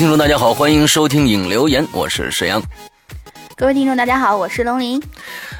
[0.00, 2.62] 听众，大家好，欢迎收听影留言，我是沈阳。
[3.54, 4.98] 各位听众，大家好，我是龙鳞。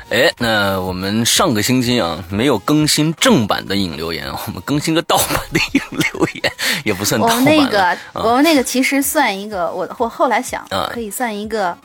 [0.08, 6.52] 哎，那我们上个星期啊没有更新正版的影留言，我们更新个盗版的影留言，
[6.84, 7.36] 也不算盗版。
[7.36, 11.76] 我们那个，我们那个其实算一个，我我后来想，可以算一个。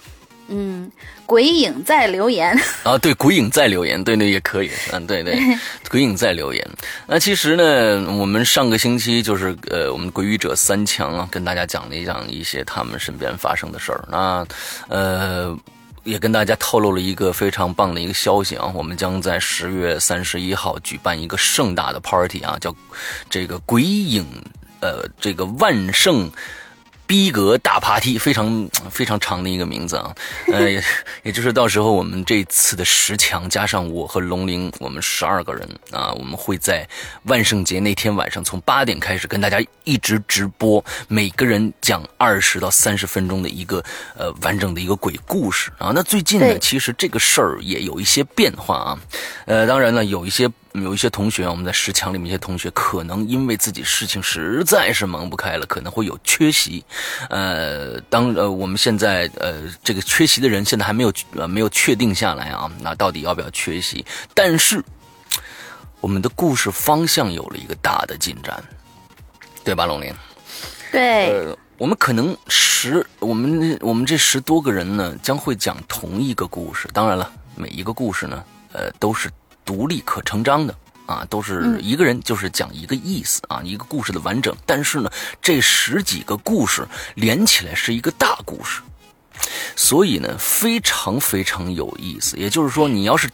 [0.48, 0.92] 嗯，
[1.26, 5.36] 鬼影在留言啊，对，鬼影在留言，对对也可以，嗯，对对，
[5.90, 6.64] 鬼影在留言。
[7.08, 14.08] 那其实呢，我们上个星期就是呃，我们鬼语者三强啊，跟大家讲了一讲一些他们身边发生的事儿。
[14.08, 14.46] 那
[14.88, 15.58] 呃，
[16.04, 22.76] 也跟大家透露了一个非常棒的一个消息啊，我们将在十月三十一号举办一个盛大的 party 啊，叫
[23.30, 24.24] 这个鬼影
[24.80, 26.30] 呃，这个万圣。
[27.08, 30.16] 逼格大爬梯，非常非常长的一个名字啊，
[30.52, 30.84] 呃，也
[31.24, 36.88] 也就是到时候我们这次的十强加上我和龙鳞，我们十二个人啊，我们会在
[37.24, 43.84] 万圣节那天晚上从八点开始跟大家一直直播，每个人讲二十到三十分钟的一个
[44.18, 45.92] 呃完整的一个鬼故事啊。
[45.94, 49.00] 那最近呢，其实这个事儿也有一些变化啊，
[49.46, 50.50] 呃，当然了，有一些。
[50.84, 56.84] 有一些同学，我们在十强里面，一些同学可能因为自己事情实在是忙不开了，可能会有缺席。
[57.30, 64.06] 呃，当呃我们现在呃这个缺席的人现在还没有呃没有确定下来啊，那到底要不要缺席？
[64.34, 64.84] 但是
[66.02, 68.64] 我们的故事方向有了一个大的进展，
[69.64, 70.14] 对吧，龙鳞？
[70.92, 71.30] 对。
[71.32, 76.90] 呃，我们可能十我们我们这十多个人呢，将会讲同一个故事。
[76.94, 78.44] 当然了，每一个故事呢，
[78.74, 79.30] 呃，都是。
[79.66, 80.76] 独立可成章的
[81.08, 84.56] 啊，都是一个人就是讲一个意思啊，一个故事的完整。
[84.66, 88.82] 但是呢，这十几个故事连起来是一个大故事，
[89.76, 92.38] 所以呢，非常非常有意思。
[92.38, 93.30] 也就是说，你要是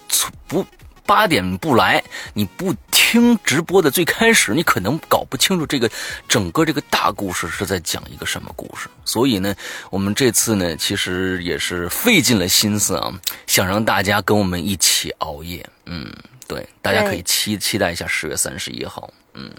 [0.48, 0.66] 不。
[1.06, 2.03] 八点不来，
[2.33, 5.89] 你不听直播的最开始，你可能搞不清楚这个
[6.27, 8.88] 整个这个大故事是在讲一个什么故事。
[9.03, 9.53] 所以呢，
[9.89, 13.12] 我们这次呢，其实也是费尽了心思啊，
[13.48, 15.68] 想让大家跟我们一起熬夜。
[15.86, 16.12] 嗯，
[16.48, 19.12] 对，大家可以期期待一下十月三十一号。
[19.33, 19.51] 嗯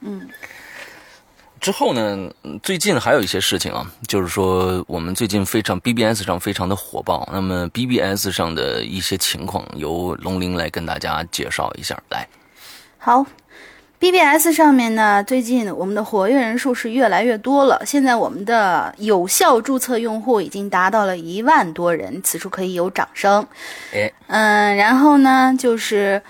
[0.00, 0.28] 嗯。
[1.64, 2.30] 之后呢？
[2.62, 7.26] 最近还有一些事情啊，就是说我们最近非常 BBS 上非常的火爆。
[7.32, 11.98] 那么 BBS 上的一些情况，由龙鳞来跟大家介绍一下。
[12.10, 12.28] 来，
[12.98, 13.24] 好
[13.98, 17.80] ，BBS 上面呢，最近我们的活跃人数是越来越多了。
[17.86, 23.42] 现在我们的有效注册用户已经达到了一万多人，此处可以有掌声。
[23.94, 26.20] 哎，嗯，然后呢，就是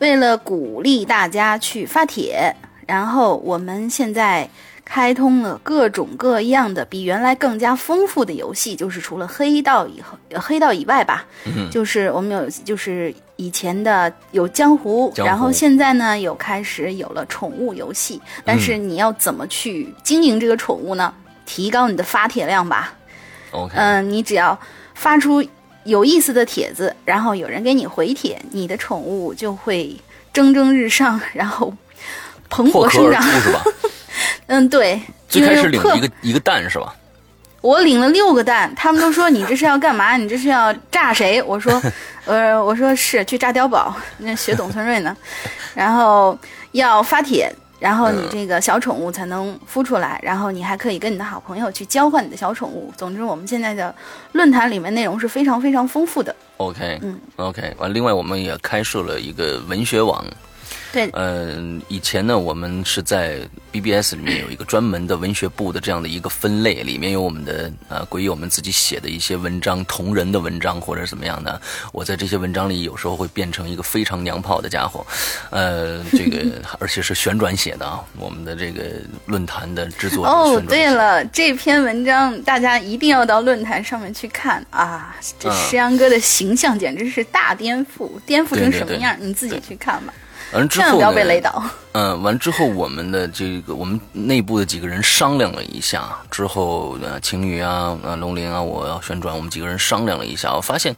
[0.00, 2.52] 为了鼓励大家去发帖，
[2.88, 4.50] 然后我们现在。
[4.92, 11.24] 开通了各种各样的比原来更加丰富的游戏，就是除了黑道以后，黑道以外吧，
[11.70, 21.14] 就是我们有，就是以前的有江湖，然后现在呢有开始有了宠物游戏，但是你要怎么去经营这个宠物呢？
[21.46, 22.92] 提高你的发帖量吧。
[23.52, 24.60] OK，嗯，你只要
[24.92, 25.42] 发出
[25.84, 29.96] 有意思的帖子，然后有人给你回帖，你的宠物就会
[30.34, 31.72] 蒸蒸日上，然后
[32.50, 33.64] 蓬勃生长，是吧？
[34.52, 36.94] 嗯，对，最开始领一个一个蛋是吧？
[37.62, 40.18] 我领了六个蛋，他们都说你这是要干嘛？
[40.18, 41.40] 你这是要炸谁？
[41.46, 41.80] 我说，
[42.26, 45.16] 呃，我说是去炸碉堡，那学董存瑞呢。
[45.74, 46.38] 然后
[46.72, 47.50] 要发帖，
[47.80, 52.92] 然后你这个小宠物才能孵出来，然后你还可以跟你的好朋友去交换你的小宠物。
[52.94, 53.94] 总之，我们现在的
[54.32, 56.36] 论坛里面内容是非常非常丰富的。
[56.58, 60.22] OK，嗯，OK，完，另外我们也开设了一个文学网。
[60.92, 63.40] 对，嗯，以前呢，我们是在
[63.72, 71.58] BBS 里面有一个专门的文学部的这样的一个分类，里面有我们的呃，关于我们自己写的一些文章，同人的文章或者怎么样的。
[71.92, 75.06] 我在这些文章里有时候会变成一个非常娘炮的家伙，
[75.50, 76.44] 呃，这个
[76.78, 78.04] 而且是旋转写的啊。
[78.18, 78.84] 我们的这个
[79.24, 85.16] 论坛的制作哦，对了，这篇文章大家一定要到论坛上面去看啊！
[85.38, 89.16] 这石阳哥的形象简直是大颠覆，颠覆成什么样？
[89.18, 90.12] 你自己去看吧。
[90.52, 91.72] 完之后呢？
[91.94, 100.94] 嗯，完之后，我们的这个我们内部的几个人商量了一下，之后呃，晴雨啊，呃，龙鳞啊，我要旋转，我们几个人商量了一下，我发现，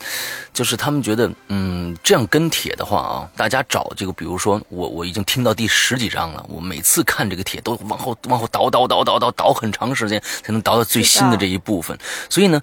[0.53, 11.99] 就是他们觉得，嗯，这样跟帖的话啊，大家找这个，比如说我我已经听到第十几章了，我每次看这个帖都往后往后倒倒倒倒倒倒很长时间才能倒到最新的这一部分，
[12.29, 12.61] 所以呢。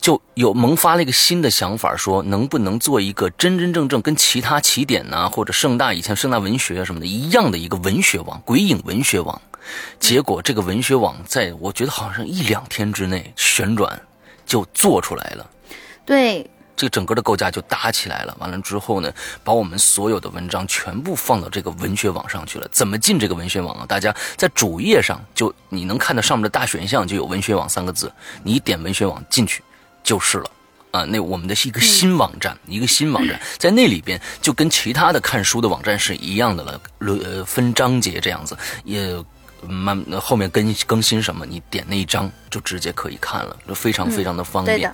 [0.00, 9.40] 就有萌发了一个新的想法，说能不能做一个真真正正跟其他起点呐，或者盛大以前盛大文学啊什么的一样的一个文学网——鬼影文学网。
[9.98, 14.00] 结果这个文学网在我觉得好像一两天之内旋转
[14.46, 15.48] 就做出来了。
[16.06, 18.34] 对，这个整个的构架就搭起来了。
[18.40, 19.12] 完了之后呢，
[19.44, 22.66] 把我们所有的文章全部放到这个文学网上去了。
[22.72, 23.84] 怎么进这个文学网啊？
[23.86, 28.10] 大家在主页上就你能看到上面的大选项就有“文学网”三个字，
[28.42, 29.62] 你点文学网进去。
[30.02, 30.50] 就是了，
[30.90, 39.22] 啊，那我们的是一个新网站，一个新网站， 在那里边就跟其他的看书的网站是一样的了，呃，分章节这样子，也
[39.68, 44.92] 慢后面更更新什么，你点那一章就直接可以看了，就非常非常的方便。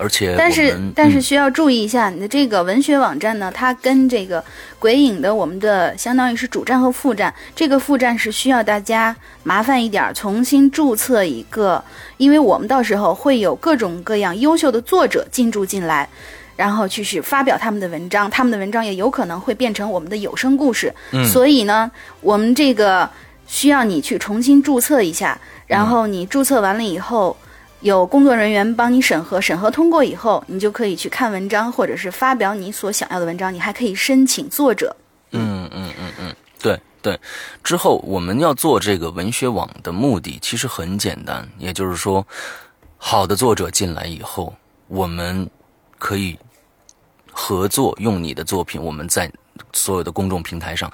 [0.00, 4.42] 而且，但是但是需要注意一下，你的这个文学网站呢，它跟这个
[4.78, 11.84] 鬼影的我们的相当于是主站和副站，这个副站是需要大家麻烦一点，重新注册一个，
[12.16, 16.08] 因为我们到时候会有各种各样优秀的作者进驻进来，
[16.56, 20.94] 然后去去发表他们的文章，他们的文章也有可能会变成我们的有声故事，
[21.30, 21.90] 所以呢，
[22.22, 23.06] 我们这个
[23.46, 27.36] 需要你去重新注册一下，然后你注册完了以后。
[27.80, 33.52] 有工作人员帮你审核，审核通过以后，你就可以去看文章，或者是发表你所想要的文章。
[33.52, 34.94] 你还可以申请作者。
[35.32, 37.18] 嗯嗯嗯嗯，对对。
[37.64, 42.26] 之后我们要做这个文学网的目的其实很简单，也就是说，
[42.98, 44.54] 好的作者进来以后，
[44.88, 45.48] 我们
[45.98, 46.38] 可以
[47.32, 49.30] 合作用你的作品，我们在
[49.72, 50.90] 所有的公众平台上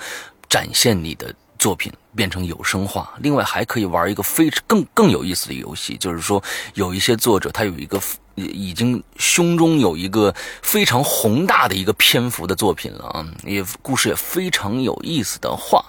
[0.48, 1.34] 展现你的。
[1.58, 6.42] 作品变成有声化，另外还可以玩一个非更更有意思的游戏，就是说
[6.74, 8.00] 有一些作者他有一个
[8.34, 15.84] 已经胸中有一个非常宏大的一个篇幅的作品了啊，也故事也非常有意思的话，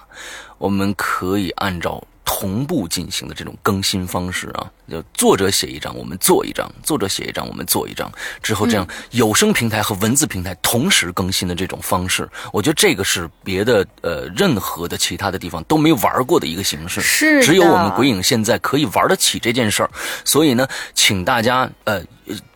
[0.58, 8.10] 我们可以按照同步进行的这种更新方式啊，就作者写一张，我们做一张；作者写一张，我们做一张。
[8.42, 19.90] 之后这样有声平台和文字平台同时更新的这种方式，我觉得这个是别的呃任何的其他的地方都没玩过的一个形式，是只有我们鬼影现在可以玩得起这件事儿。
[20.24, 22.02] 所以呢，请大家呃。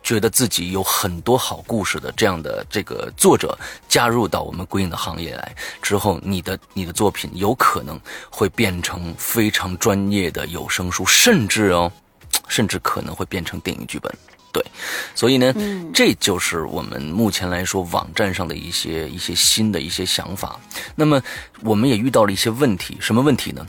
[0.03, 7.99] 觉得自己有很多好故事的这样的这个作者加入到我们鬼影的行业来之后，你的你的作品有可能
[8.29, 11.91] 会变成非常专业的有声书，甚至哦，
[12.47, 14.13] 甚至可能会变成电影剧本。
[14.51, 14.63] 对，
[15.15, 15.51] 所以呢，
[15.93, 20.59] 这就是我们目前来说网站上的一些一些新的一些想法。
[20.95, 21.19] 那么，
[21.61, 23.65] 我们也遇到了一些问题，什么问题呢？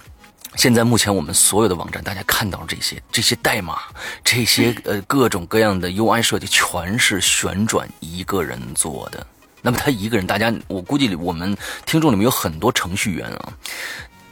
[0.56, 3.78] 现在目前我们所有的网站，大家看到这些这些代码，
[4.22, 9.26] 这些呃各种各样的 UI 设计，全是旋转一个人做的。
[9.62, 13.52] 那么他一个人，大家我估计我们听众里面有很多程序员啊，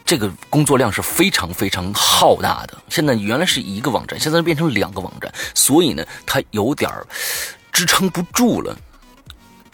[0.05, 2.77] 这个工作量是非常非常浩大的。
[2.89, 6.91] 现在原来是一个网站，现在变成两个网站，所以呢，它有点
[7.73, 8.77] 支撑不住了。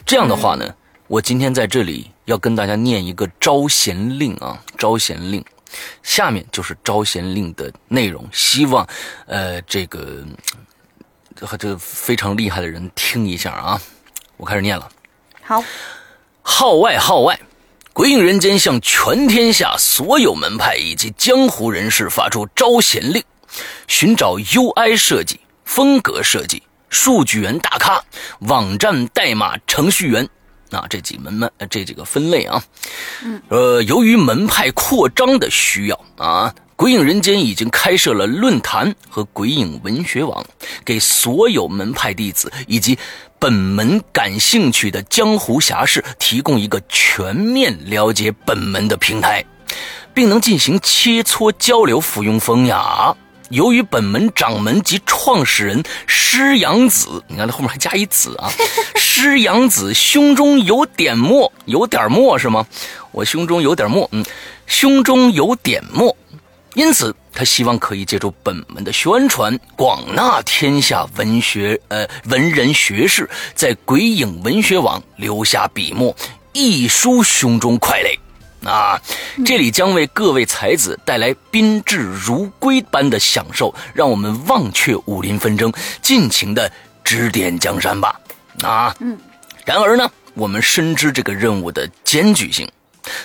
[0.07, 0.75] 这样的话呢，
[1.07, 5.45] 我今天在这里要跟大家念一个招贤令啊，招贤令。
[6.03, 8.89] 下面就是招贤令的内容，希望，
[9.27, 10.25] 呃，这个
[11.41, 13.79] 和这个非常厉害的人听一下啊！
[14.39, 14.89] 我开始念了。
[15.43, 15.63] 好，
[16.41, 17.39] 号外号外，
[17.99, 23.21] 鬼影人间向全天下所有门派以及江湖人士发出招贤令，
[23.89, 28.01] 寻找 UI 设计、风格设计、数据源大咖、
[28.43, 30.29] 网站代码程序员。
[30.71, 32.63] 啊，这几门门这几个分类啊，
[33.25, 40.45] 嗯，呃，由于门派扩张的需要啊，鬼影人间已经开设了论坛和鬼影文学网，
[40.85, 42.99] 给所有门派弟子以及
[43.39, 49.45] 本门感兴趣的江湖侠士提供一个全面了解本门的平台，
[50.13, 53.17] 并能进行切磋交流，附庸风雅。
[53.51, 58.51] 由于本门掌门及创始人施阳子，你看他后面还加一子啊，
[58.97, 62.67] 施阳子胸中有点墨，有点墨是吗？
[63.13, 64.25] 我胸中有点墨，嗯，
[64.67, 66.15] 胸中有点墨，
[66.75, 76.15] 因此他希望可以借助本门的宣传，广纳天下文学呃文人学士，在鬼影文学网留下笔墨，
[76.53, 78.11] 一书胸中快乐。
[78.65, 79.01] 啊，
[79.47, 85.73] 这里将为各位才子带来宾至如归般的享受，让我们忘却武林纷争，
[86.03, 86.71] 尽情的
[87.05, 88.21] 指点江山吧。
[88.63, 89.17] 啊，嗯。
[89.65, 92.69] 然而呢，我们深知这个任务的艰巨性，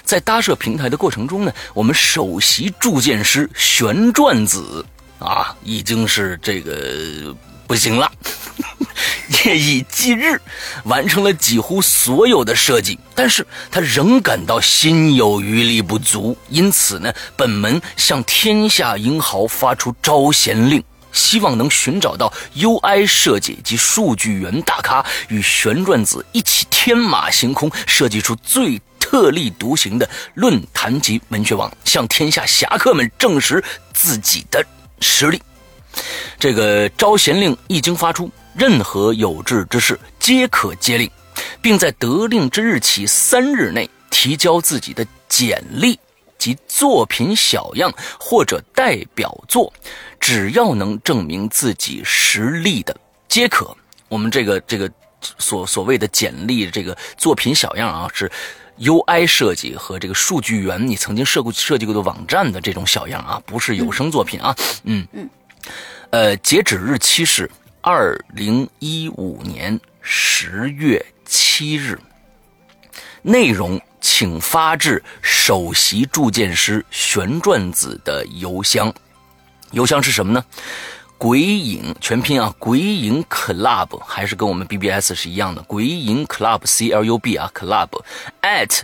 [0.03, 4.85] 在搭设平台的过程中呢，我们首席铸剑师旋转子
[5.19, 7.35] 啊，已经是这个
[7.67, 8.11] 不行了。
[9.45, 10.39] 夜以继日，
[10.83, 34.63] 完成了几乎所有的设计，但是他仍感到心有余力不足，因此呢，本门向天下英豪发出招贤令，希望能寻找到 UI 设计及数据源大咖，与旋转子一起天马行空，设计出最特立独行的论坛级文学网，向天下侠客们证实自己的
[34.99, 35.41] 实力。
[36.39, 38.29] 这个招贤令一经发出。
[38.55, 41.09] 任何有志之士皆可接令，
[41.59, 45.97] 并在得令之日起三日内提交自己的简历
[46.37, 49.73] 及作品小样或者代表作，
[50.19, 52.95] 只要能证明自己实力的，
[53.27, 53.75] 皆可。
[54.07, 54.87] 我们这个这个
[55.39, 58.31] 所所谓的简历，这个作品小样啊，是
[58.79, 64.55] UI 设计和这个数据源你曾经设过设计过的网站的这种小样啊，不是有声作品啊。
[64.83, 65.27] 嗯嗯，
[66.09, 67.49] 呃，截止日期是。
[67.85, 71.99] 二零一五年十月七日，
[73.21, 78.89] 内容请发至首席铸剑师旋转子的邮箱。
[79.71, 80.45] 邮箱是什么呢？
[81.17, 87.89] 鬼影全拼啊，鬼影 club 还是跟我们 BBS 是一样的，鬼影 club C L U B 啊，club
[88.41, 88.79] at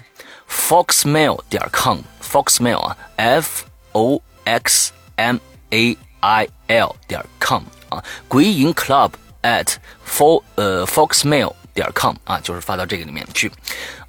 [0.49, 5.37] foxmail 点 com，foxmail 啊，f o x m
[5.69, 5.93] a。
[5.93, 7.63] L I L 点 com。
[7.89, 9.11] 啊，鬼影 club
[9.41, 9.65] at
[10.07, 13.51] fo 呃 foxmail 点 com 啊，就是发到这个里面去。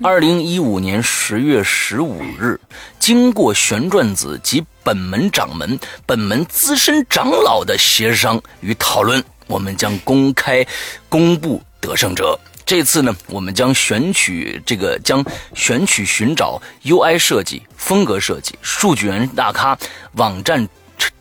[0.03, 2.61] 二零一五年十月十五日，
[2.99, 10.67] 经过旋转子及本门掌门、本门资深长老的协商与讨论，我们将公开
[11.09, 12.39] 公布得胜者。
[12.67, 15.25] 这次呢，我们将选取这个将
[15.55, 19.79] 选取寻找 UI 设计、风格设计、数据源大咖、
[20.17, 20.69] 网站。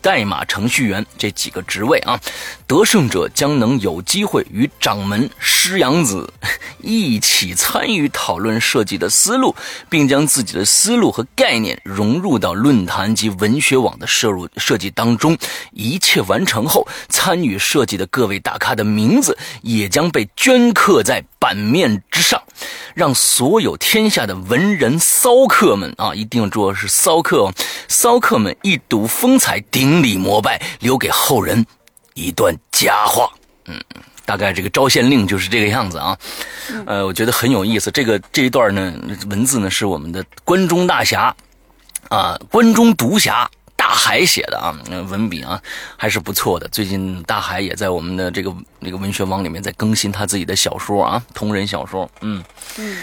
[0.00, 2.18] 代码程序员这几个职位啊，
[2.66, 6.32] 得胜者将能有机会与掌门师阳子
[6.82, 9.54] 一起参与讨论设计的思路，
[9.88, 15.36] 并将自己的思路和概念融入到论坛及文学网的摄入设计当中。
[15.72, 22.42] 一切完成后，参与设计的各位大咖的名字也将被镌刻在版面之上，
[22.94, 27.54] 让所有天下的文人骚客们啊，一定说是骚客哦，
[27.88, 31.64] 骚客们一睹风采，顶礼膜拜，留给后人
[32.14, 33.30] 一段佳话。
[33.66, 33.80] 嗯，
[34.24, 36.18] 大概这个招县令就是这个样子啊。
[36.86, 37.90] 呃，我觉得很有意思。
[37.90, 38.94] 这个这一段呢，
[39.28, 41.34] 文字呢是我们的关中大侠
[42.08, 43.50] 啊，关中独侠。
[43.76, 45.60] 大海写的啊，文笔啊
[45.96, 46.68] 还是不错的。
[46.68, 52.08] 最近大海也在我们的这个那个文学网里面在更新他自己的小说啊，同人小说。
[52.20, 52.44] 嗯
[52.76, 52.98] 嗯，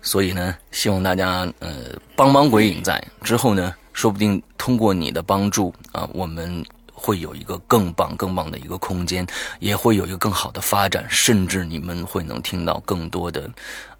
[0.00, 1.68] 所以呢，希望大家呃
[2.14, 9.26] 帮帮鬼影在之后呢，说不定通过你的帮助啊，我们会有一个更棒、更棒的一个空间，
[9.58, 13.50] 也会有一个更好的发展，甚至你们会能听到更多的。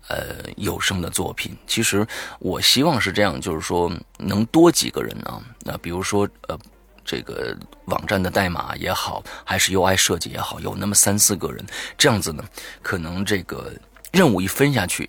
[0.09, 2.05] 呃，有声的作品，其实
[2.41, 6.59] 我希望是这样，就是说能多几个人啊，那比如说呃，
[7.05, 11.65] 这个网站的代码也好，还是 UI 设计也好，有那么三四个人，
[11.97, 12.43] 这样子呢，
[12.83, 13.71] 可能这个
[14.11, 15.09] 任务一分下去。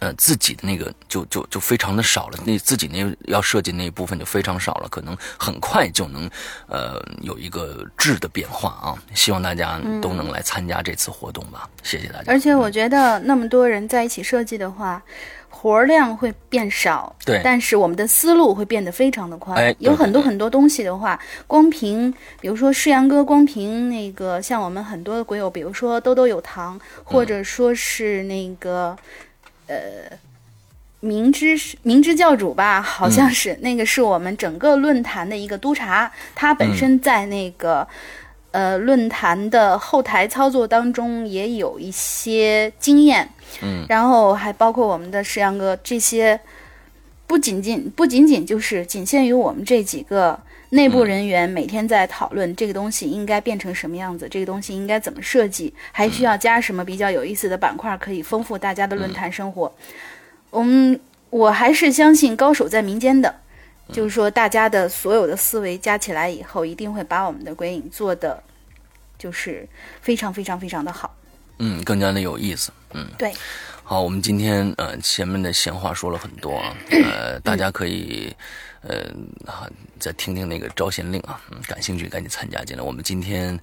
[0.00, 6.28] 呃，自己的那个就就就非常的少了，那自己那要设计那一部分就非常少了，可能很快就能
[6.66, 8.96] 呃有一个质的变化啊！
[9.14, 12.32] 希望大家都能来参加这次活动吧，谢谢大家。
[12.32, 15.02] 而且我觉得那么多人在一起设计的话，
[15.50, 19.58] 活量会变少，对，但是我们的思路会变得非常的宽。
[19.58, 28.96] 哎，有很多很多东西的话，光凭比如说诗阳哥，光凭那个像我们很多的鬼友，比如说兜兜有糖，或者说是那个。
[29.70, 30.18] 呃，
[30.98, 37.86] 明知明知教主吧，好像是那个是我们整个论坛的一个督察，他本身在那个
[38.50, 43.28] 呃论坛的后台操作当中也有一些经验，
[43.62, 46.40] 嗯，然后还包括我们的石阳哥，这些
[47.28, 50.40] 不仅仅不仅仅就是仅限于我们这几个。
[50.70, 59.72] 内部人员每天在讨论这个东西应该变成什么样子，这个东西应该怎么设计，还需要加什么比较有意思的板块，可以丰富大家的论坛生活。
[60.50, 60.98] 我们
[61.30, 63.34] 我还是相信高手在民间的，
[63.92, 68.42] 就是说大家的所有的思维加起来以后，一定会把我们的鬼影做的
[69.18, 69.68] 就是
[70.00, 71.14] 非常非常非常的好。
[71.58, 72.72] 嗯，更加的有意思。
[72.94, 73.32] 嗯，对。
[73.90, 76.76] 好，我们今天呃前面的闲话说了很多啊，
[77.10, 78.32] 呃，大家可以。
[78.82, 79.10] 呃，
[79.44, 82.82] 啊，再听听那个招贤令啊，感兴趣赶紧参加进来。
[82.84, 83.58] 我们今天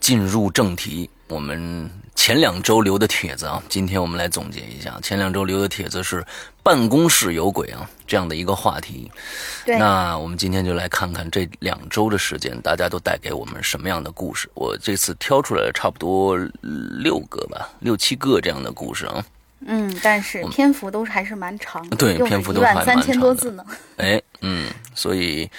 [0.00, 4.98] 进入正题，我们前两周留的帖子啊，今天我们来总结一下。
[5.00, 6.26] 前两周留的帖子是
[6.62, 9.08] 办公室有鬼啊这样的一个话题。
[9.64, 9.78] 对。
[9.78, 14.50] 那我们今天就来看看这两周的时间，大家都带给我们什么样的故事。
[14.54, 16.36] 我这次挑出来了差不多
[17.00, 19.24] 六个吧，六七个这样的故事啊。
[19.60, 23.64] 嗯，但是篇幅都还是蛮长的，对，篇幅都还蛮三千多字呢。
[23.96, 25.50] 哎，嗯，所以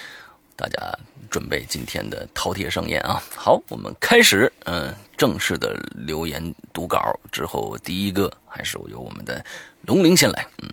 [0.56, 0.98] 大家
[1.30, 3.22] 准备今天的饕餮盛宴啊！
[3.36, 9.44] 好，我们开始，嗯，正式的留言读稿之后，第一个还是由我们的
[9.82, 10.70] 龙鳞先来，嗯，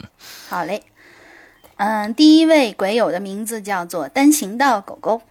[0.49, 0.83] 好嘞，
[1.77, 5.23] 嗯，第一位鬼友的名字叫做单行道狗狗，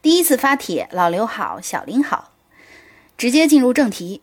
[0.00, 2.32] 第一次发帖，老刘好，小林好，
[3.18, 4.22] 直接进入正题，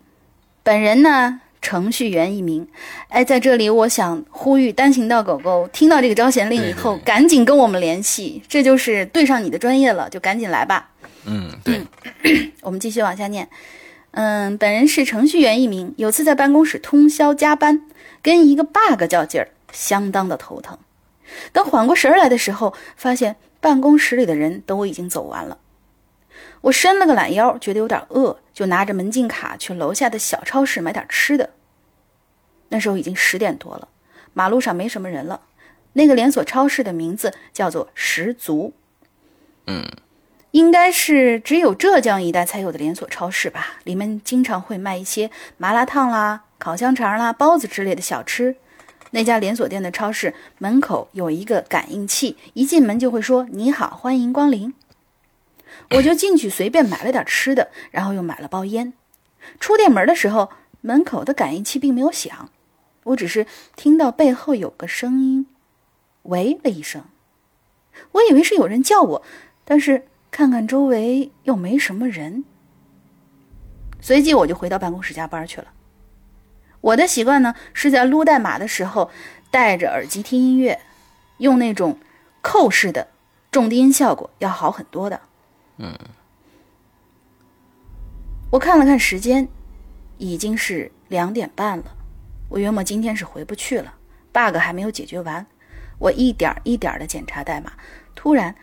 [0.64, 1.42] 本人呢。
[1.64, 2.68] 程序员一名，
[3.08, 10.92] 哎，在这里我想呼吁单行道狗狗，听到这个招贤令以后，赶紧跟我们联系，这就是对上你的专业了，就赶紧来吧。
[11.26, 11.82] 嗯，对。
[12.62, 13.48] 我们继续往下念。
[14.12, 17.82] 嗯，本人是程序员一名，有次在办公室通宵加班，
[18.22, 20.78] 跟一个 bug 较劲儿，相当的头疼。
[21.54, 25.58] 等缓过神来的时候，发现办公室里的人都已经走完了。
[26.64, 31.50] 我伸了个懒腰，觉得有点饿，就拿着门禁卡去楼下的小超市买点吃的。
[32.70, 33.90] 那时候已经十点多了，
[34.34, 35.42] 马路上没什么人了。
[35.94, 38.74] 那个连锁超市的名字叫做十足，
[39.68, 39.86] 嗯，
[40.52, 43.80] 应该是只有浙江一带才有的连锁超市吧。
[43.84, 48.56] 里面经常会卖一些麻辣烫啦、烤香肠啦、包子之类的小吃。
[49.12, 54.74] 那家连锁店的超市门口有一个感应器，一进门就会说“你好，欢迎光临”。
[55.92, 58.94] 我就进去随便买了点吃的，然后又买了包烟。
[59.60, 62.50] 出店门的时候，门口的感应器并没有响，
[63.04, 65.48] 我只是听到背后有个声音，
[66.24, 67.04] 喂了一声。
[68.14, 69.24] 我以为是有人叫我，
[69.66, 72.44] 但是看看周围又没什么人。
[74.02, 75.68] 随即我就回到办公室加班去了。
[76.82, 79.12] 我的习惯呢，是在撸代码的时候
[79.52, 80.82] 戴着耳机听音乐，
[81.38, 81.98] 用那种
[82.42, 83.08] 扣式的。
[83.52, 85.22] 重低音效果要好很多的。
[85.78, 85.98] 嗯，
[88.52, 89.48] 我看了看时间，
[90.18, 91.86] 已经是两点半了。
[92.50, 93.96] 我约莫今天是回不去了
[94.32, 95.46] ，bug 还没有解决完。
[96.00, 97.74] 我一点一点的检查代码，
[98.14, 98.54] 突然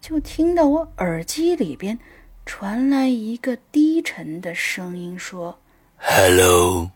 [0.00, 1.98] 就听到我耳机里边
[2.46, 5.58] 传来一个低沉的声音说
[5.96, 6.92] ：“Hello。”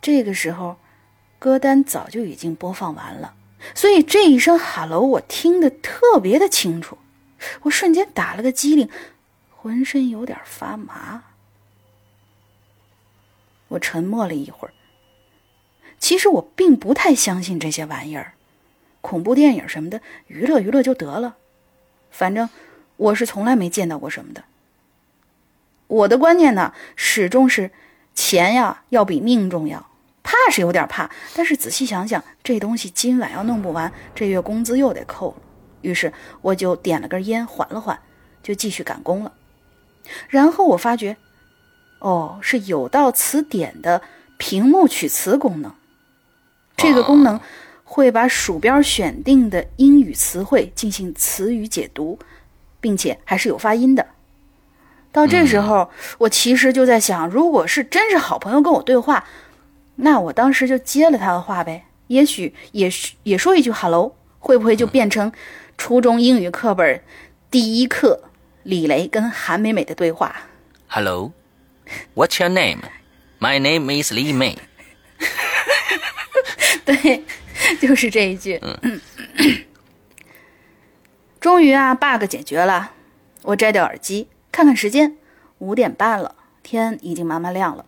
[0.00, 0.76] 这个时候，
[1.38, 3.34] 歌单早就已经播放完了，
[3.74, 6.98] 所以这一声 “hello” 我听得特别的清楚。
[7.62, 8.88] 我瞬间打了个激灵，
[9.50, 11.24] 浑身有点发麻。
[13.68, 14.74] 我沉默了一会儿。
[15.98, 18.34] 其实我并不太相信这些玩意儿，
[19.00, 21.36] 恐怖电影什么的，娱乐娱乐就得了。
[22.10, 22.48] 反正
[22.96, 24.44] 我是从来没见到过什么的。
[25.88, 27.70] 我的观念呢，始终是
[28.14, 29.88] 钱呀要比命重要。
[30.26, 35.36] 怕是有点怕，但是仔细想想，这东西今晚要弄不完，这月工资又得扣了。
[35.82, 36.12] 于是
[36.42, 37.96] 我就点了根烟，缓了缓，
[38.42, 39.32] 就继续赶工了。
[40.28, 41.16] 然后我发觉，
[42.00, 44.02] 哦，是有道词典的
[44.36, 45.72] 屏幕取词功能。
[46.76, 47.40] 这个功能
[47.84, 52.18] 会把鼠标选定的英语词汇进行词语解读，
[52.80, 54.04] 并且还是有发音的。
[55.12, 59.24] 到这时候，我其实就在想，如果是真是好朋友跟我对话。
[59.96, 62.90] 那我当时就接了他的话呗，也许也
[63.22, 65.32] 也说一句 “hello”，会不会就变成
[65.78, 67.02] 初中英语课本
[67.50, 68.24] 第一课
[68.62, 70.36] 李雷跟韩美美的对话
[70.88, 72.82] ？“Hello，What's your name?
[73.40, 74.56] My name is Li Mei。
[76.84, 77.24] ”对，
[77.80, 78.60] 就是这一句。
[78.62, 79.00] 嗯。
[81.40, 82.92] 终于啊，bug 解决了。
[83.42, 85.16] 我摘掉耳机，看看时间，
[85.58, 87.86] 五点半了，天已经慢慢亮了。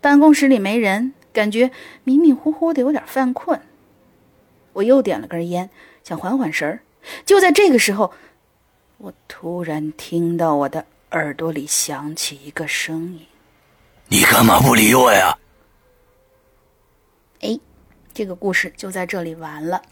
[0.00, 1.12] 办公室里没人。
[1.36, 1.70] 感觉
[2.02, 3.60] 迷迷糊糊的，有点犯困。
[4.72, 5.68] 我又点了根烟，
[6.02, 6.80] 想缓缓神儿。
[7.26, 8.10] 就在这个时候，
[8.96, 13.26] 我突然听到我的耳朵里响起一个声音
[14.08, 15.36] ：“你干嘛不理我呀？”
[17.42, 17.60] 哎，
[18.14, 19.82] 这个故事就在这里完了。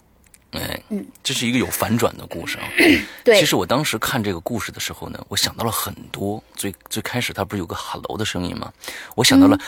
[0.52, 2.64] 哎，嗯，这是一个有反转的故事啊。
[3.22, 6.42] 对，其实我当时看这个故事的时候呢，我想到了很多。
[6.54, 8.72] 最最开始，他不是有个 “hello” 的声音吗？
[9.14, 9.58] 我想到了。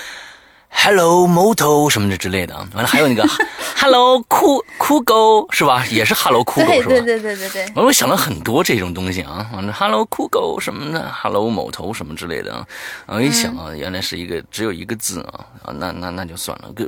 [0.78, 3.26] Hello Moto 什么的之类的啊，完了还有那个
[3.76, 5.84] Hello 酷酷狗是吧？
[5.86, 6.88] 也是 Hello 酷狗是吧？
[6.88, 7.72] 对对对对对。
[7.74, 12.66] 我想了很多这种东西啊，完了 Hello 酷狗什么的，Hello 某头什么之类的啊。
[13.06, 16.70] 我一想啊，原来是一个只有一个字啊啊，那那那就算了。
[16.72, 16.86] 个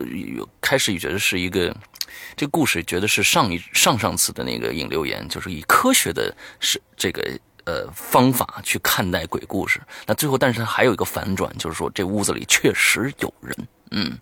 [0.61, 1.75] 开始也觉得是一个
[2.37, 7.23] 这故事，觉得是上一上上次的那个引流言，就是以科学的是这个。
[7.65, 13.55] 呃，方法去看待鬼故事，那最后，但是它还有一个反转，就是说这屋子里确实有人，
[13.91, 14.19] 嗯，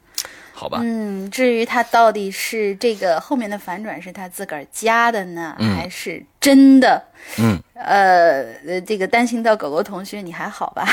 [0.52, 7.02] 好吧，嗯，至于他到底是这个后面的反转是他自个儿加的呢，还是真的？
[7.38, 10.88] 嗯，呃，这个担心到狗狗同学，你还好吧？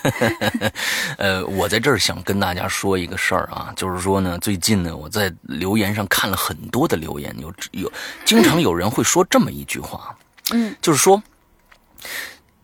[1.18, 7.92] 呃，我在这儿想跟大家说一个事儿啊，就是说呢，最近呢，我在留言上看了很多的留言，有有，
[8.24, 10.16] 经常有人会说这么一句话，
[10.52, 11.22] 嗯，就是说。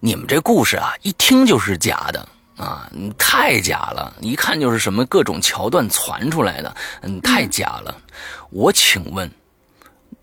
[0.01, 4.12] 你们这故事啊，一听就是假的啊，太假了！
[4.21, 7.97] 一看就是什么各种桥段传出来的，嗯，太假了。
[8.51, 9.31] 我请问，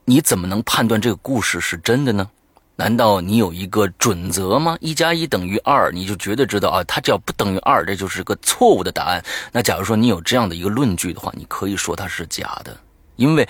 [0.03, 2.29] 你怎么能判断这个故事是真的呢？
[2.75, 4.77] 难道你有一个准则吗？
[4.81, 6.83] 一加一等于二，你就绝对知道啊？
[6.83, 9.23] 它只要不等于二，这就是个错误的答案。
[9.53, 12.77] 那假如说你有这样的一个论据的话，你可以说它是假的，
[13.15, 13.47] 因为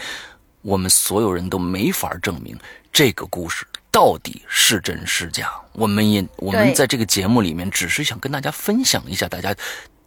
[0.62, 2.56] 我们所有人都没法证明
[2.94, 3.66] 这个故事。
[3.96, 5.50] 到底是真是假？
[5.72, 9.56] 我们也我们在这个节目里面只是想跟大家分享一下，大家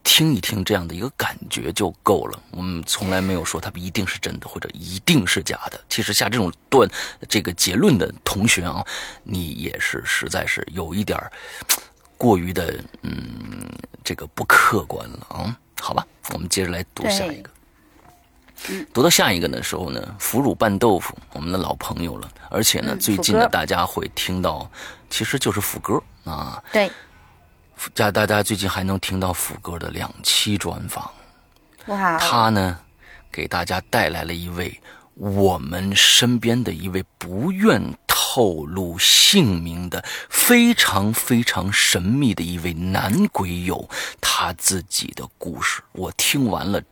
[0.04, 2.38] 听一听这样的一个感觉就够了。
[2.50, 5.80] 我们从来没有说它一定是真的或者一定是假的。
[5.88, 6.86] 其实下这种断
[7.30, 8.84] 这个结论的同学啊，
[9.22, 11.18] 你也是实在是有一点
[12.18, 13.66] 过于的嗯
[14.04, 15.58] 这个不客观了啊。
[15.80, 17.48] 好吧，我们接着来读下一个。
[18.92, 22.30] 读到下一个的时候呢，腐乳拌豆腐，我们的老朋友了。
[22.50, 24.70] 而且呢，最近呢，大家会听到，
[25.08, 26.62] 其实就是腐歌啊。
[26.72, 26.90] 对，
[27.94, 31.10] 家大家最近还能听到腐歌的两期专访。
[31.86, 32.18] 哇！
[32.18, 32.78] 他呢，
[33.30, 34.80] 给大家带来了一位
[35.14, 43.88] 我们身边的一位不愿透露姓名的非常非常神秘的一位男鬼友，
[44.20, 45.82] 他自己的故事。
[45.92, 46.82] 我听完了。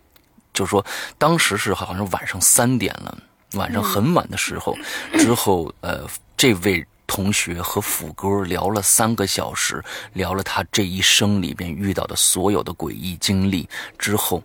[0.57, 0.85] 就是说，
[1.19, 3.17] 当时是好像是晚上三点了，
[3.53, 4.75] 晚上很晚的时候，
[5.13, 6.05] 之后，呃，
[6.37, 13.69] 这位同学和福哥聊了三个小时，聊了他这一生里边遇到的所有的诡异经历。
[13.99, 14.43] 之后，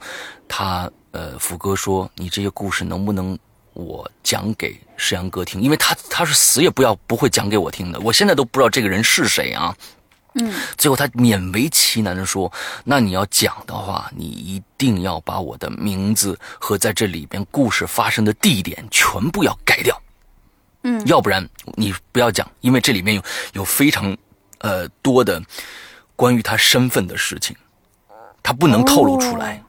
[0.48, 3.40] 他，呃，福哥说：“你这些故事能不能
[3.74, 9.76] 我讲给石阳哥听，因为他他是死也不要不会讲给我听的，我现在都不知道这个人是谁啊。
[10.34, 12.50] 嗯，最后他勉为其难的说
[12.86, 20.02] ：“那你要讲的话，你一定要把我的名字和在这里边故事发生的地点全部要改掉。
[20.84, 23.22] 嗯，要不然你不要讲，因为这里面有
[23.54, 24.16] 有非常
[24.60, 25.44] 呃多的
[26.16, 27.54] 关于他身份的事情，
[28.42, 29.62] 他不能透露出来。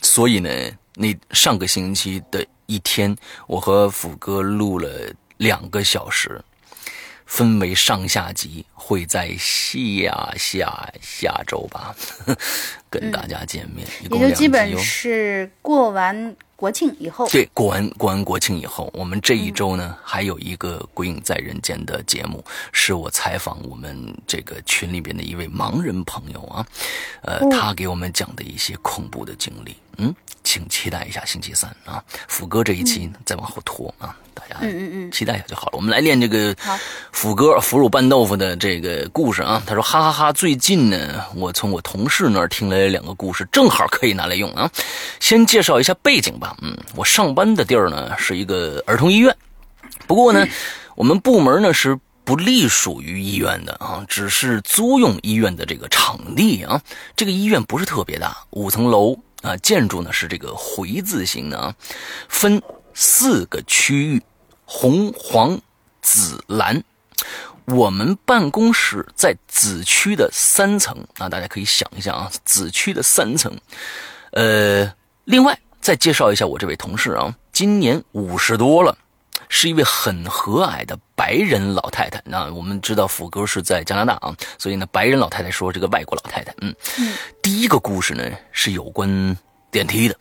[0.00, 0.48] 所以呢，
[0.94, 3.16] 那上个星期的一天，
[3.48, 4.88] 我和福哥录了
[5.38, 6.40] 两个小时。”
[7.26, 11.94] 分为上下集，会在下下下周吧，
[12.90, 13.86] 跟大家见面。
[14.02, 17.28] 一共也就基本是过完国庆以后。
[17.28, 23.94] 对，过完过完国庆以后，我们这一周呢，还有一个《鬼影在人间》的节目，是我采访我们
[24.26, 26.66] 这个群里边的一位盲人朋友啊，
[27.20, 29.76] 呃，哦他给我们讲的一些恐怖的经历。
[29.98, 35.72] 嗯，请期待一下星期三啊，福哥这一期再往后拖啊，大家嗯嗯嗯期待一下就好了。
[35.74, 36.76] 我们来练这个好
[37.12, 39.62] 福哥腐乳拌豆腐的这个故事啊。
[39.64, 44.68] 他说：“哈哈哈最近呢，我从我同事那儿听来了两个故事，正好可以拿来用啊。
[45.20, 46.53] 先介绍一下背景吧。
[46.60, 49.36] 嗯，我上班的地儿呢是一个儿童医院，
[50.06, 50.46] 不过呢，
[50.94, 56.80] 我们部门呢是不隶属于医院的啊，只是租用医院的这个场地啊。
[57.14, 61.74] 这个医院不是特别大，五层楼啊，建筑呢是这个回字形的啊，
[62.28, 62.62] 分
[62.94, 64.22] 四个区域，
[64.64, 65.60] 红、黄、
[66.00, 66.82] 紫、蓝。
[67.66, 73.50] 我们办公室在紫区的三层啊，大家可以想一下啊，紫区的三层。
[74.32, 74.92] 呃，
[75.24, 78.96] 另外再介绍一下我这位同事啊，今年五十多了，
[79.50, 82.22] 是一位很和蔼的白人老太太。
[82.24, 86.74] 那我们知道福哥是在加拿大啊，所以呢，白人老太太说这个外国老太太，嗯，
[87.42, 89.36] 第一个故事呢是有关
[89.70, 90.16] 电梯的。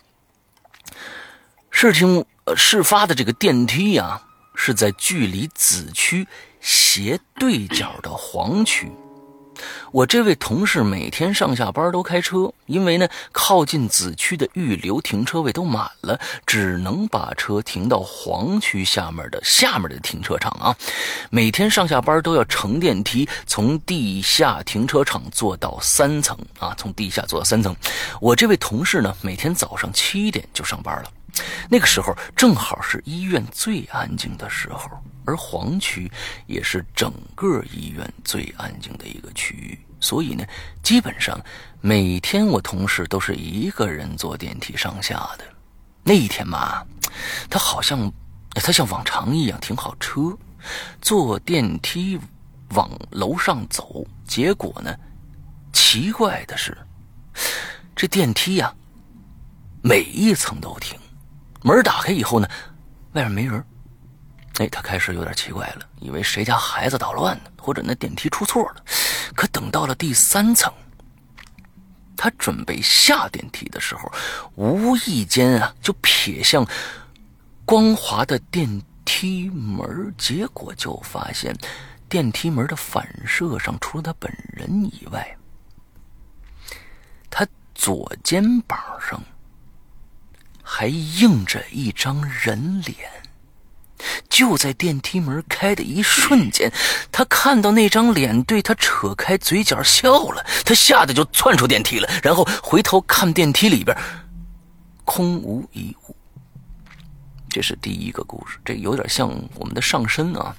[1.71, 4.21] 事情呃，事发的这个电梯呀、
[4.55, 6.27] 是在距离紫区
[6.59, 8.91] 斜对角的黄区。
[9.91, 20.75] 我这位同事每天上下班都开车，因为呢靠近子区的预留停车位都满了，只能把车停到黄区下面的下面的停车场啊。
[21.29, 27.75] 每天上下班都要乘电梯从地下停车场坐到三层啊，从地下坐到三层。
[28.19, 31.09] 我这位同事呢，每天早上七点就上班了。
[31.69, 34.89] 那个时候正好是医院最安静的时候，
[35.25, 36.11] 而黄区
[36.47, 40.45] 也是整个医院最安静的一个区域，所以呢，
[40.81, 41.39] 基本上
[41.81, 45.45] 每天我同事都是一个人坐电梯上下的。
[46.03, 46.85] 那一天嘛，
[47.49, 48.11] 他好像
[48.55, 50.37] 他像往常一样停好车，
[51.01, 52.19] 坐电梯
[52.71, 54.93] 往楼上走，结果呢，
[55.71, 56.77] 奇怪的是，
[57.95, 58.73] 这电梯呀、
[59.81, 60.99] 每一层都停。
[61.61, 62.49] 门打开以后呢，
[63.13, 63.63] 外面没人。
[64.59, 68.83] 哎，他开始有点奇怪了，以为谁家孩子捣乱呢，或者那电梯出错了。
[69.35, 70.71] 可等到了第三层，
[72.15, 74.11] 他准备下电梯的时候，
[74.55, 76.67] 无意间啊就瞥向
[77.65, 81.55] 光滑的电梯门，结果就发现
[82.07, 85.37] 电梯门的反射上，除了他本人以外，
[87.29, 89.21] 他左肩膀上。
[90.65, 92.97] 还映着一张人脸。
[94.29, 96.71] 就在电梯门开的一瞬间，
[97.11, 103.95] 他看到那张脸对他扯开嘴角笑了，他吓得就窜出电梯了，然后回头看电梯里边，
[105.05, 106.15] 空无一物。
[107.49, 110.55] 这是第一个故事，这有点像我们的上身啊。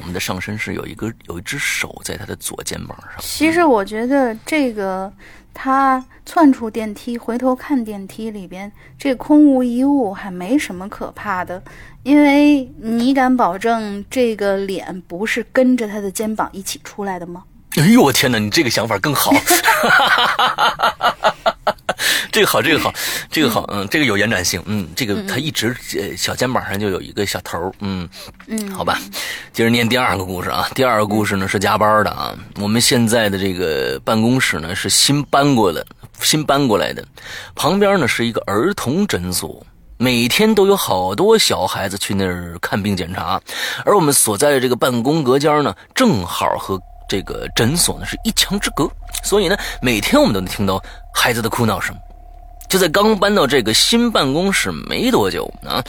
[0.00, 3.10] 我们的上身是有一个有一只手在他的左肩膀上。
[3.20, 5.12] 其实我觉得这个
[5.52, 11.62] 他窜出电梯，回头看电梯里边，这空无一物还没什么可怕的，
[12.02, 17.44] 因为你敢保证这个脸不是跟着他的肩膀一起出来的吗？
[17.76, 19.30] 哎呦我天哪，你这个想法更好，
[22.32, 22.92] 这个好，这个好，
[23.30, 28.08] 这个好，嗯，这个有延展性，嗯，这个他一直呃小肩膀上就有一个小头儿，嗯
[28.46, 28.98] 嗯，好吧，
[29.52, 30.68] 接着念第二个故事啊。
[30.74, 32.34] 第二个故事呢是加班的啊。
[32.60, 35.84] 我们现在的这个办公室呢是新搬过的，
[36.20, 37.04] 新搬过来的，
[37.54, 39.64] 旁边呢是一个儿童诊所，
[39.96, 43.40] 每天都有好多小孩子去那儿看病检查，
[43.84, 48.88] 而我们所在的这个办公隔间呢，正好和这个诊所呢是一墙之隔，
[49.24, 50.80] 所以呢，每天我们都能听到
[51.12, 51.96] 孩子的哭闹声。
[52.68, 55.82] 就在刚搬到这个新办公室没多久啊，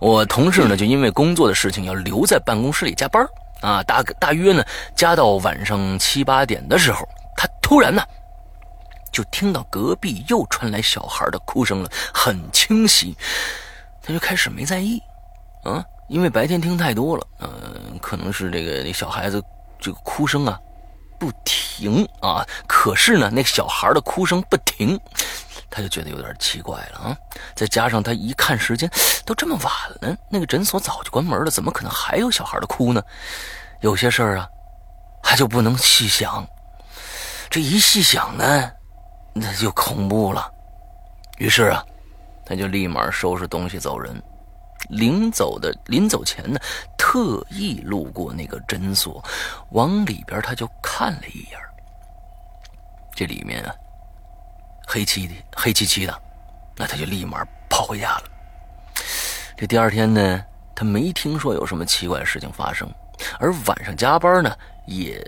[0.00, 3.26] 我同事呢就因为工作的事情要留在办公室里加班
[3.60, 4.64] 啊，大大约呢
[4.94, 8.00] 加到晚上七八点的时候，他突然呢
[9.10, 13.16] 就听到隔壁又传来小孩的哭声了，很清晰，
[14.00, 15.02] 他就开始没在意
[15.64, 19.42] 啊，因为白天听太多了，嗯、可能是这个小孩子
[19.80, 20.60] 这个哭声啊
[21.18, 24.98] 不停啊，可是呢，那个小孩的哭声不停，
[25.68, 27.16] 他就觉得有点奇怪了啊。
[27.54, 28.90] 再加上他一看时间，
[29.24, 33.02] 都这么晚了，那个诊所早就关门了，怎么可能还有小孩的哭呢？
[33.80, 34.48] 有些事儿啊，
[35.22, 36.46] 他就不能细想，
[37.50, 38.70] 这一细想呢，
[39.32, 40.50] 那就恐怖了。
[41.38, 41.84] 于是啊，
[42.44, 44.22] 他就立马收拾东西走人。
[44.88, 46.58] 临走的临走前呢，
[46.96, 49.22] 特意路过那个诊所，
[49.70, 51.58] 往里边他就看了一眼。
[53.14, 53.74] 这里面啊，
[54.86, 56.22] 黑漆的，黑漆漆的，
[56.76, 58.24] 那他就立马跑回家了。
[59.56, 62.88] 这第二天呢，他没听说有什么奇怪的事情发生，
[63.40, 65.20] 而晚上加班呢，也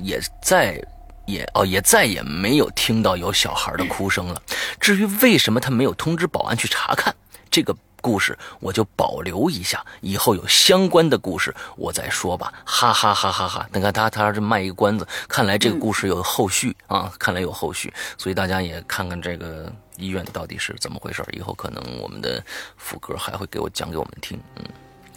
[0.00, 0.80] 也再
[1.26, 4.40] 也哦也再也没有听到有小孩的哭声了。
[4.78, 7.12] 至于为什么他没有通知保安去查看，
[7.52, 12.52] 这个故事我就保留一下，以后有相关的故事我再说吧。
[12.64, 13.68] 哈哈哈哈哈！
[13.72, 21.24] 你看他他这卖一个关子，看来这个故事有后续啊，看来有后续，所以大家也看看这个医院到底是怎么回事。
[21.32, 22.42] 以后可能我们的
[22.76, 24.40] 副歌还会给我讲给我们听。
[24.56, 24.64] 嗯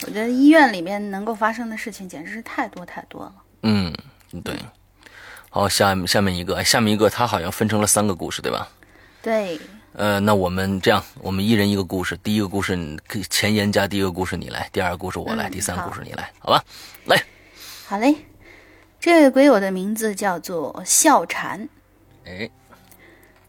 [0.06, 3.34] 我觉得医院里面能够发生的事情简直是太多太多了。
[3.64, 3.92] 嗯，
[4.44, 4.54] 对。
[5.50, 8.68] 好，下下面一个，下面一个，它好像分成了三个故事，对吧？
[9.22, 9.58] 对，
[9.98, 12.18] 呃，那我们这样，我们一人一个故事。
[12.18, 16.62] 第一个故事你前言加第一个故事你来，第二个故事我来，嗯第三个故事你来，好吧？
[17.06, 17.24] 来，
[17.88, 18.14] 好嘞。
[19.00, 21.70] 这位鬼友的名字叫做笑禅，
[22.26, 22.50] 哎，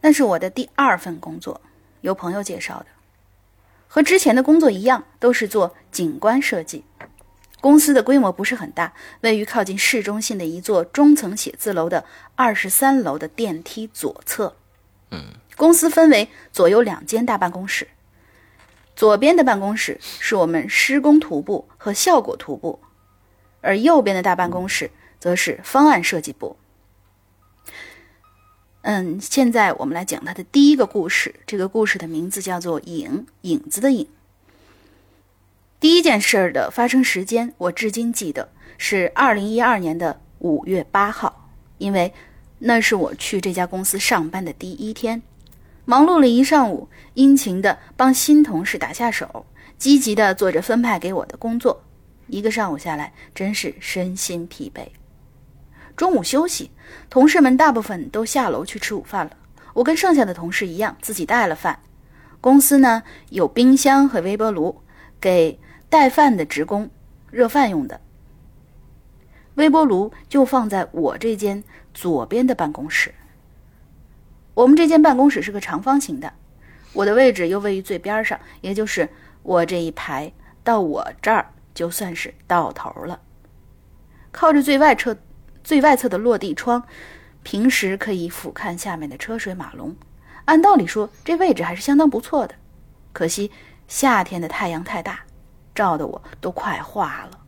[0.02, 1.60] 那是我的第二份工作，
[2.02, 2.86] 由朋友介绍的。
[3.88, 6.84] 和之前的工作一样，都是做景观设计。
[7.60, 12.04] 公司的规模不是很大，位于靠近市中心的一座中层写字楼的
[12.36, 14.54] 二十三楼的电梯左侧。
[15.10, 15.24] 嗯，
[15.56, 17.88] 公司分为左右两间大办公室，
[18.94, 22.80] 左边的办公室是我们施工图部和效果图部，
[23.62, 26.56] 而右边的大办公室则是方案设计部。
[28.82, 31.34] 嗯，现在我们来讲它的第一个故事。
[31.44, 34.06] 这个故事的名字叫做“影”，影子的影。
[35.80, 42.12] 第一件事儿的发生时间，我至今记得是二零一二年的五月八号，因为
[42.60, 45.22] 那是我去这家公司上班的第一天。
[45.88, 49.46] 忙碌了一上午，殷勤的帮新同事打下手，
[49.78, 51.84] 积极的做着分派给我的工作。
[52.26, 54.88] 一个上午下来，真是身心疲惫。
[55.96, 56.72] 中午休息，
[57.08, 59.36] 同事们大部分都下楼去吃午饭了。
[59.74, 61.78] 我跟剩下的同事一样，自己带了饭。
[62.40, 64.82] 公司呢有冰箱和微波炉，
[65.20, 66.90] 给带饭的职工
[67.30, 68.00] 热饭用的。
[69.54, 71.62] 微波炉就放在我这间
[71.94, 73.14] 左边的办公室。
[74.56, 76.32] 我们这间办公室是个长方形的，
[76.94, 79.06] 我的位置又位于最边上，也就是
[79.42, 80.32] 我这一排
[80.64, 83.20] 到我这儿就算是到头了。
[84.32, 85.14] 靠着最外侧
[85.62, 86.82] 最外侧的落地窗，
[87.42, 89.94] 平时可以俯瞰下面的车水马龙。
[90.46, 92.54] 按道理说，这位置还是相当不错的。
[93.12, 93.50] 可惜
[93.86, 95.20] 夏天的太阳太大，
[95.74, 97.40] 照得我都快化了。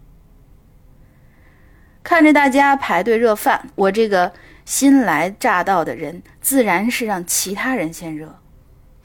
[2.02, 4.32] 看着大家排队热饭，我这个
[4.68, 8.38] 新来乍到的人，自然是让其他人先热。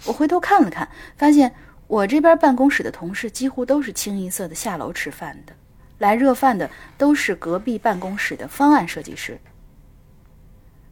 [0.03, 1.55] 我回头看了看，发现
[1.87, 5.53] 我这边办公室的同事几乎都是清一色的下楼吃饭的，
[5.99, 9.39] 来热饭的都是隔壁办公室的方案设计师。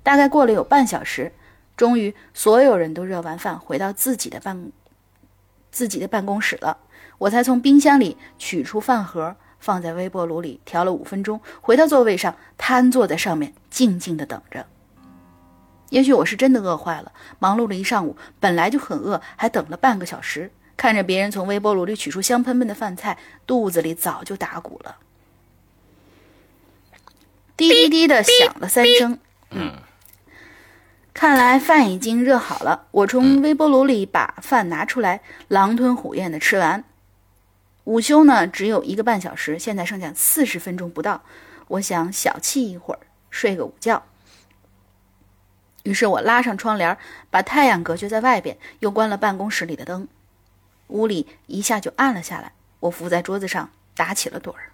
[0.04, 1.34] 大概过了有半小时，
[1.76, 4.72] 终于所有人都热完饭，回到自己的办
[5.70, 6.78] 自己的办公室了。
[7.18, 14.66] 我才从冰箱里取出饭盒，放在微波炉里调了五分钟，回到座位上，瘫坐在上面，静静的等着。
[15.92, 24.98] 也许我是真的饿坏了，忙碌了一上午，本来就很饿，还等了半个小时，看着别人从微波炉里取出香喷喷的饭菜，肚子里早就打鼓了。
[27.56, 29.20] 滴滴滴的响了三声，
[29.52, 29.74] 嗯，
[31.14, 32.88] 看来饭已经热好了。
[32.92, 36.84] 我从微波炉里把饭拿出来，狼吞虎咽的吃完。
[37.86, 41.24] 午休呢，只有一个半小时，现在剩下四十分钟不到。
[41.68, 44.04] 我想小憩一会儿，睡个午觉。
[45.84, 46.98] 于是我拉上窗帘，
[47.30, 50.08] 把太阳隔绝在外边，又关了办公室里的灯。
[50.88, 52.54] 屋里一下就暗了下来。
[52.82, 54.72] 我伏在桌子上打起了盹儿，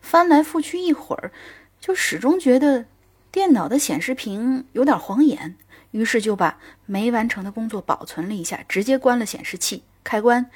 [0.00, 1.32] 翻来覆去一会儿，
[1.80, 2.86] 就始终觉得
[3.30, 5.56] 电脑的显示屏有点晃眼，
[5.90, 10.48] 于是就把没完成的工作保存了一下，直接关了显示器开关，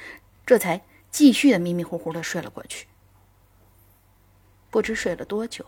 [0.46, 2.86] 这才继续的迷迷糊糊的睡了过去。
[4.70, 5.66] 不知睡了多久，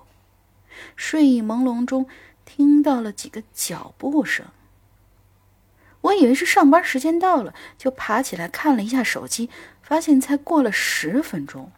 [0.95, 2.07] 睡意朦胧中
[2.45, 4.47] 听到了几个脚步声。
[6.03, 9.51] 我以为是上班时间到了，就爬起来看了一下手机，
[9.83, 11.73] 发现才过了十分钟。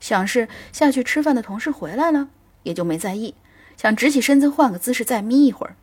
[0.00, 2.30] 想是下去吃饭的同事回来了，
[2.64, 3.36] 也就没在意，
[3.76, 5.76] 想直起身子换个姿势再眯一会儿。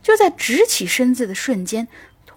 [0.00, 1.88] 就在直起身子的瞬间，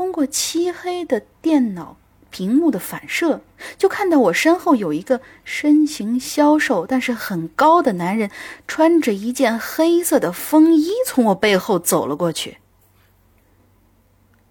[0.02, 1.95] 通过漆黑的电脑
[2.32, 3.41] 屏幕的反射，
[3.78, 8.32] 就看到我身后有一个身形消瘦但是很高的男人，
[8.68, 12.58] 穿着一件黑色的风衣从我背后走了过去。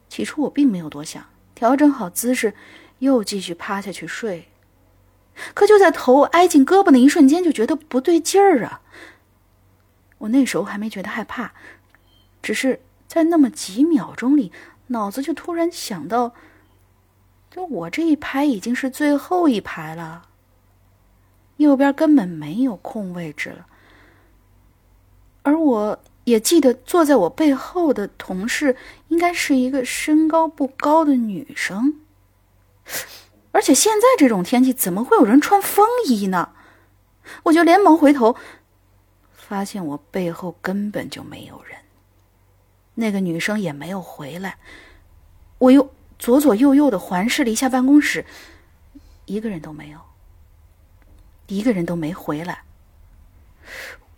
[0.08, 1.26] 起初我并没有多想，
[1.56, 2.54] 调整好姿势，
[3.00, 4.46] 又继续趴下去睡。
[5.52, 8.82] 可就在头挨进胳膊的一瞬间，就觉得不对劲儿啊！
[10.18, 11.52] 我那时候还没觉得害怕，
[12.40, 14.52] 只是在那么几秒钟里，
[14.90, 16.34] 脑子就突然想到，
[17.50, 20.28] 就我这一排已经是最后一排了，
[21.56, 23.66] 右边根本没有空位置了，
[25.42, 28.76] 而我也记得坐在我背后的同事
[29.08, 32.00] 应该是一个身高不高的女生。
[33.52, 36.52] 而且现在这种天气，怎么会有人穿风衣呢？
[37.44, 38.36] 我就连忙回头，
[39.32, 41.79] 发现我背后根本就没有人，
[43.00, 44.58] 那个女生也没有回来。
[45.58, 48.24] 我又左左右右的环视了一下办公室，
[49.24, 49.98] 一个人都没有，
[51.48, 52.62] 一个人都没回来。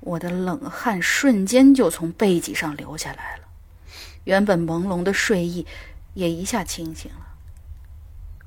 [0.00, 3.44] 我的冷汗瞬间就从背脊上流下来了，
[4.24, 5.66] 原本朦胧的睡意
[6.14, 7.28] 也一下清醒了。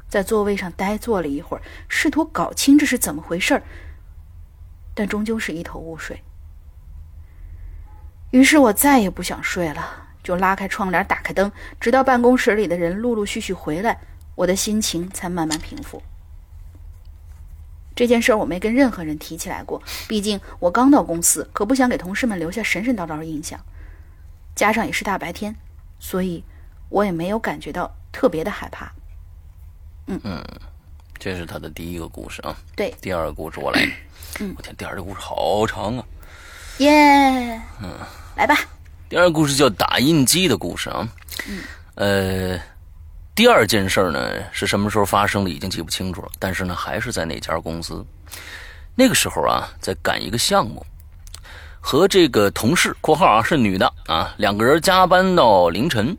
[0.07, 3.63] 在座位上呆坐了一会儿，试图搞清这是怎么回事儿，
[4.93, 6.21] 但终究是一头雾水。
[8.31, 13.99] 于是我再也不想睡了，就拉开窗帘，打开灯，直到办公室里的人陆陆续续回来，
[14.34, 16.01] 我的心情才慢慢平复。
[17.95, 23.59] 这件事儿我没跟任何人提起来过，毕竟我刚到公司，可不想给同事们留下神神叨叨的印象。
[24.55, 25.55] 加上也是大白天，
[25.99, 26.43] 所以
[26.89, 28.91] 我也没有感觉到特别的害怕。
[30.07, 30.19] 嗯
[31.19, 32.57] 这是他的第一个故事啊。
[32.76, 33.82] 对，第二个故事我来。
[34.39, 36.05] 嗯我天，第二个故事好长啊。
[36.80, 37.97] 耶，嗯，
[38.36, 38.55] 来吧。
[39.08, 41.08] 第二个故事叫打印机的故事啊。
[41.47, 41.60] 嗯。
[41.95, 42.60] 呃，
[43.34, 48.06] 第二件事呢是什么时候发生的已经记不清楚了，但是呢还是在那家公司。
[48.95, 50.86] 那个时候啊，在赶一个项目，
[51.80, 56.18] 和这个同事（括号啊是女的啊）两个人加班到凌晨。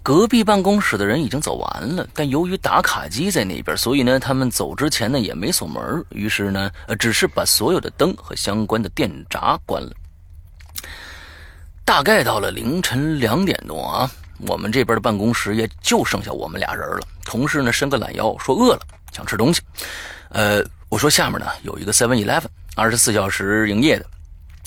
[0.00, 9.90] 隔壁办公室的人已经走完了，但由于打卡机在那边，所以呢，他们走之前呢也没锁门，于是呢，呃，只是把所有的灯和相关的电闸关了。
[11.88, 14.10] 大概到了凌晨两点多啊，
[14.46, 17.00] 我们这边的办公室也就剩下我们俩人了。
[17.24, 18.80] 同事呢伸个懒腰，说饿了，
[19.10, 19.62] 想吃东西。
[20.28, 22.44] 呃，我说下面呢有一个 Seven Eleven，
[22.76, 24.04] 二十四小时营业的，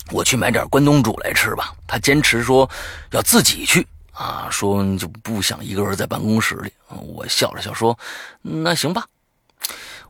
[0.09, 1.76] 我去买点关东煮来吃吧。
[1.86, 2.67] 他坚持说
[3.11, 3.86] 要自己去。
[4.13, 6.74] 啊，说就不想一个人在办公室里。
[6.88, 7.95] 我笑了笑说
[8.41, 9.05] ：“那行吧。”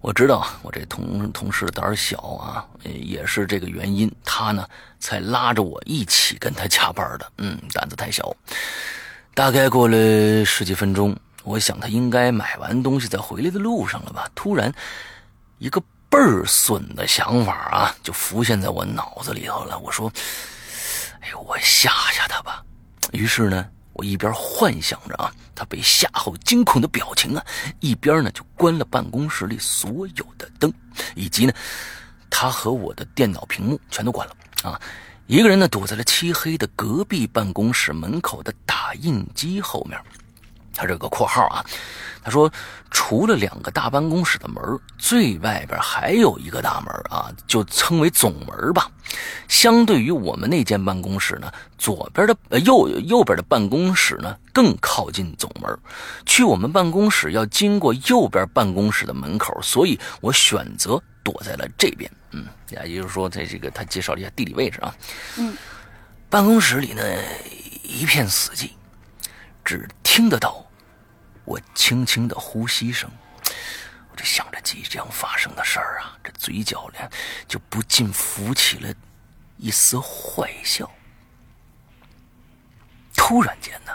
[0.02, 4.68] 我知道我这同同事胆小啊，也是这个原因，他呢
[4.99, 7.32] 才拉着我一起跟他加班的。
[7.38, 8.36] 嗯，胆子太小。
[9.36, 14.28] 大概过了十几分钟，我想他应该买完东西在回来的路上了吧。
[14.34, 14.74] 突然，
[15.60, 15.80] 一个
[16.10, 19.78] 倍儿损的想法啊，就浮现在我脑子里头了。
[19.78, 20.12] 我说
[21.22, 22.64] ：“哎呦，我吓吓他吧。”
[23.14, 23.68] 于是呢。
[24.02, 27.45] 我一边幻想着啊，他被吓后惊恐的表情啊，
[27.82, 30.74] 一边呢就关了办公室里所有的灯，
[31.16, 31.54] 以及呢，
[32.28, 34.82] 他和我的电脑屏幕全都关了啊。
[35.28, 40.02] 一个人呢躲在了漆黑的隔壁办公室门口的打印机后面。
[40.74, 41.66] 他这个括号啊，
[42.24, 42.52] 他说
[42.90, 44.62] 除了两个大办公室的门，
[44.98, 48.90] 最外边还有一个大门啊，就称为总门吧。
[49.48, 55.78] 相对于我们那间办公室呢，左边的呃右右边的办公室呢更靠近总门，
[56.26, 62.10] 去我们办公室要经过右边办公室的门口，所以我选择躲在了这边。
[62.32, 64.96] 嗯，也就是说，在这个他介绍了一下地理位置啊。
[65.38, 65.54] 嗯，
[66.30, 67.04] 办公室里呢
[67.84, 68.70] 一片死寂，
[69.66, 70.62] 只听得到
[71.45, 73.09] 我轻轻的呼吸声。
[74.12, 77.09] 我就想着即将发生的事儿啊，这嘴角呢
[77.47, 78.93] 就不禁浮起了
[79.55, 80.91] 一丝坏笑。
[83.16, 83.93] 突然间呢，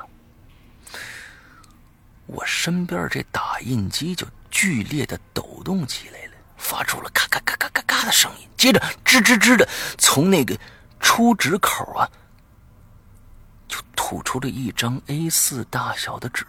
[2.25, 10.59] 我身边这打印机就剧烈的抖动起来了，发出了咔咔咔咔咔咔的声音，接着吱吱吱的从那个
[10.99, 12.09] 出纸口啊，
[13.69, 16.47] 就吐出了一张 A 四大小的纸。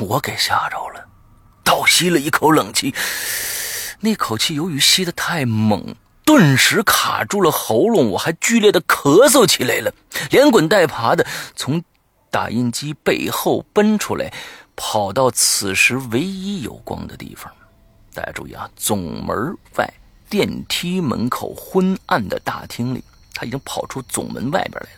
[0.00, 1.08] 我给吓着了。
[1.64, 2.94] 倒吸了一口冷气，
[4.00, 5.94] 那口气由于吸得太猛，
[6.24, 9.92] 顿时卡住了喉咙，我还剧烈的咳嗽起来了，
[10.30, 11.84] 连滚带爬的从
[12.30, 14.32] 打印机背后奔出来，
[14.76, 17.52] 跑到此时唯一有光的地方。
[18.14, 19.86] 大家注意啊，总门外
[20.30, 23.04] 电梯门口昏暗的大厅里，
[23.34, 24.90] 他已经跑出总门外边来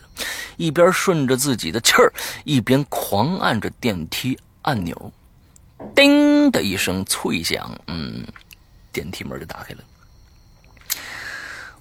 [0.57, 2.13] 一边顺着自己的气儿，
[2.43, 5.11] 一边狂按着电梯按钮。
[5.95, 8.25] 叮的一声脆响，嗯，
[8.91, 9.79] 电梯门就打开了。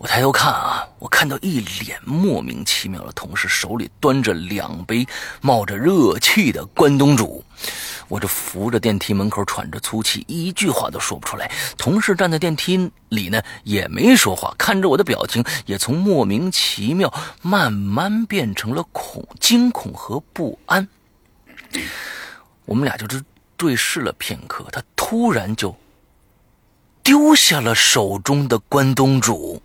[0.01, 5.07] 我抬头看啊，我看到一脸莫名其妙的同事手里端着两杯
[5.42, 7.44] 冒着热气的关东煮，
[8.09, 11.53] 我这扶着电梯门口喘着粗气，一句话都说不出来。
[11.76, 20.88] 同事站在电梯里呢，也没说话，看着我的表情也从莫名其妙慢慢变成了恐、惊恐和不安。
[22.64, 23.22] 我们俩就是
[23.59, 25.76] 对视了片刻，他突然就
[27.03, 29.61] 丢下了手中的关东煮。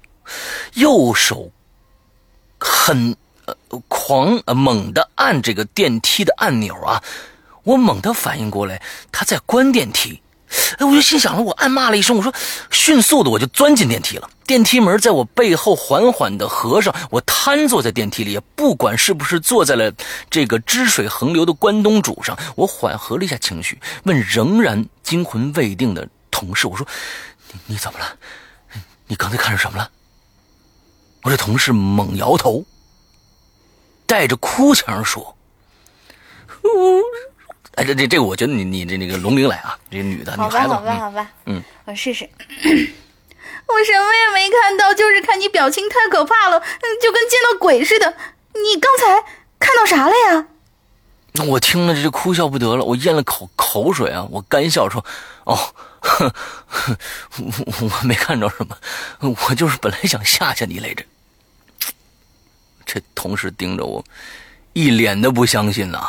[0.73, 1.51] 右手
[2.59, 3.15] 很
[3.45, 3.55] 呃
[3.87, 7.03] 狂呃猛地按这个电梯的按钮啊！
[7.63, 10.21] 我猛地反应过来，他在关电梯。
[10.77, 12.33] 哎，我就心想了，我暗骂了一声，我说
[12.69, 19.91] ：“迅速的，我就钻进电梯了。”电梯门在我背后缓缓的合上，我瘫坐在电梯里，也不管是不是坐在了
[20.29, 26.87] 这个汁水横流的关东煮上，我缓和了一下情绪，问仍然惊魂未定的同事：“我说，
[27.51, 28.15] 你你怎么了？
[29.07, 29.89] 你刚才看着什么了？”
[31.25, 32.63] 我这同事猛摇头，
[34.05, 35.35] 带着哭腔说
[37.73, 42.29] ：“哎，这这这个，我觉得你你这那个龙明来啊，这女的女孩子，好吧，好吧，好吧，嗯，我试试。
[43.67, 46.59] 我什么也没看到，就是看你表情太可怕了，
[47.01, 48.15] 就跟见到鬼似的。
[48.53, 49.25] 你刚才
[49.57, 50.45] 看到啥了呀？
[51.33, 55.03] 那我听了这哭笑不得了，我咽了口口水啊，我干笑说
[55.45, 55.57] ：“哦，
[55.99, 56.29] 呵
[56.69, 56.95] 呵
[57.39, 58.77] 我我没看着什么，
[59.49, 61.03] 我就是本来想吓吓你来着。”
[62.85, 64.03] 这同事盯着我，
[64.73, 65.99] 一脸的不相信呐。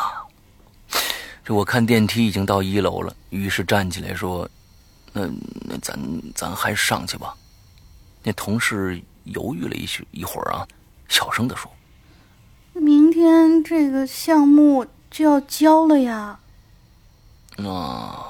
[1.43, 4.47] 这我看电梯已经到一楼了，于是站起来说
[5.13, 5.25] ：“那
[5.61, 5.97] 那咱
[6.35, 7.33] 咱还是上去吧。”
[8.21, 10.67] 那同事犹豫了一许一会儿啊，
[11.07, 11.71] 小声的说
[12.73, 16.37] ：“明天这个项目就要交了呀。”
[17.63, 18.27] 啊，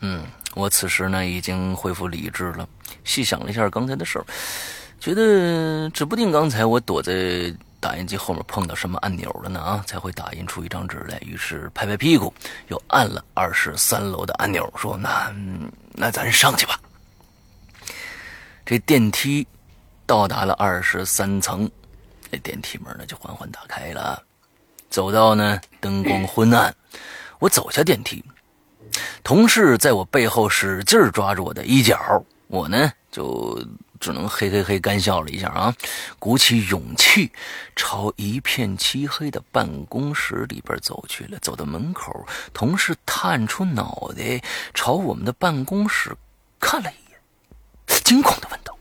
[0.00, 0.24] 嗯，
[0.54, 2.68] 我此时呢已经恢复理智了，
[3.02, 4.26] 细想了一下刚才的事儿，
[5.00, 7.52] 觉得指不定刚才我躲在。
[7.86, 9.60] 打印机后面碰到什么按钮了呢？
[9.60, 11.16] 啊，才会打印出一张纸来。
[11.20, 12.34] 于是拍拍屁股，
[12.66, 15.32] 又按了二十三楼的按钮，说：“那
[15.92, 16.80] 那咱上去吧。”
[18.66, 19.46] 这电梯
[20.04, 21.70] 到达了二十三层，
[22.28, 24.20] 那电梯门呢就缓缓打开了。
[24.90, 26.74] 走到呢灯光昏暗，
[27.38, 28.24] 我走下电梯，
[29.22, 33.64] 同事在我背后使劲抓住我的衣角，我呢就。
[34.00, 35.74] 只能嘿嘿嘿干笑了一下啊，
[36.18, 37.30] 鼓起勇气
[37.74, 41.38] 朝一片漆黑的办公室里边走去了。
[41.40, 44.42] 走到门口，同事探出脑袋
[44.74, 46.16] 朝我们的办公室
[46.58, 48.76] 看了一眼，惊恐的问道：“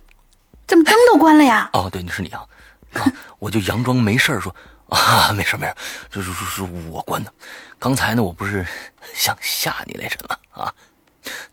[0.68, 2.46] 怎么灯都关了呀？” 哦，对，你是你啊，
[2.94, 3.06] 啊，
[3.40, 4.56] 我就佯装没事说
[4.90, 5.76] ：“啊，没事没事，
[6.10, 7.34] 这是是是我关的。
[7.78, 8.66] 刚才呢，我不是
[9.14, 10.38] 想吓你来着吗？
[10.52, 10.74] 啊。”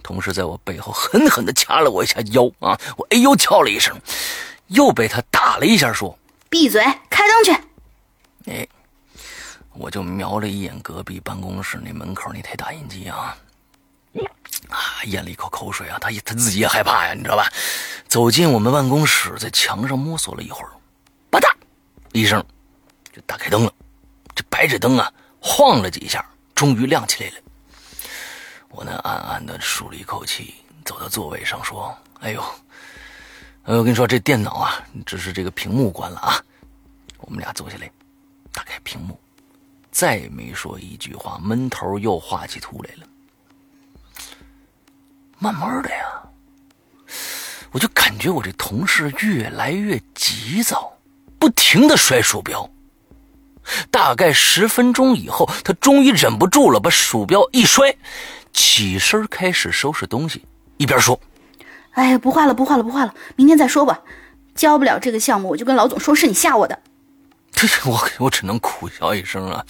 [0.03, 2.79] 同时在我背后狠狠地掐了我一下腰啊！
[2.97, 3.97] 我哎呦叫了一声，
[4.69, 6.19] 又被他打了一下，说
[6.51, 7.63] ：“闭嘴，开灯去。”
[8.51, 8.67] 哎，
[9.75, 13.37] 我就瞄了一眼隔壁办公室那门口那台打印机啊，
[14.69, 17.49] 啊，咽了一口口水啊，他他自己也害怕呀，你知道吧？
[18.09, 20.71] 走进我们办公室，在墙上摸索了一会儿，
[21.31, 21.51] 吧嗒
[22.13, 22.45] 一声
[23.13, 23.73] 就打开灯了。
[24.35, 27.37] 这白炽灯啊，晃了几下，终于亮起来了。
[28.75, 32.43] 我呢，暗暗的舒了一口气，走到座位上说：“哎呦，
[33.65, 36.43] 哎我跟你说，这电脑啊，只是这个屏幕关了啊。”
[37.21, 37.91] 我们俩坐下来，
[38.51, 39.21] 打开屏幕，
[39.91, 43.07] 再没说一句话，闷头又画起图来了。
[45.39, 46.23] 慢慢的呀，
[47.73, 50.93] 我就感觉我这同事越来越急躁，
[51.39, 52.69] 不停的摔鼠标。
[53.91, 57.95] 大概十分钟以后，他终于忍不住了，把鼠标一摔。
[58.53, 60.45] 起身开始收拾东西，
[60.77, 61.19] 一边说
[61.93, 64.01] ：“哎呀，不画了，不画了，不画了，明天再说吧。
[64.55, 66.79] 交不了这个项目，我就跟老总说是你吓我的。”
[67.53, 69.65] 这我我只能苦笑一声啊，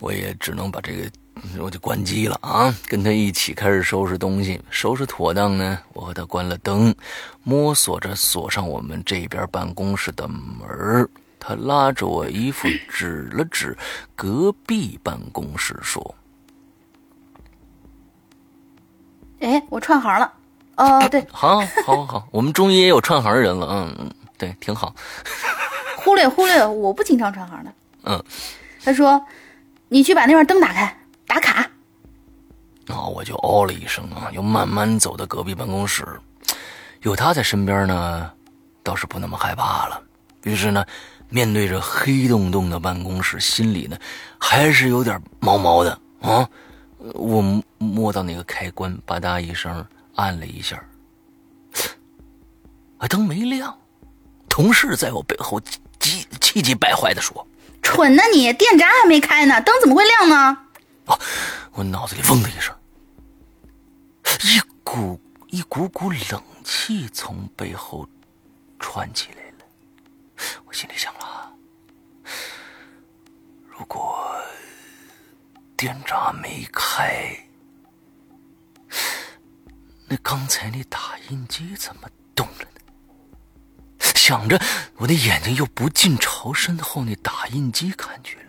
[0.00, 1.10] 我也只能把这个
[1.58, 4.60] 我就关机了啊，跟他一起开始收拾东西。
[4.70, 6.94] 收拾妥当呢，我和他关了灯，
[7.42, 13.76] 摸索着锁上我们这边办公室的门他拉着我衣服指了指
[14.14, 16.14] 隔壁办公室说。
[19.40, 20.32] 哎，我串行了，
[20.76, 24.94] 哦，对，好，好，好，我们终于也有串行人了，嗯嗯，对，挺好。
[25.96, 27.72] 忽略忽略，我不经常串行的。
[28.04, 28.24] 嗯，
[28.82, 29.22] 他说
[29.88, 31.60] ：“你去把那边灯打开，打卡。”
[32.88, 36.06] 啊，我就哦了一声啊，又慢慢走到隔壁办公室，
[37.02, 38.30] 有他在身边呢，
[38.82, 40.02] 倒是不那么害怕了。
[40.44, 40.84] 于是呢，
[41.28, 43.96] 面对着黑洞洞的办公室，心里呢
[44.38, 46.48] 还是有点毛毛的啊。
[47.14, 49.86] 我摸到那个开关，吧嗒一声
[50.16, 50.82] 按了一下，
[52.98, 53.76] 啊，灯没亮。
[54.48, 55.58] 同事在我背后
[55.98, 57.46] 急气急败坏的说
[57.80, 60.36] ：“蠢呢你，电闸还没开呢，灯怎么会亮呢？”
[61.06, 61.18] 啊，
[61.72, 62.74] 我脑子里嗡的一声，
[64.42, 68.06] 一股一股股冷气从背后
[68.78, 69.64] 窜起来了。
[70.66, 71.50] 我心里想了，
[73.68, 74.36] 如果
[75.80, 77.34] 电闸没开，
[80.06, 80.98] 那刚才那打
[81.30, 82.02] 印机怎么
[82.34, 82.80] 动了呢？
[84.14, 84.60] 想着，
[84.96, 88.42] 我的眼睛又不禁朝身后那打印机看去了。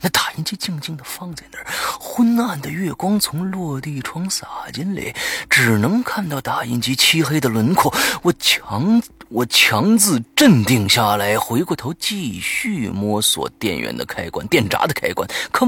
[0.00, 1.66] 那打印机静静的放在那儿，
[1.98, 5.12] 昏暗的月光从落地窗洒进来，
[5.50, 7.92] 只能看到打印机漆黑的轮廓。
[8.22, 15.66] 我强我强自镇定下来，回过头继续摸索电源的开关、电闸的开关，可。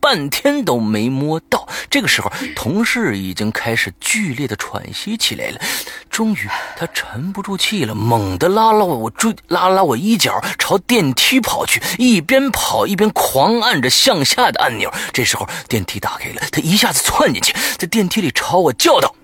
[0.00, 5.60] 半天都没摸到，这个时候，同事已经开始剧烈的喘息起来了。
[6.08, 14.92] 终于，他沉不住气了，猛地拉拉我追，拉拉我衣角，朝电梯跑去，一边跑一边狂按着向下的按钮。
[15.12, 19.14] 这时候，电梯打开了，他一下子窜进去，在电梯里朝我叫道：“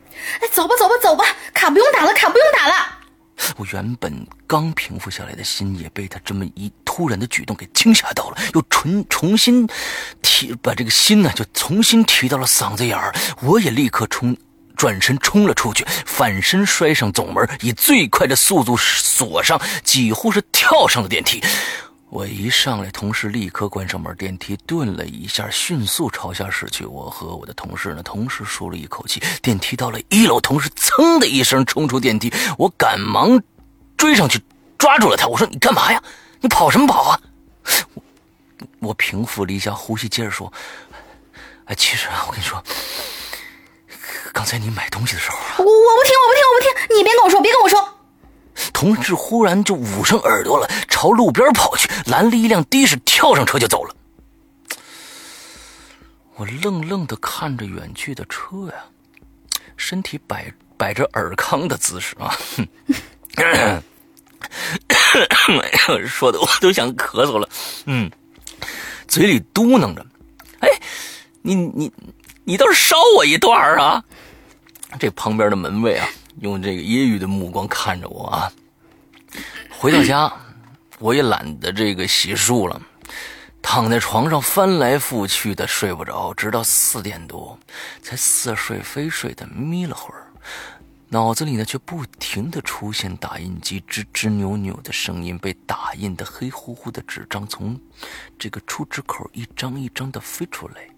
[0.41, 2.96] 哎，走吧，走吧，走吧，卡不用打了，卡不用打了。”
[3.57, 9.67] 我原本刚平复下来的心也被他这么一突然的举动给惊吓到了，又重重新
[10.23, 13.15] 提把这个心呢就重新提到了嗓子眼儿。
[13.43, 14.37] 我也立刻冲
[14.77, 21.43] 转身冲了出去，反身摔上总门，以最快的速度锁上，几乎是跳上了电梯。
[22.17, 26.87] 我一上来，同事立刻关上门，电梯顿了一下，迅速朝下驶去。
[26.87, 29.23] 我和我的同事呢，同时舒了一口气。
[29.43, 33.39] 电梯到了一楼，同事噌的一声冲出电梯，我赶忙
[33.99, 34.41] 追上去
[34.79, 35.27] 抓住了他。
[35.27, 36.03] 我说：“你干嘛呀？
[36.41, 37.21] 你跑什么跑啊？”
[37.93, 38.03] 我
[38.79, 40.51] 我平复了一下呼吸，接着说
[41.69, 42.65] ：“哎，其实啊，我跟你说，
[44.33, 47.87] 刚才你买东西的时候，我我不听，我不听，我不听，你别跟我说，别跟我说。”
[48.73, 53.95] 同志忽然就捂上耳朵了，朝路边跑去，拦了一辆的士，跳上车就走了。
[56.37, 58.75] 我愣愣的看着远去的车呀，
[59.77, 62.37] 身体摆摆着尔康的姿势啊，
[66.07, 67.49] 说的我都想咳嗽了。
[67.87, 68.11] 嗯，
[69.09, 70.05] 嘴里嘟囔着
[70.61, 70.69] ：“哎，
[71.41, 71.91] 你你
[72.45, 74.05] 你倒是捎我一段啊！”
[75.01, 76.07] 这旁边的门卫啊。
[76.41, 78.53] 用这个揶揄的目光看着我啊！
[79.71, 80.33] 回到家，
[80.99, 82.81] 我也懒得这个洗漱了，
[83.63, 87.59] 躺在床上翻来覆去的睡不着，直到四点多
[88.03, 90.31] 才似睡非睡的眯了会儿，
[91.09, 97.79] 脑子里呢却不停的出现打印机吱吱扭扭的声音，被打印的黑乎乎的纸张从
[98.39, 100.89] 这个出纸口一张一张的飞出来。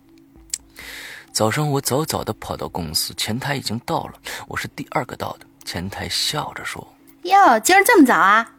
[1.33, 4.15] 早上我早早的跑到公司，前台已经到了，
[4.49, 5.47] 我是第二个到的。
[5.65, 6.85] 前台笑着说
[7.23, 8.55] ：“哟，今儿这么早啊？”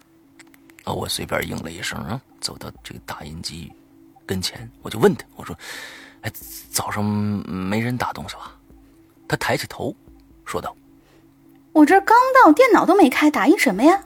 [0.86, 3.72] 啊，我随便应了一声啊，走到这个打印机
[4.26, 5.58] 跟前，我就问他：“我说，
[6.22, 6.32] 哎，
[6.72, 8.56] 早上没人打东西吧？”
[9.28, 9.94] 他抬起头
[10.46, 10.74] 说道
[11.74, 12.16] ：“我这刚
[12.46, 14.02] 到，电脑都没开，打印什么呀？”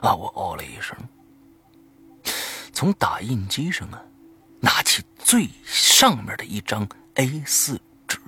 [0.00, 0.96] 啊，我哦了一声，
[2.72, 4.00] 从打印机上啊，
[4.60, 6.86] 拿起最上面的一张。
[7.14, 8.18] A 四纸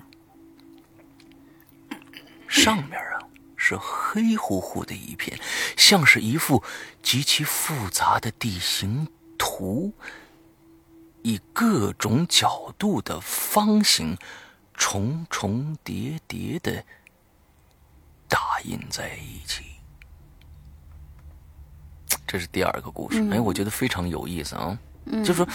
[2.47, 3.19] 上面啊
[3.55, 5.39] 是黑乎乎的一片，
[5.75, 6.63] 像是一幅
[7.01, 9.07] 极其复杂的地形
[9.37, 9.91] 图，
[11.23, 14.15] 以各种角度的方形
[14.75, 16.83] 重重叠叠的
[18.27, 19.63] 打印在一起。
[22.27, 24.77] 这是第二个故事，哎，我觉得非常有意思啊，
[25.23, 25.47] 就是说。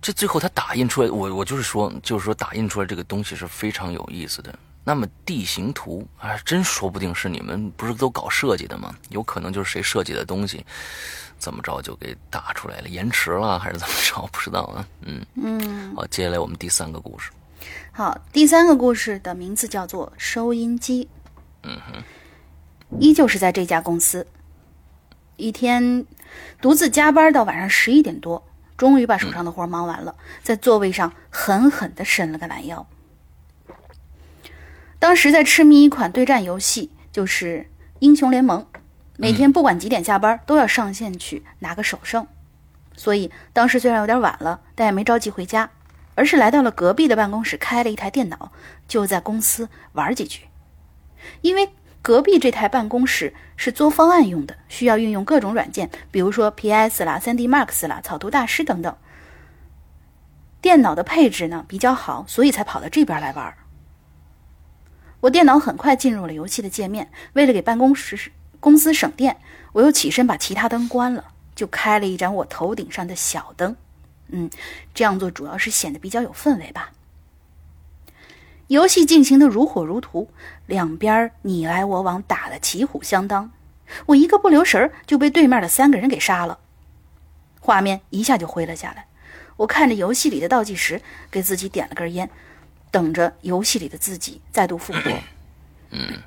[0.00, 4.56] 这最后他打印出来，我我就是说，就是说打印出来这个东西是非常有意思的。
[4.84, 8.94] 那么地形图啊，真说不定是你们不是都搞设计的吗？
[9.08, 10.64] 有可能就是谁设计的东西，
[11.38, 14.28] 怎么着就给打出来了，延迟了还是怎么着？
[14.30, 14.86] 不知道啊。
[15.00, 15.96] 嗯嗯。
[15.96, 17.32] 好，接下来我们第三个故事。
[17.90, 21.08] 好，第三个故事的名字叫做收音机。
[21.64, 22.02] 嗯哼。
[23.00, 24.24] 依旧是在这家公司，
[25.34, 26.06] 一天
[26.60, 28.40] 独自加班到晚上十一点多。
[28.76, 32.86] 终于把手上的活忙完了，在座位上狠狠地伸了个懒腰。
[34.98, 37.58] 当时在痴迷一款对战游戏，就是
[38.00, 38.62] 《英雄联盟》，
[39.16, 42.26] 每天不管几点下班都要上线去拿个首胜。
[42.96, 45.70] 所以当时虽然有点晚了，但也没着急回家，
[46.14, 48.50] 而是来到了隔壁的办公室，开了一台电脑，
[48.88, 50.44] 就在公司玩几局。
[51.42, 51.70] 因为
[52.06, 58.96] 隔壁这台办公室是做方案用的，需要运用各种软件，比如说 PS 啦、3D Max 啦、草图大师等等。
[60.60, 63.52] 电脑的配置呢比较好，所以才跑到这边来玩。
[65.18, 68.30] 我电脑很快进入了游戏的界面，为了给办公室
[68.60, 69.38] 公司省电，
[69.72, 71.24] 我又起身把其他灯关了，
[71.56, 73.74] 就开了一盏我头顶上的小灯。
[74.28, 74.48] 嗯，
[74.94, 76.92] 这样做主要是显得比较有氛围吧。
[78.68, 80.28] 游戏进行的如火如荼，
[80.66, 83.52] 两边你来我往，打的旗鼓相当。
[84.06, 86.58] 我一个不留神就被对面的三个人给杀了，
[87.60, 89.06] 画面一下就灰了下来。
[89.58, 91.00] 我看着游戏里的倒计时，
[91.30, 92.28] 给自己点了根烟，
[92.90, 95.00] 等着游戏里的自己再度复活。
[95.90, 96.20] 嗯，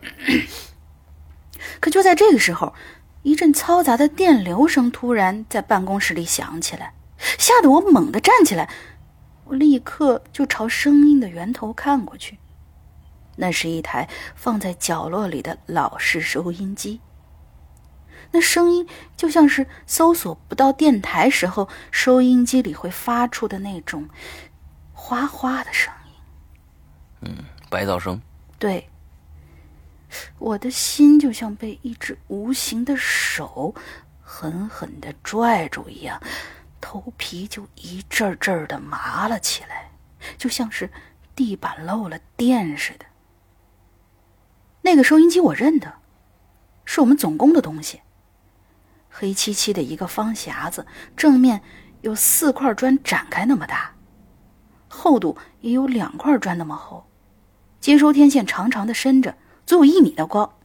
[1.82, 2.74] 可就在这个时候，
[3.24, 6.94] 一阵嘈杂的电流声突然在办公室里响起来，
[7.38, 8.70] 吓得我猛地站起来。
[9.50, 12.38] 我立刻就朝声音的源头看过去，
[13.36, 17.02] 那是一台放在角落里的老式收音机。
[18.30, 18.88] 那声音
[19.18, 24.08] 就像是搜索不到电台时候，收音机里会发出的那种
[24.94, 26.14] 哗哗的声音。
[27.22, 28.22] 嗯，白噪声。
[28.60, 28.88] 对，
[30.38, 33.74] 我的心就像被一只无形的手
[34.22, 36.22] 狠狠的拽住一样。
[36.82, 39.92] 头皮就一阵阵的麻了起来，
[40.38, 40.90] 就像是
[41.36, 43.06] 地板漏了电似的。
[44.82, 45.96] 那个收音机我认得，
[46.86, 48.02] 是我们总工的东西。
[49.10, 50.86] 黑漆漆的一个方匣子，
[51.18, 51.62] 正面
[52.02, 53.94] 有四块砖展开那么大，
[54.88, 57.06] 厚度也有两块砖那么厚。
[57.82, 60.58] 接收天线长长的伸着，足有一米的高，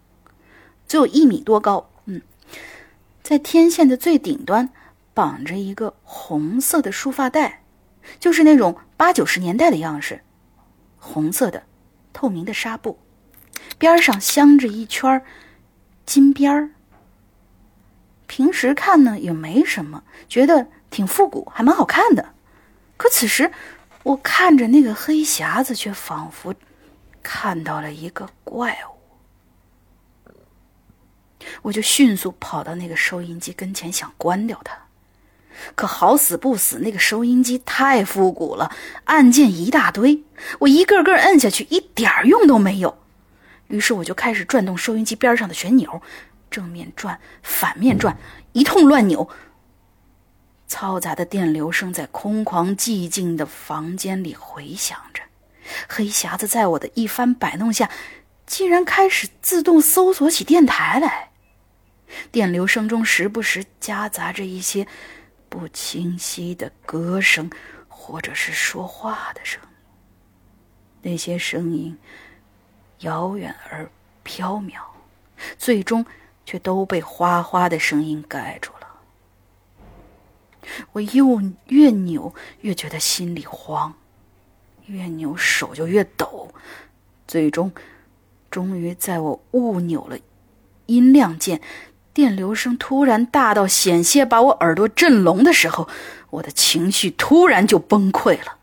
[0.86, 1.90] 足有一米多高。
[2.04, 2.22] 嗯，
[3.22, 4.70] 在天线的最顶端。
[5.14, 7.62] 绑着一个红色的束发带，
[8.18, 10.22] 就是那种八九十年代的样式，
[10.98, 11.62] 红色的
[12.12, 12.98] 透明的纱布，
[13.78, 15.24] 边上镶着一圈
[16.04, 16.70] 金边儿。
[18.26, 22.34] 平时看呢也没什么，觉得挺复古，还蛮好看的。
[22.96, 23.52] 可此时
[24.02, 26.54] 我看着那个黑匣子，却仿佛
[27.22, 28.94] 看到了一个怪物。
[31.62, 34.84] 我就迅速跑到那个收音机跟前，想关掉它。
[35.74, 38.70] 可好死不死，那个收音机太复古了，
[39.05, 40.22] 按键一大堆，
[40.61, 42.98] 我一个个摁下去，一点用都没有。
[43.68, 46.02] 于是我就开始转动收音机边上的旋钮，
[46.50, 48.16] 正面转，反面转，
[48.52, 49.28] 一通乱扭。
[50.68, 55.22] 嘈杂的电流声在空旷寂静的房间里回响着，
[55.88, 57.88] 黑匣子在我的一番摆弄下，
[58.46, 61.30] 竟然开始自动搜索起电台来。
[62.32, 64.86] 电流声中时不时夹杂着一些。
[65.55, 67.48] 不清晰的歌声，
[67.86, 69.68] 或者是说话的声音。
[71.00, 71.96] 那些声音
[73.00, 73.88] 遥远而
[74.24, 74.80] 飘渺，
[75.57, 76.05] 最终
[76.44, 78.88] 却都被哗哗的声音盖住了。
[80.90, 83.94] 我又越扭越觉得心里慌，
[84.86, 86.52] 越扭手就越抖，
[87.28, 87.72] 最终，
[88.50, 90.18] 终于在我误扭了
[90.86, 91.61] 音量键。
[92.14, 95.88] 电流声突然大到险些把我耳朵震聋的时候，
[96.30, 98.58] 我的情绪突然就崩溃了。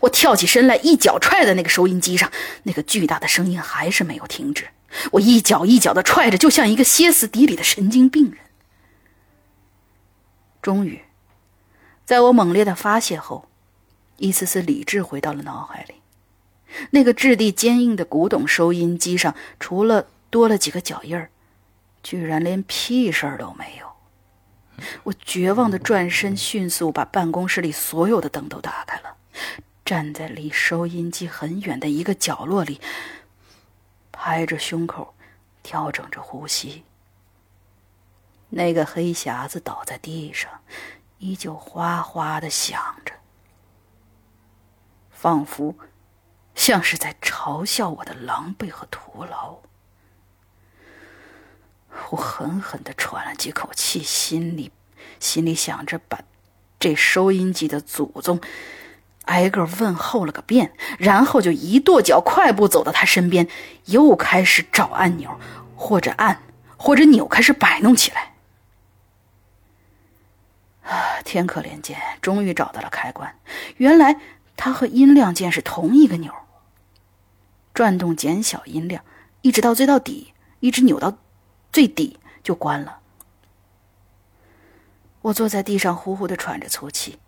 [0.00, 4.68] 我跳起身来，一脚踹在那个收音机上，那个巨大的声音还是没有停止。
[5.12, 8.38] 我一脚一脚的踹着，就像一个歇斯底里的神经病人。
[10.62, 11.02] 终于，
[12.06, 13.46] 在我猛烈的发泄后，
[14.16, 15.94] 一丝丝理智回到了脑海里。
[16.90, 21.30] 那个质地坚硬的古董收音机上，除了多了几个脚印儿。
[22.02, 23.90] 居然连屁事儿都没有！
[25.02, 29.16] 我绝望的转身，迅速把办公室里所有的灯都打开了，
[29.84, 32.80] 站在离收音机很远的一个角落里，
[34.10, 35.14] 拍着胸口，
[35.62, 36.84] 调整着呼吸。
[38.48, 40.50] 那个黑匣子倒在地上，
[41.18, 43.12] 依旧哗哗的响着，
[45.10, 45.76] 仿佛
[46.54, 49.58] 像是在嘲笑我的狼狈和徒劳。
[52.10, 54.72] 我狠狠的喘了几口气，心里
[55.18, 56.20] 心里想着把
[56.78, 58.40] 这收音机的祖宗
[59.26, 63.46] 挨个问候了个遍，然后就一跺脚，快步走到他身边，
[63.84, 65.38] 又开始找按钮，
[65.76, 66.42] 或者按，
[66.76, 68.34] 或者扭，开始摆弄起来。
[70.82, 73.38] 啊，天可怜见，终于找到了开关。
[73.76, 74.16] 原来
[74.56, 76.32] 它和音量键是同一个钮，
[77.72, 79.04] 转动减小音量，
[79.42, 81.18] 一直到最到底，一直扭到。
[81.72, 83.00] 最底就关了。
[85.22, 87.18] 我坐在地上，呼呼的喘着粗气，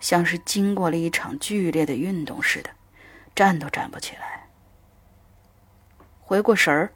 [0.00, 2.70] 像是经过了一场剧烈的运动似的，
[3.34, 4.48] 站都站不起来。
[6.20, 6.92] 回过神儿，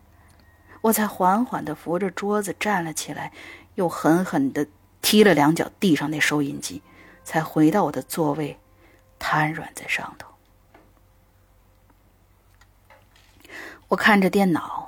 [0.81, 3.33] 我才缓缓的扶着桌子站了起来，
[3.75, 4.67] 又狠狠的
[5.03, 6.83] 踢了两脚地上那收音机，
[7.23, 8.59] 才回到我的座位，
[9.19, 10.33] 瘫软在上头。
[13.89, 14.86] 我看着电脑，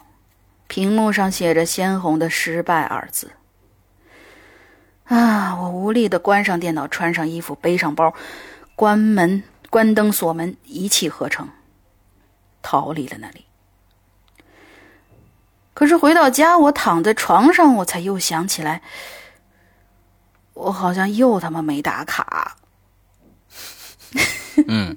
[0.69, 3.33] 屏幕上写着鲜红的“失败”二字。
[5.05, 5.57] 啊！
[5.57, 8.15] 我无力的关上电脑，穿上衣服，背上包，
[8.77, 11.49] 关门、关灯、锁门，一气呵成，
[12.61, 13.47] 逃离了那里。
[15.73, 18.83] 可是回到家，我躺在床上，我才又想起来，
[20.53, 22.59] 我好像又他妈没打卡。
[24.67, 24.95] 嗯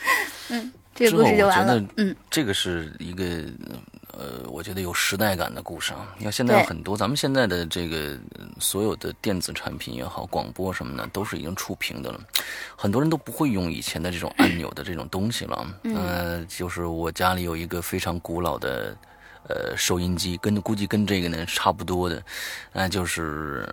[0.48, 1.78] 嗯，这个故事就完了。
[1.98, 3.44] 嗯，这个是一个。
[4.20, 6.14] 呃，我觉得有时代感的故事啊！
[6.18, 8.18] 你看现在有很多，咱们现在的这个
[8.58, 12.20] 所有的电子产品也好，广播什么的，都是已经触屏的了。
[12.76, 15.66] 很多人都不会用以前的这种按钮的这种东西了。
[15.84, 18.94] 嗯，就是我家里有一个非常古老的
[19.48, 22.22] 呃收音机，跟估计跟这个呢差不多的。
[22.74, 23.66] 那就是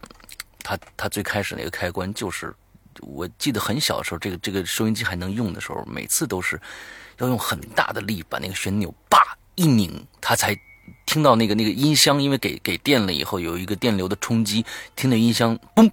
[0.59, 2.55] 它它最开始那个开关，就是
[3.01, 6.57] 我记得很小的时候，这个这个收音机还能用的时候，每次都是
[7.17, 9.19] 要用很大的力把那个旋钮叭。
[9.57, 10.55] 一拧，他才
[11.05, 14.63] 听到那个那个音箱，因为给给电了以后有一个电流的冲击，
[14.95, 15.89] 听到音箱嘣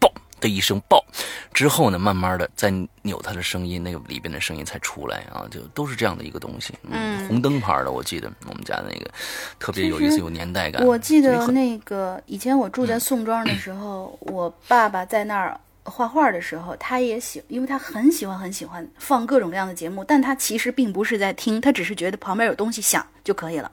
[0.00, 1.04] 爆的一声爆
[1.52, 6.72] 之后呢，慢慢的再扭它的声音，那个里边的声音才出来啊，就都是这样的一个东西。
[6.90, 9.10] 嗯，红灯牌的，我记得我们家那个
[9.58, 10.84] 特别有意思，有年代感。
[10.86, 15.60] 我记得那个以前我住在宋庄的时候，我爸爸在那儿。
[15.86, 23.70] 画画的时候，他也喜，因为他很喜欢很喜欢放各种各样的节目，但他其实并不是在听，他只是觉得旁边有东西响就可以了。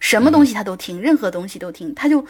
[0.00, 1.94] 什么东西他都听，任何东西都听。
[1.94, 2.26] 他就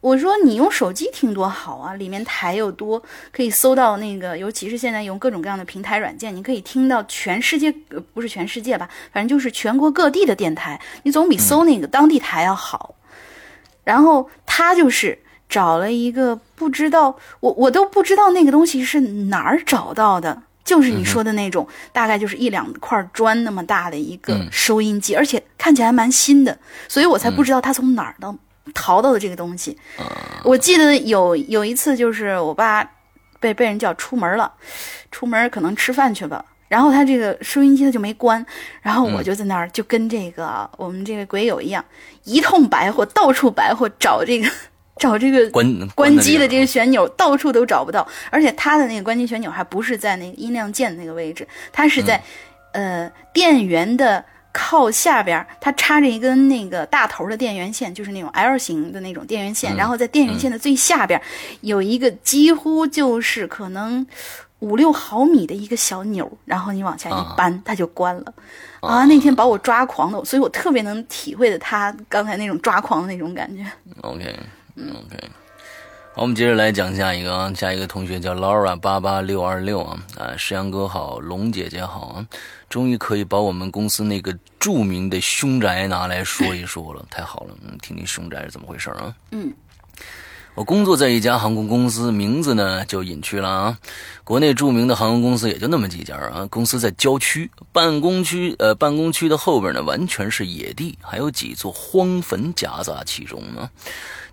[0.00, 3.00] 我说你用手机听多好啊，里面台又多，
[3.30, 12.96] 可以搜到那个，尤其是现在用各种各样的平台软件，你可以听到全世界，呃不是全世界吧，反正就是全国各地的电台，你总比搜那个当地台要好。
[13.84, 15.16] 然后他就是。
[15.48, 28.34] 找了一个不知道，我我都不知道那个东西是哪儿找到的，就是你说的那种，大概就是一两块砖那么大的一个收音机，而且看起来还蛮新的，所以我才不知道他从哪儿到
[28.72, 29.76] 淘到的这个东西。
[30.42, 32.84] 我记得有有一次，就是我爸
[33.38, 34.50] 被被人叫出门了，
[35.12, 38.44] 出门可能吃饭去吧，然后他这个收音机他就没关，
[38.80, 41.84] 然后我就在那儿就跟这个我们这个鬼友一样，
[42.24, 44.50] 一通白活，到处白活找这个。
[44.96, 52.22] 找这个关关机的这个旋钮，到处都找不到，而且它的那个关机旋钮还不是在那个音量键那个位置，它是在，
[52.72, 61.20] 呃，电源的靠下边，它插着一根那个大头的电源线，就是那种 L 型的那种电源线，然后在电源线的最下边
[61.60, 64.06] 有一个几乎就是可能
[64.60, 68.32] 五六毫米的一个小钮，然后你往下一扳，它就关了。
[68.80, 73.66] 啊，那天把我抓狂的，所以我特别能体会的他刚才那种抓狂的那种感觉。
[74.02, 74.32] OK。
[74.76, 75.30] OK，
[76.14, 82.26] 好，我们接着来讲下一个啊，下一个同学叫 Laura 八八六二六啊啊，石阳哥好，龙姐姐好啊，
[82.68, 89.14] 终于可以把我们公司那个著名的凶宅拿来说一说了，太好了，嗯，听听凶宅是怎么回事啊？
[89.30, 89.52] 嗯。
[90.54, 93.76] 我工作在一家航空公司，名字呢就隐去了啊。
[94.22, 96.46] 国内著名的航空公司也就那么几家啊。
[96.48, 103.68] 公司在郊区，办公区呃办公区的后边呢完全是野地，还有几座荒坟夹杂其中呢。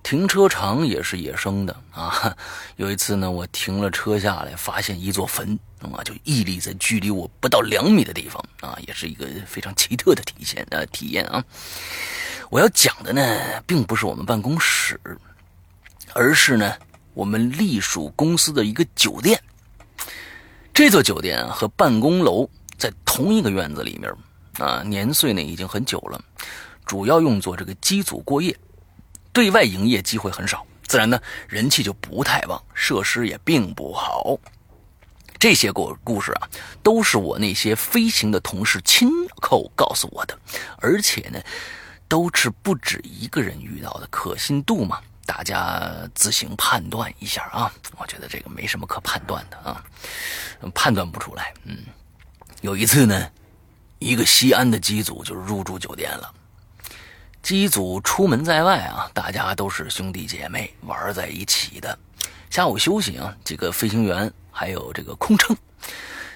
[0.03, 2.35] 停车场也是野生的啊。
[2.75, 11.43] 有一次呢，我停了车下来，发现一座坟啊，就屹立在距离我不到两米的地方啊，也是一个非常奇特的体现呃体验啊。
[12.51, 13.21] 我要讲的呢，
[13.65, 14.99] 并不是我们办公室。
[16.13, 16.75] 而是呢，
[17.13, 19.41] 我们隶属公司的一个酒店。
[20.73, 24.13] 这座酒店和办公楼在同一个院子里面，
[24.57, 26.23] 啊，年岁呢已经很久了，
[26.85, 28.57] 主要用作这个机组过夜，
[29.33, 34.37] 对外营业机会很少，自然呢人气就不太旺，设施也并不好。
[35.37, 36.49] 这些故故事啊，
[36.83, 39.09] 都是我那些飞行的同事亲
[39.41, 40.37] 口告诉我的，
[40.77, 41.39] 而且呢，
[42.07, 45.01] 都是不止一个人遇到的，可信度嘛。
[45.31, 45.81] 大家
[46.13, 47.71] 自行判断一下啊！
[47.95, 49.81] 我觉得这个没什么可判断的啊，
[50.75, 51.53] 判断不出来。
[51.63, 51.77] 嗯，
[52.59, 53.31] 有一次呢，
[53.99, 56.33] 一个西安的机组就入住酒店了。
[57.41, 61.97] 机组出门在外啊，大家都是兄弟姐妹玩在一起的。
[62.49, 65.55] 下午休息啊，几个飞行员还有这个空乘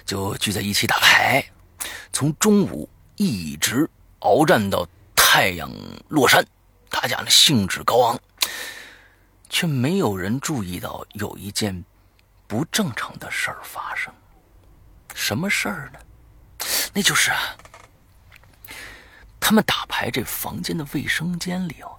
[0.06, 1.44] 就聚在一起打牌，
[2.14, 3.86] 从中午一直
[4.20, 5.70] 鏖战到太阳
[6.08, 6.42] 落山，
[6.88, 8.18] 大家呢兴致高昂。
[9.48, 11.84] 却没有人注意到有一件
[12.46, 14.12] 不正常的事儿发生。
[15.14, 15.98] 什么事儿呢？
[16.92, 17.56] 那就是啊，
[19.38, 21.96] 他们打牌这房间的卫生间里哦，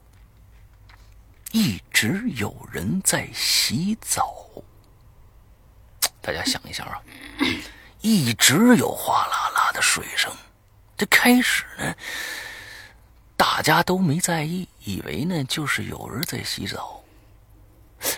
[1.51, 4.47] 一直有人在洗澡。
[6.21, 7.01] 大家想一下啊，
[8.01, 10.31] 一直有哗啦啦的水声。
[10.97, 11.95] 这开始呢，
[13.35, 16.96] 大家都没在意，以为呢就是有人在洗澡。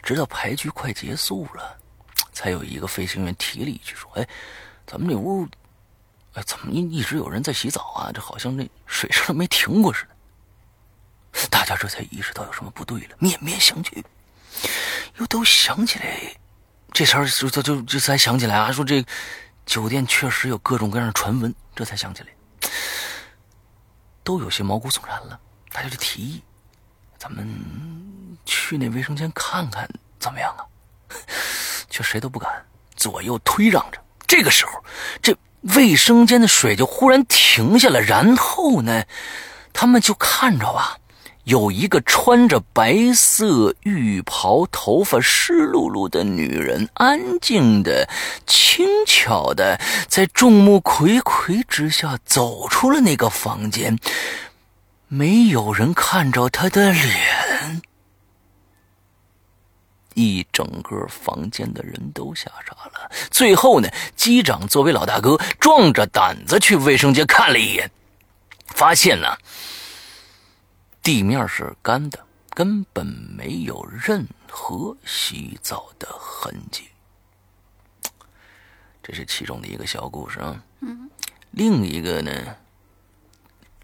[0.03, 1.77] 直到牌局快结束了，
[2.31, 4.27] 才有一个飞行员提了一句说：“哎，
[4.85, 5.47] 咱们这屋，
[6.33, 8.11] 哎，怎么一一直有人在洗澡啊？
[8.13, 10.09] 这好像那水声没停过似的。”
[11.49, 14.03] 大家这才意识到有什么不对了，面面相觑，
[15.17, 16.35] 又都想起来。
[16.91, 19.05] 这时候就就就才想起来啊，说这
[19.65, 22.29] 酒店确实有各种各样的传闻，这才想起来，
[24.23, 25.39] 都有些毛骨悚然了。
[25.71, 26.41] 大家就提议，
[27.19, 27.45] 咱们
[28.45, 29.87] 去那卫生间看看
[30.19, 30.63] 怎么样啊？
[31.89, 32.49] 却谁都不敢，
[32.95, 33.99] 左右推让着。
[34.25, 34.71] 这个时候，
[35.21, 35.35] 这
[35.75, 39.03] 卫生间的水就忽然停下了，然后呢，
[39.73, 40.97] 他们就看着啊。
[41.45, 48.07] 有一个穿着白色浴袍、头发湿漉漉的女人，安静的、
[48.45, 53.97] 轻巧的，在众目睽睽之下走出了那个房间。
[55.11, 57.81] 没有人看着他的脸，
[60.13, 63.11] 一整个房间的人都吓傻了。
[63.31, 67.89] 最后呢，机长作为老大哥，壮着胆子去卫生间看了一眼，
[68.67, 69.35] 发现呢。
[71.01, 72.19] 地面是干的，
[72.51, 76.83] 根本没有任何洗澡的痕迹。
[79.01, 80.63] 这是其中的一个小故事啊。
[80.81, 81.09] 嗯。
[81.49, 82.31] 另一个呢，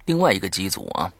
[0.05, 1.11] 另外一个机组啊，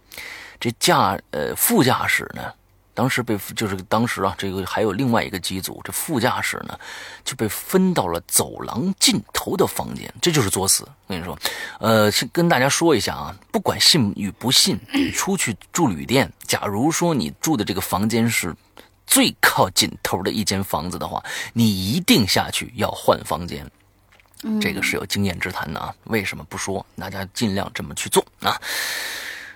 [0.59, 2.53] 这驾呃副驾驶呢。
[2.97, 6.79] 当时被就是当时啊，这个还有另外一个机组，这副驾驶呢
[7.25, 10.83] 就被分到了走廊尽头的房间，这就是作死。
[11.07, 11.37] 我跟你说，
[11.81, 14.79] 呃，先跟大家说一下啊，不管信与不信，
[15.13, 18.55] 出去住旅店，假如说你住的这个房间是
[19.05, 21.21] 最靠尽头的一间房子的话，
[21.51, 23.69] 你一定下去要换房间。
[24.61, 25.93] 这个是有经验之谈的啊。
[26.05, 26.85] 为什么不说？
[26.97, 28.59] 大家尽量这么去做啊。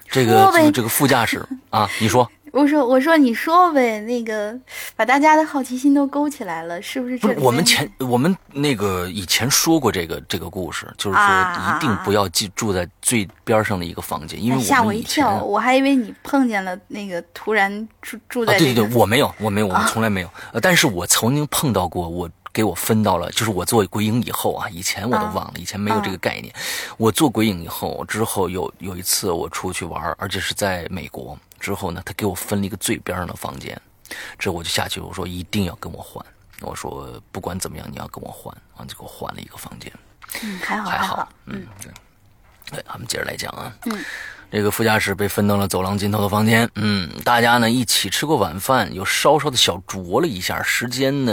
[0.10, 2.30] 这个这个副驾驶 啊，你说。
[2.52, 4.58] 我说，我说，你说呗，那个
[4.96, 7.16] 把大家的好奇心都勾起来了，是不是？
[7.20, 22.28] 不是，我们前我们那个以前说过这个这个故事，就是说一定不要住住在最边上的一个房间，因为吓我一跳，我还以为你碰见了那个突然住住在对对对，我没有，我没有，我们从来没有，呃，但是我曾经碰到过我。
[22.60, 26.53] 给我分到了，就是我做鬼影以后啊，以前我都忘了，以前没有这个概念。
[26.97, 31.39] 我做鬼影以后，之后有有一次我出去玩，而且是在美国。
[31.57, 33.82] 之后呢，他给我分了一个最边上的房间，
[34.38, 36.22] 之后我就下去，我说一定要跟我换，
[36.60, 39.89] 我说不管怎么样你要跟我换，啊，就给我换了一个房间。
[40.43, 41.89] 嗯，还好还好，嗯，对。
[42.78, 43.74] 哎，咱们接着来讲啊。
[43.86, 44.03] 嗯。
[44.52, 46.70] 这个副驾驶被分到了走廊尽头的房间。
[46.76, 51.32] 嗯，大家呢一起吃过晚饭，又稍稍的小酌了一下，时间呢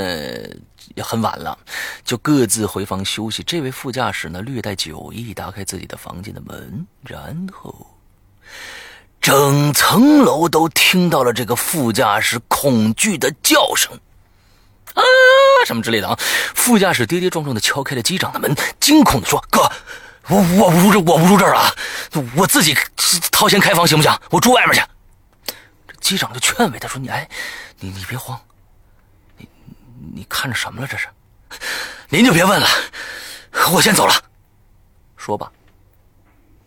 [0.94, 1.58] 也很晚了，
[2.04, 3.42] 就各自回房休息。
[3.42, 7.86] 这位副驾驶呢略带酒意，打开自己的房间的门，然后
[9.20, 13.98] 整层楼都听到了这个副驾驶恐惧的叫声
[14.92, 15.02] 啊
[15.64, 16.18] 什么之类的啊。
[16.54, 19.62] 副驾驶跌跌撞撞的敲开了机长的门，惊恐的说：“哥。”
[20.28, 21.74] 我我不住这，我不住这儿了，
[22.34, 22.76] 我自己
[23.30, 24.12] 掏钱开房行不行？
[24.30, 24.82] 我住外面去。
[25.86, 27.28] 这机长就劝慰他说：“你哎，
[27.78, 28.38] 你你别慌，
[29.36, 29.48] 你
[30.14, 30.86] 你看着什么了？
[30.86, 31.06] 这是？
[32.08, 32.66] 您就别问了，
[33.72, 34.14] 我先走了。”
[35.16, 35.50] 说吧，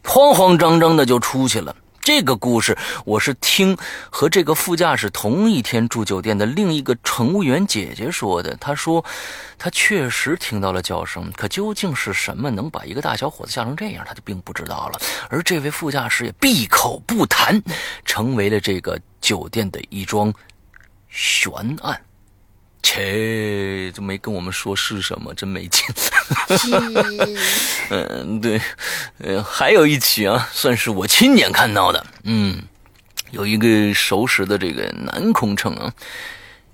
[0.04, 1.76] 慌慌张张的就出去了。
[2.12, 3.78] 这个故事我是听
[4.10, 8.56] 和这个副驾驶同一天住酒店的另一个乘务员姐姐说的。
[8.56, 9.06] 她说，
[9.60, 15.00] 她确实听到了叫声，可究竟是什么能把一个大小伙子吓成这样，她就并不知道了。
[15.30, 17.62] 而这位副驾驶也闭口不谈，
[18.04, 20.34] 成为了这个酒店的一桩
[21.10, 21.54] 悬
[21.84, 22.02] 案。
[22.82, 25.84] 切，就没跟我们说是什么，真没劲。
[27.90, 28.62] 嗯，对，
[29.20, 32.06] 呃，还有一起啊，算是我亲眼看到的。
[32.24, 32.62] 嗯，
[33.32, 35.94] 有一个熟识的这个男空乘啊，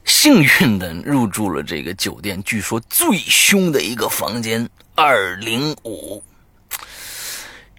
[0.03, 6.23] 幸运的入住了这个酒店，据说最凶的一个房间二零五。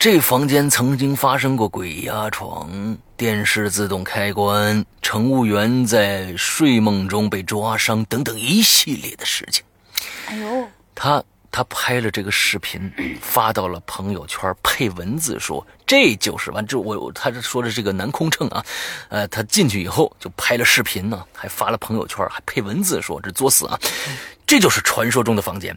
[0.08, 9.64] 这房间曾经发生过鬼压床、电视自动开关、乘务员在睡梦中被抓伤等等一系列的事情。
[10.28, 12.88] 哎呦，他他拍了这个视频
[13.20, 18.64] 发到了朋友圈，配文字说：“这就是完。”这我他这说的这个男空乘啊，
[19.08, 23.76] 呃，他进去以后就拍了视频呢，还发了朋友圈，还配文字说：“这作死啊！”
[24.46, 25.76] 这就是传说中的房间。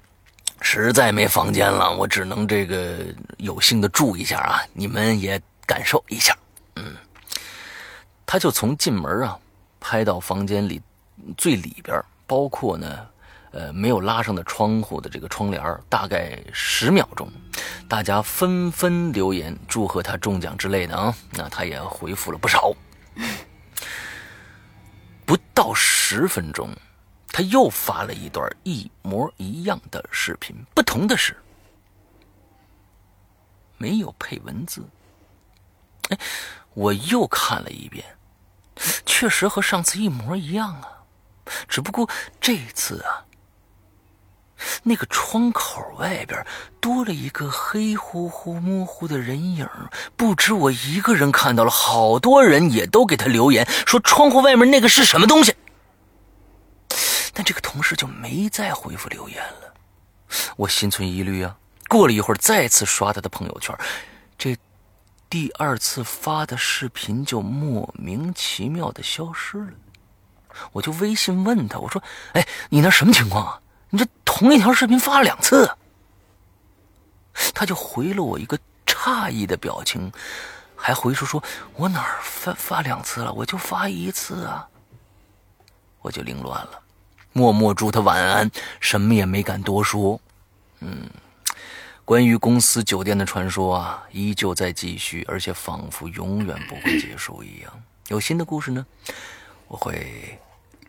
[0.62, 2.98] 实在没房间了，我只能这个
[3.38, 6.38] 有幸的住一下啊，你们也感受一下。
[6.76, 6.96] 嗯，
[8.26, 9.38] 他就从进门啊
[9.80, 10.82] 拍到房间里
[11.38, 13.08] 最里边，包括呢，
[13.52, 17.32] 呃，没有拉上的窗户的这个窗帘大概十秒钟，
[17.88, 22.74] 大家纷纷留言祝贺他中奖之类的啊，那他也回复了不少。
[25.26, 26.70] 不到十分钟。
[27.32, 31.38] 他又发了一段一模一样的视频，不同的是，
[33.78, 34.84] 没有配文字。
[36.10, 36.18] 哎，
[36.74, 38.04] 我又看了一遍，
[39.06, 41.04] 确实和上次一模一样啊，
[41.68, 42.10] 只不过
[42.42, 43.26] 这次啊，
[44.84, 46.46] 那个窗口外边
[46.82, 49.70] 多了一个黑乎乎、模糊的人影，
[50.18, 55.56] 不止我一个人看到了，好多人也都给他留言说窗户外面那个是什么东西。
[58.30, 59.74] 没再回复留言了，
[60.56, 61.58] 我心存疑虑啊。
[61.88, 63.76] 过了一会儿，再次刷他的朋友圈，
[64.38, 64.56] 这
[65.28, 69.74] 第二次发的视频就莫名其妙的消失了。
[70.72, 72.04] 我就微信问他，我说
[72.34, 73.62] ：“哎，你那什么情况啊？
[73.90, 75.76] 你这同一条视频发了两次。”
[77.56, 80.12] 他就回了我一个诧异的表情，
[80.76, 83.34] 还回说：“说我哪儿发发两次了？
[83.34, 84.70] 我就发一次啊。”
[86.02, 86.80] 我就凌乱了。
[87.40, 90.20] 默默祝他晚安，什么也没敢多说。
[90.82, 91.10] 嗯，
[92.04, 97.72] 关于公司酒店的传说啊，依旧在继续，而且仿佛永远不会结束一样。
[98.10, 98.86] 有新的故事呢，
[99.70, 100.38] 我会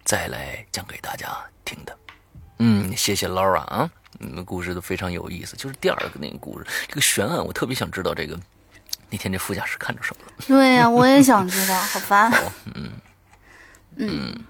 [0.04, 1.28] 再来讲给大家
[1.64, 1.96] 听的。
[2.58, 3.88] 嗯，谢谢 Laura 啊，
[4.18, 5.56] 你们故事都非常有意思。
[5.56, 8.36] 就是第二个那个故事，这个悬案，我特别想知道这个
[9.08, 10.32] 那天这副驾驶看着什么了。
[10.48, 12.28] 对呀，我也想知道，好烦。
[12.64, 12.90] 嗯嗯。
[13.96, 14.44] 嗯，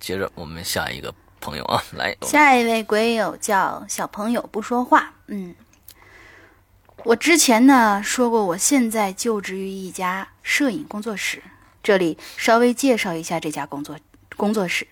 [0.00, 5.12] 接着我们下一个朋友啊，来，下一位鬼友叫小朋友不说话。
[5.26, 5.54] 嗯，
[7.04, 11.42] 我之前呢说过，我现在就职于一家摄影工作室，
[11.82, 13.98] 这里稍微介绍一下这家工作
[14.36, 14.86] 工作室。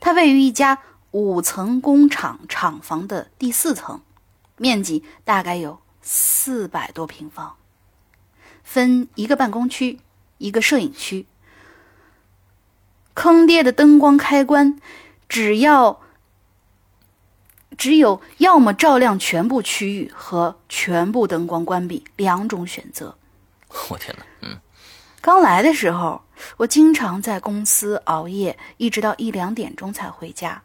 [0.00, 0.78] 它位于一家
[1.12, 4.02] 五层工厂厂房的第四层，
[4.56, 7.54] 面积大概有四百多平方，
[8.64, 10.00] 分一个办公区，
[10.38, 11.26] 一个摄影区。
[13.18, 14.78] 坑爹的灯光开关，
[15.28, 16.00] 只要
[17.76, 23.18] 只有要么照亮全部区域和全部灯光关闭两种选择。
[23.90, 24.24] 我天哪！
[24.42, 24.60] 嗯，
[25.20, 26.22] 刚来的时候，
[26.58, 30.62] 我经常在公司熬夜，一直到一两点钟才回家，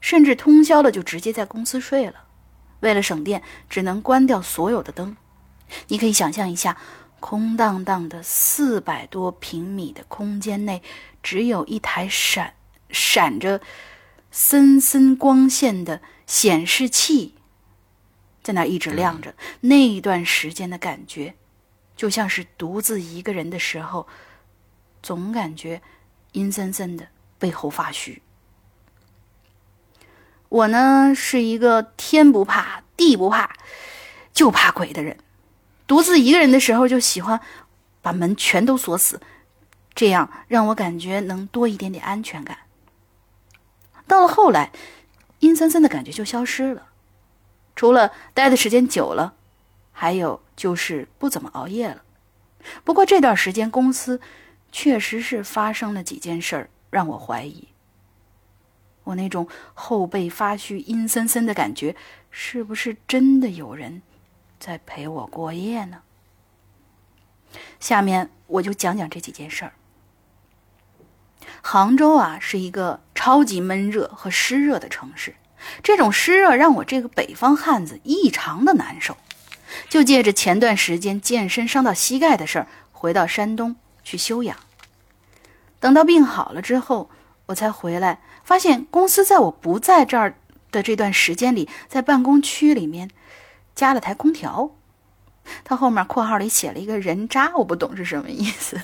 [0.00, 2.24] 甚至通宵了就直接在公司睡了。
[2.80, 3.40] 为了省电，
[3.70, 5.16] 只能关掉所有的灯。
[5.86, 6.76] 你可以想象一下。
[7.20, 10.82] 空荡荡的四百多平米的空间内，
[11.24, 12.54] 只有一台闪
[12.90, 13.60] 闪着
[14.30, 17.34] 森森光线的显示器
[18.42, 19.34] 在那一直亮着。
[19.62, 21.34] 那一段时间的感觉，
[21.96, 24.06] 就像是独自一个人的时候，
[25.02, 25.80] 总感觉
[26.32, 27.08] 阴森森的，
[27.38, 28.20] 背后发虚。
[30.50, 33.56] 我呢，是一个天不怕地不怕，
[34.32, 35.18] 就怕鬼的人。
[35.86, 37.40] 独自一个人的时候，就喜欢
[38.02, 39.20] 把门全都锁死，
[39.94, 42.58] 这样让我感觉能多一点点安全感。
[44.06, 44.70] 到了后来，
[45.38, 46.88] 阴森森的感觉就消失了，
[47.74, 49.34] 除了待的时间久了，
[49.92, 52.02] 还有就是不怎么熬夜了。
[52.82, 54.20] 不过这段时间公司
[54.72, 57.68] 确实是发生了几件事儿，让我怀疑，
[59.04, 61.94] 我那种后背发虚、阴森森的感觉，
[62.30, 64.02] 是不是真的有人？
[64.58, 66.02] 在陪我过夜呢。
[67.78, 69.72] 下面我就讲讲这几件事儿。
[71.66, 75.34] 杭州啊，是一个超级闷热和湿热的城市，
[75.82, 79.16] 这种湿热让我这个北方汉子异常的难受。
[79.88, 84.58] 就借着前段时间健身伤到膝盖的事儿，回到山东去休养。
[85.80, 87.08] 等到病好了之后，
[87.46, 90.36] 我才回来，发现公司在我不在这儿
[90.70, 93.10] 的这段时间里，在办公区里面。
[93.74, 94.70] 加了台空调，
[95.64, 98.80] 他后面括号里写了一个人渣，我不懂是什么意思。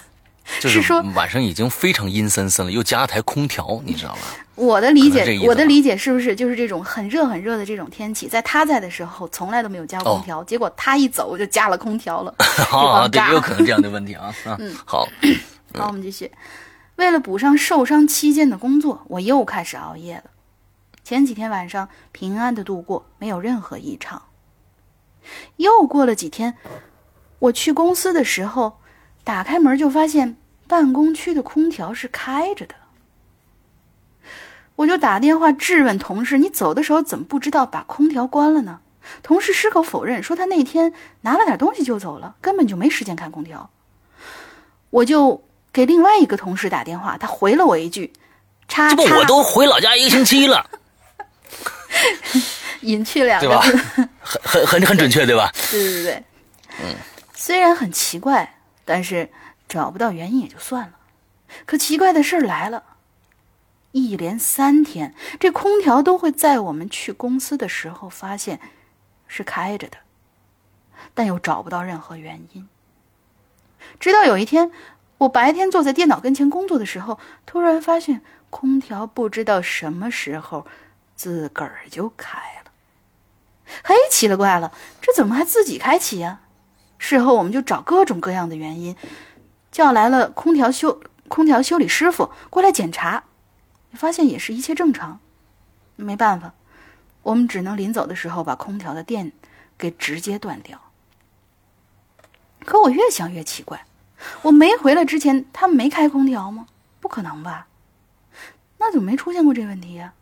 [0.69, 4.20] 是说晚上已经非常阴森森了，又加了台空调，你知道吗？
[4.57, 12.35] 我的理解，我的理解是不是就是这种很热很热的这种天气，在他在的时候从来都没有加过空调，结果他一走就加了空调了。
[12.70, 14.35] 啊，对，也有可能这样的问题 啊。
[14.59, 15.09] 嗯，好，
[15.74, 16.31] 好，我们继续。
[16.97, 20.24] 为了补上受伤期间的工作，我又开始熬夜了。
[21.03, 24.20] 前几天晚上平安的度过，没有任何异常。
[25.57, 26.57] 又过了几天，
[27.39, 28.78] 我去公司的时候，
[29.24, 30.37] 打开门就发现
[30.70, 32.76] 办公区的空调是开着的。
[34.76, 38.78] 我就打电话质问同事：“你走的时候怎么不知道把空调关了呢？”
[39.20, 40.92] 同事矢口否认，说他那天
[41.22, 43.68] 拿了点东西就走了，根本就没时间看空调。
[44.90, 45.42] 我就
[45.72, 48.12] 给另外一个同事打电话，他回了我一句
[48.68, 50.70] ：“叉这不我都回老家一个星期了，
[52.82, 54.09] 隐去两对吧个字。？
[54.22, 55.51] 很很很很准确，对吧？
[55.72, 56.24] 对对对，
[56.84, 56.94] 嗯，
[57.34, 59.28] 虽然很奇怪，但是
[59.70, 60.98] 找不到原因也就算了。
[61.64, 62.84] 可奇怪的事儿来了，
[63.92, 68.60] 一连三天，这空调都会在我们去公司的时候发现
[69.28, 69.98] 是开着的，
[71.14, 72.68] 但又找不到任何原因。
[73.98, 74.70] 直到有一天，
[75.18, 80.66] 我白天坐在电脑跟前工作的时候，突然发现空调不知道什么时候
[81.14, 82.72] 自个儿就开了。
[83.84, 86.40] 嘿，奇了怪了，这怎么还自己开启呀、
[86.98, 88.97] 事后我们就找各种各样的原因，
[89.70, 93.24] 叫来了空调修空调修理师傅过来检查，
[93.92, 95.20] 发现也是一切正常。
[95.97, 96.55] 没办法，
[97.22, 99.32] 我们只能临走的时候把空调的电
[99.76, 100.80] 给直接断掉。
[102.64, 103.84] 可我越想越奇怪，
[104.42, 106.66] 我没回来之前他们没开空调吗？
[107.01, 107.68] 不可能吧？
[108.78, 110.14] 那怎么没出现过这问题呀、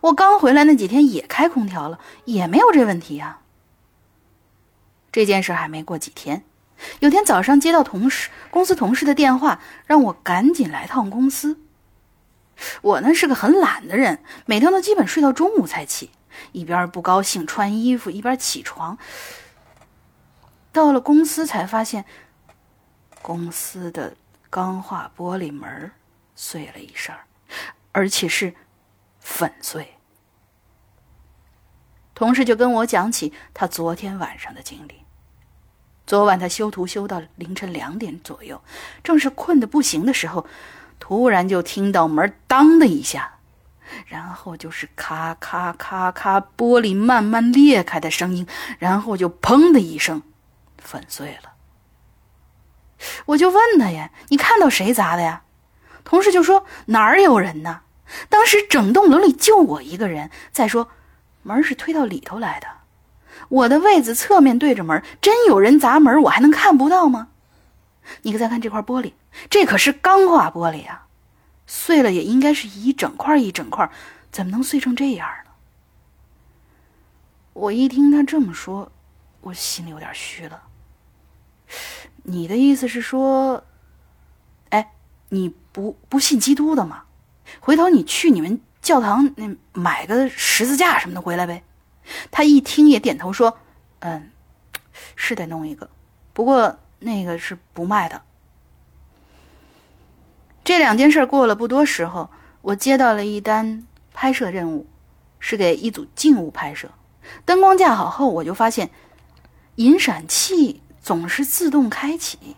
[0.00, 3.40] 我刚回来那几天也开空调了，也没有这问题呀、
[5.10, 6.44] 这件事还没过几天，
[7.00, 11.60] 有天早上接到同事公司同事的电话，让我赶紧来趟公司。
[12.82, 16.10] 我呢是个很懒的人，每天都基本睡到中午才起，
[16.52, 18.96] 一边不高兴穿衣服，一边起床。
[20.72, 22.04] 到了公司才发现，
[23.22, 24.16] 公司的
[24.50, 25.90] 钢化玻璃门
[26.34, 27.24] 碎了一扇儿，
[27.92, 28.54] 而且是
[29.20, 29.94] 粉碎。
[32.14, 35.03] 同事就跟我讲起他昨天晚上的经历。
[36.06, 38.62] 昨晚他修图修到凌晨两点左右，
[39.02, 40.46] 正是困得不行的时候，
[40.98, 43.38] 突然就听到门当的一下，
[44.06, 48.46] 然后就是咔咔咔咔，玻璃慢慢裂开的声音，
[48.78, 50.22] 然后就砰的一声，
[50.78, 51.52] 粉碎了。
[53.26, 55.42] 我就问他呀：“你看到谁砸的呀？”
[56.04, 57.80] 同事就说：“哪儿有人呢？
[58.28, 60.30] 当时整栋楼里就我一个人。
[60.52, 60.90] 再说，
[61.42, 62.68] 门是推到里头来的，
[63.54, 67.28] 我的位子侧面对着门，真有人砸门，我还能看不到吗？
[68.22, 69.12] 你再看这块玻璃，
[69.48, 71.06] 这可是钢化玻璃啊，
[71.64, 73.88] 碎了也应该是一整块一整块，
[74.32, 75.52] 怎么能碎成这样呢？”
[77.54, 78.90] 我一听他这么说，
[79.42, 80.60] 我心里有点虚了。
[82.24, 83.62] 你的意思是说，
[84.70, 84.90] 哎，
[85.28, 87.04] 你不不信基督的吗？
[87.60, 91.62] 回头你去你们教堂那买个十字架什么的回来呗。
[92.30, 93.58] 他一听也点头说
[94.00, 94.30] ：“嗯，
[95.16, 95.88] 是得弄一个，
[96.32, 98.22] 不过那个是不卖的。”
[100.64, 102.30] 这两件事过了不多时候，
[102.62, 104.86] 我接到了一单拍摄任务，
[105.38, 106.90] 是给一组静物拍摄。
[107.44, 108.90] 灯光架好后，我就发现
[109.76, 112.56] 引闪器总是自动开启。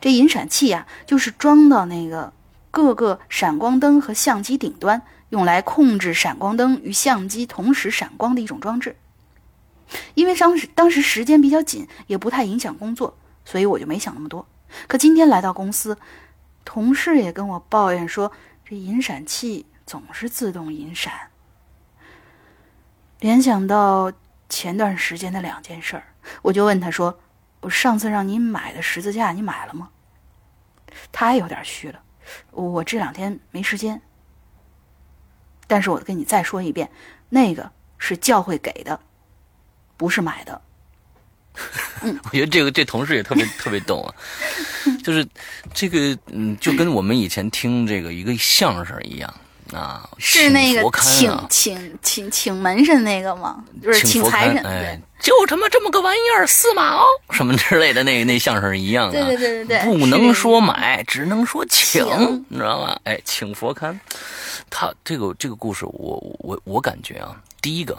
[0.00, 2.32] 这引闪器呀、就是装到那个
[2.70, 5.00] 各个闪光灯和相机顶端，
[5.30, 8.96] 用来控制闪光灯与相机同时闪光的一种装置。
[10.14, 14.46] 因为当时当时时间比较紧，也不太影响工作，所以我就没想那么多。
[14.86, 15.98] 可今天来到公司，
[16.64, 18.30] 同事也跟我抱怨说，
[18.64, 21.12] 这引闪器总是自动引闪。
[23.18, 24.12] 联想到
[24.48, 26.04] 前段时间的两件事儿，
[26.42, 27.18] 我就问他说
[27.60, 29.90] ：“我上次让你买的十字架，你买了吗？”
[31.10, 32.00] 他也有点虚了，
[32.52, 34.00] 我这两天没时间。
[35.70, 36.90] 但是我跟你再说一遍，
[37.28, 38.98] 那个是教会给的，
[39.96, 40.60] 不是买的。
[42.02, 44.14] 我觉得这个这同事也特别 特别逗啊，
[45.04, 45.24] 就是
[45.72, 49.32] 这个嗯，就跟我们以前听这个一个相声一样
[49.72, 53.62] 啊，是那个请请啊请请请门神那个吗？
[53.82, 59.12] 就是请财神，哎，就他妈这么个玩意儿，四马哦，什么之类的，那那相声一样啊。
[59.12, 62.98] 对对对对对不能说买，只能说请，请你知道吗？
[63.04, 63.96] 哎，请佛龛，
[64.68, 67.96] 他这个这个故事我，我我感觉啊，第一个，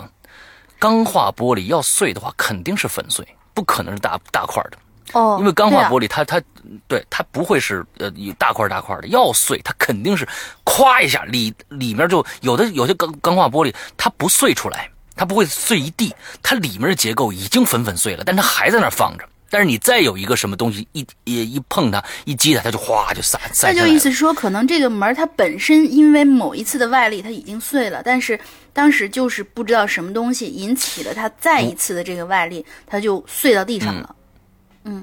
[0.77, 4.77] 钢化玻璃要碎的话，肯定是粉碎，不可能是大大块的。
[5.14, 6.42] 哦，因为钢化玻璃它它
[6.88, 10.28] 对它不会是呃一大块大块的，要碎它肯定是
[10.66, 19.26] 咵一下里里面就有的有些钢钢化玻璃它不碎出来，它不会碎一地，它里面的结构已经粉粉碎了，但它还在那儿放着。
[19.54, 23.86] 但是你再有一个什么东西一一一碰它一击它，它就哗就散散那就。
[23.86, 28.40] 意思说，可能这个门它本身因为某一次的外力它已经碎了，但是
[28.72, 34.10] 当时就是不知道什么东西引起了它再一次的这个外力，它就碎到地上了。
[34.10, 34.16] 嗯，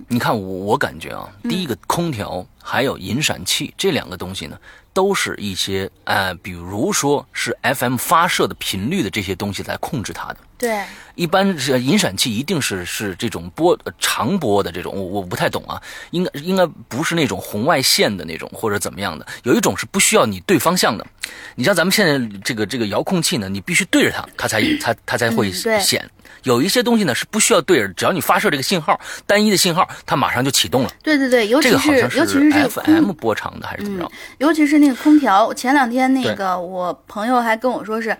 [0.08, 4.58] 你看我我感觉啊，第一个空调还有引闪器这两个东西呢，
[4.92, 10.38] 都是一些呃，比如说是 FM 发射的频率的这些东西来控制它的。
[10.58, 10.82] 对，
[11.14, 15.80] 一般是引闪器一定是是这种波呃长波的这种，我我不太懂啊，
[16.10, 21.06] 应该应该不是那种红外线的那种或者怎么样的，有一种是不需要你对方向的。
[21.54, 26.04] 你像咱们现在这个这个遥控器呢，你必须对着它，它才它它才会显。
[26.44, 30.90] 有一些东西呢是不需要对着，只要你发射这个信号，单一的信号，它马上就启动了。
[31.02, 34.10] 对对对，尤其这个尤其是这个空 FM 波长的还是怎么着？
[34.38, 38.16] 尤其是那个空调，前两天那个我朋友还跟我说是，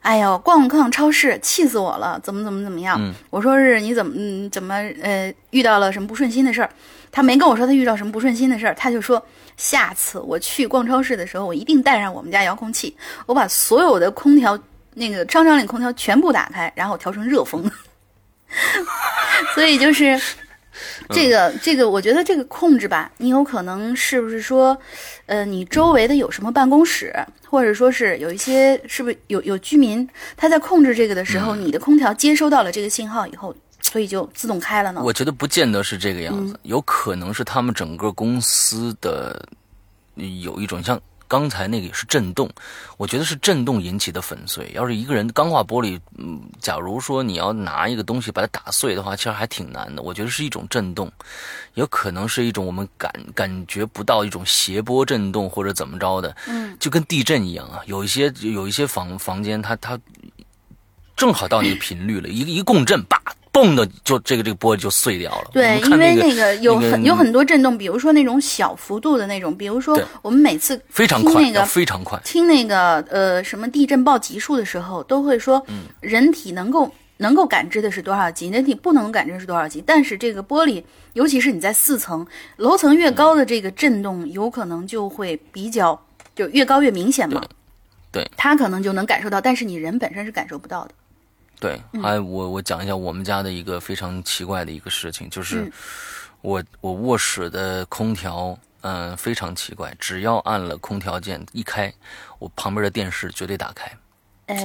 [0.00, 2.96] 哎呦，逛逛超市气死我了，怎么怎么怎么样？
[3.00, 6.70] 嗯我说是你怎么嗯怎么呃遇到了什么不顺心的事儿？
[7.10, 9.24] 他没跟我说他遇到什么不顺心的事儿，他就说
[9.56, 12.96] 下次我去逛超市的时候，我一定带上我们家遥控器，
[13.26, 14.58] 我把所有的空调
[14.94, 17.70] 那个商场里空调全部打开，然后调成热风。
[19.54, 20.18] 所以就是
[21.10, 24.76] 这个这个，我觉得这个控制吧，你有可能是不是说，
[25.26, 27.14] 呃，你周围的有什么办公室，
[27.48, 35.00] 或者说是有一些是不是有有居民他在控制这个的时候，你的空调接收到了这个信号以后，所以就自动开了呢？
[35.02, 36.48] 我觉得不见得是这个样嗯。
[36.48, 39.48] 子，有可能是他们整个公司的
[40.14, 42.50] 有一种像刚才那个也是震动，
[42.96, 44.70] 我觉得是震动引起的粉碎。
[44.74, 50.02] 要是一个人钢化玻璃，嗯，假如说你要拿一个东西把它打碎的话，其实还挺难的。
[50.02, 51.12] 我觉得是一种震动，
[51.74, 57.80] 有可能是一种我们感感觉不到一种谐波震动或者怎么着的，嗯，就跟地震一样啊。
[57.84, 60.00] 有一些有一些房房间它它
[61.14, 63.20] 正好到那个频率了，一一共振，叭，
[63.58, 65.50] 嘣的就这个这个玻璃就碎掉了。
[65.52, 72.20] 对，因为那个有那个很有很多震动，比如说那种小幅度的那种，比如说我们每次非常快，听那个非常快。
[72.24, 75.64] 听那个呃什么地震报级数的时候，都会说，
[76.00, 79.82] 人体能够能够感知的是多少级，人体不能感知是多少级。
[79.84, 80.82] 但是这个玻璃，
[81.14, 82.26] 尤其是你在四层
[82.56, 86.00] 楼层越高的这个震动，有可能就会比较
[86.34, 87.40] 就越高越明显嘛。
[87.40, 87.48] 对
[88.10, 90.92] 对它可能就能感受到，但是你人本身是感受不到的。
[91.60, 95.72] 对，嗯还有我我讲一下我们家的一个非常奇怪的一个事情，就是嗯
[96.40, 101.92] 我我卧室的空调，嗯、非常奇怪，只要按了空调键一开，
[102.38, 103.90] 我旁边的电视绝对打开，
[104.46, 104.56] 呃，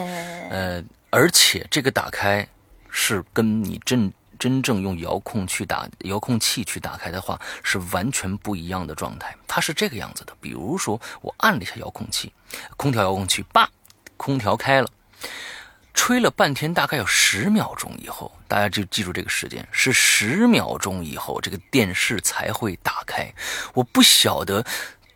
[0.51, 2.47] 呃，而且这个打开
[2.89, 9.35] 是跟你真真正用遥控去打遥控器去打开的话，是完全不一样的状态。
[9.47, 12.31] 它是这个样子的，比如说我按了一下遥控器，
[12.77, 13.67] 空调遥控器，叭，
[14.15, 14.87] 空调开了。
[15.93, 23.31] 吹了半天，大概有十秒钟以后，大家就记住这个时间，是十秒钟以后，这个电视才会打开。
[23.73, 24.65] 我不晓得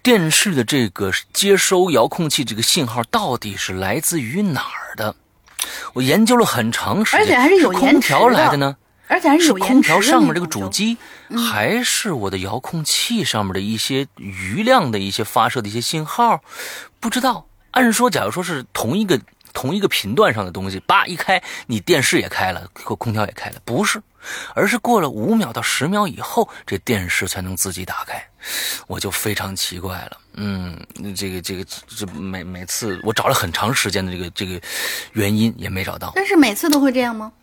[0.03, 5.15] 电视的这个接收遥控器这个信号到底是来自于哪儿的。
[5.93, 8.77] 我研究了很长时间，而且还是有延空调来的的呢，
[9.07, 10.97] 而且还是空调上面这个主机，
[11.51, 16.41] 还是我的遥控器上面的一些余量的一些发射的一些信号？
[16.99, 17.47] 不知道。
[17.71, 19.19] 按说，假如说是同一个
[19.57, 23.99] 同一个频段上的东西，叭一开，你电视也开了，空空调也开了，不是，
[24.53, 28.23] 而是过了五秒到十秒以后，这电视才能自己打开。
[28.85, 30.79] 我就非常奇怪了，嗯，
[31.15, 34.61] 这个这个这每每次我找了很长时间的这个这个
[35.13, 37.33] 原因也没找到，但是每次都会这样吗？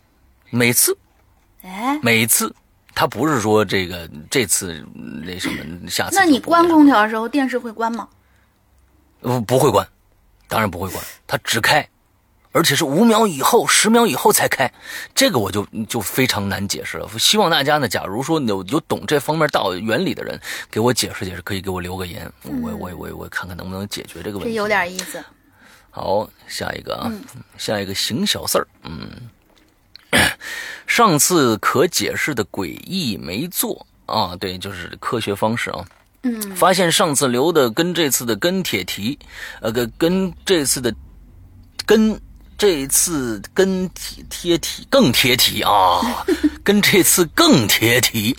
[0.50, 0.96] 每次
[1.62, 2.54] 哎，每次，
[2.94, 8.08] 他不是说这个这次嗯那什么，下次那你关空调的时候，电视会关吗？
[9.20, 9.84] 不不会关，
[10.46, 11.84] 当然不会关，它只开，
[12.54, 14.72] 而且是五秒以后、十秒以后才开，
[15.12, 17.08] 这个我就就非常难解释了。
[17.18, 20.40] 希望大家呢，假如说有有懂这方面道原理的人，
[20.70, 24.52] 给我解释解释，可以给我留个言，我我我我看看能不能解决这个问题。
[24.52, 25.20] 这有点意思。
[25.90, 27.12] 好，下一个啊，
[27.58, 29.10] 下一个行小四儿，嗯，
[30.86, 35.84] 上次可解释的诡异没做啊，对，就是科学方式啊。
[36.22, 39.18] 嗯，发现上次留的跟这次的跟帖题，
[39.60, 40.94] 呃，跟跟这次的
[41.84, 42.20] 跟
[42.56, 46.00] 这次跟贴贴题更贴题啊，
[46.62, 48.36] 跟这次更贴题，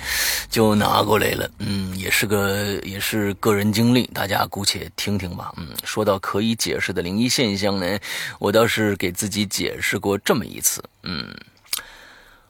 [0.50, 1.50] 就拿过来了。
[1.60, 5.54] 嗯，也是个也是个人经历，大家姑且听听吧。
[5.58, 8.00] 嗯，说到可以解释的灵异现象呢，
[8.40, 10.84] 我倒是给自己解释过这么一次。
[11.04, 11.28] 嗯，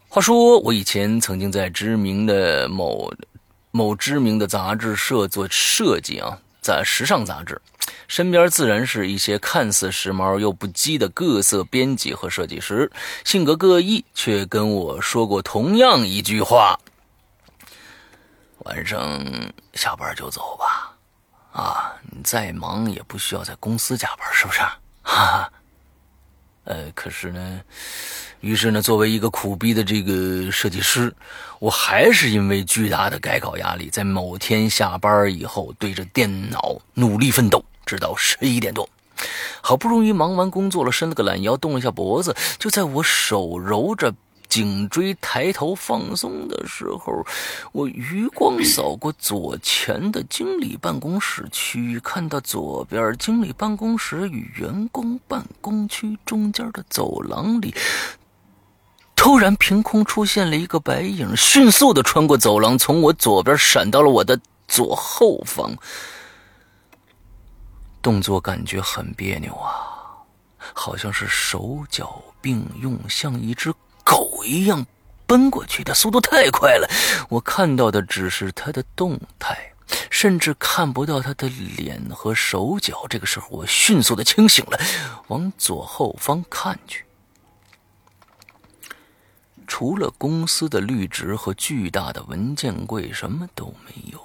[0.08, 3.12] 话说我以前曾经在知名的某
[3.72, 7.60] 某知名的杂志社做设计啊，在时尚杂志，
[8.08, 12.92] 身边自然是一些看似时髦又不羁的各色编辑和设计师，
[13.24, 16.80] 性格各异，却跟我说过同样一句话：
[18.60, 19.24] 晚上
[19.74, 20.96] 下班就走吧，
[21.52, 24.60] 啊，你再忙也不需要在公司加班，是不是？
[24.60, 25.52] 哈哈。
[26.64, 27.62] 呃，可是呢，
[28.40, 31.16] 于是呢，作为一个苦逼的这个设计师，
[31.60, 38.90] 我还是因为巨大的改稿压力，在某天下班以后，对着电脑努力奋斗，直到十一点多。
[39.62, 44.14] 好不容易忙完工作了，伸了个懒腰，动了一下脖子，就在我手揉着。
[44.48, 47.26] 颈椎抬头放松的时候，
[47.74, 57.76] 我余光扫过左前的经理办公室区域，看到左边经理办公室与员工办公区中间的走廊里，
[59.14, 64.40] 突然凭空出现了一个白影，迅速的穿过走廊，从我左边闪到了我的
[64.70, 65.76] 左后方。
[68.06, 69.82] 动作感觉很别扭啊，
[70.76, 73.74] 好像是手脚并用，像一只。
[74.04, 74.86] 狗一样
[75.26, 76.88] 奔过去的速度太快了，
[77.30, 79.74] 我看到的只是他的动态，
[80.12, 83.08] 甚至看不到他的脸和手脚。
[83.10, 84.78] 这个时候，我迅速的清醒了，
[85.30, 87.04] 往左后方看去，
[89.66, 94.25] 除了公司的绿植和巨大的文件柜，什么都没有。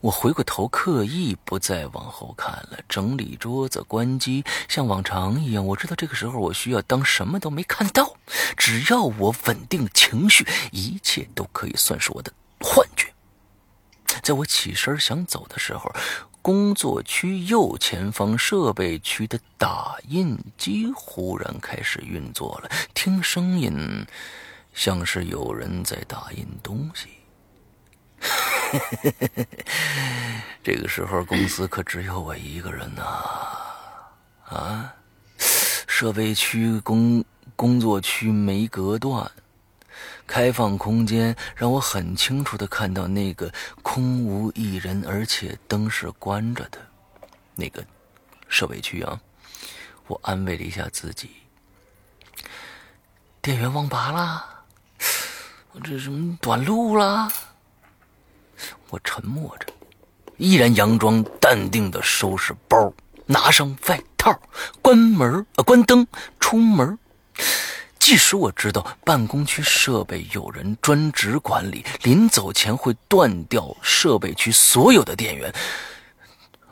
[0.00, 5.66] 我回过头，刻意不再往后看了，整理桌子，关机，像往常一样。
[5.66, 8.16] 我知道这个时候我需要当什么都没看到，
[8.56, 13.12] 只要我稳定情绪，一切都可以算是我的幻觉。
[14.22, 15.92] 在我起身想走的时候，
[16.40, 24.06] 工作区右前方设备区的打印机忽然开始运作了，听声音
[24.72, 27.08] 像是有人在打印东西。
[30.62, 33.02] 这个时候，公司可只有我一个人呐！
[34.48, 34.94] 啊，
[35.86, 37.24] 设备区、工
[37.56, 39.30] 工作区没隔断，
[40.26, 46.78] 开放空间让我很清楚的看到那个空无一人，而且灯是关着的
[47.54, 47.84] 那个
[48.48, 49.20] 设备区啊！
[50.06, 51.30] 我安慰了一下自己，
[53.40, 54.64] 电源忘拔了，
[55.72, 57.30] 我这什么短路了？
[58.90, 59.66] 我沉默着，
[60.36, 62.92] 依然佯装淡定的收拾包，
[63.26, 64.38] 拿上外套，
[64.80, 66.06] 关门呃，关灯，
[66.40, 66.98] 出门。
[67.98, 75.52] 即使我知道办公区设备有人专职管理，临走前会断掉设备区所有的电源，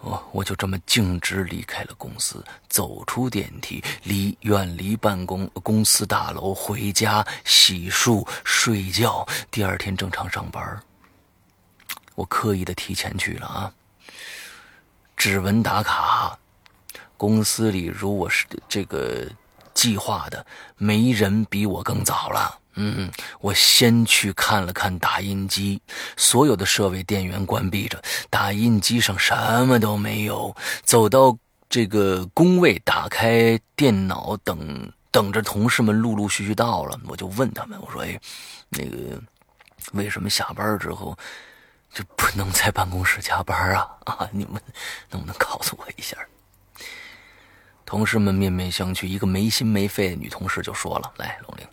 [0.01, 10.81] 我我就这么径直离开了公司，走出电梯，离远离办公公司大楼，回家洗漱睡觉，第二天正常上班。
[12.17, 13.73] 我刻意的提前去了啊，
[15.17, 16.37] 指纹打卡，
[17.17, 19.25] 公司里如果是这个
[19.75, 20.45] 计划的，
[20.77, 22.59] 没人比我更早了。
[22.79, 23.11] 嗯，
[23.41, 25.81] 我先去看了看打印机，
[26.17, 29.35] 所有的设备电源关闭着，打印机上什
[29.67, 30.55] 么都没有。
[30.83, 31.39] 走到
[31.69, 38.21] 这个工位，打开电脑，等等着同事们陆陆续续到了，我就问他们，我说：“哎，
[38.69, 39.21] 那个
[39.93, 41.17] 为什么下班之后？”
[41.97, 44.29] 就不能在办公室加班啊啊！
[44.31, 44.61] 你们
[45.09, 46.15] 能不能告诉我一下？
[47.87, 51.67] 同事们面面相觑，一个没心没肺的女同事就说了：“来，龙玲，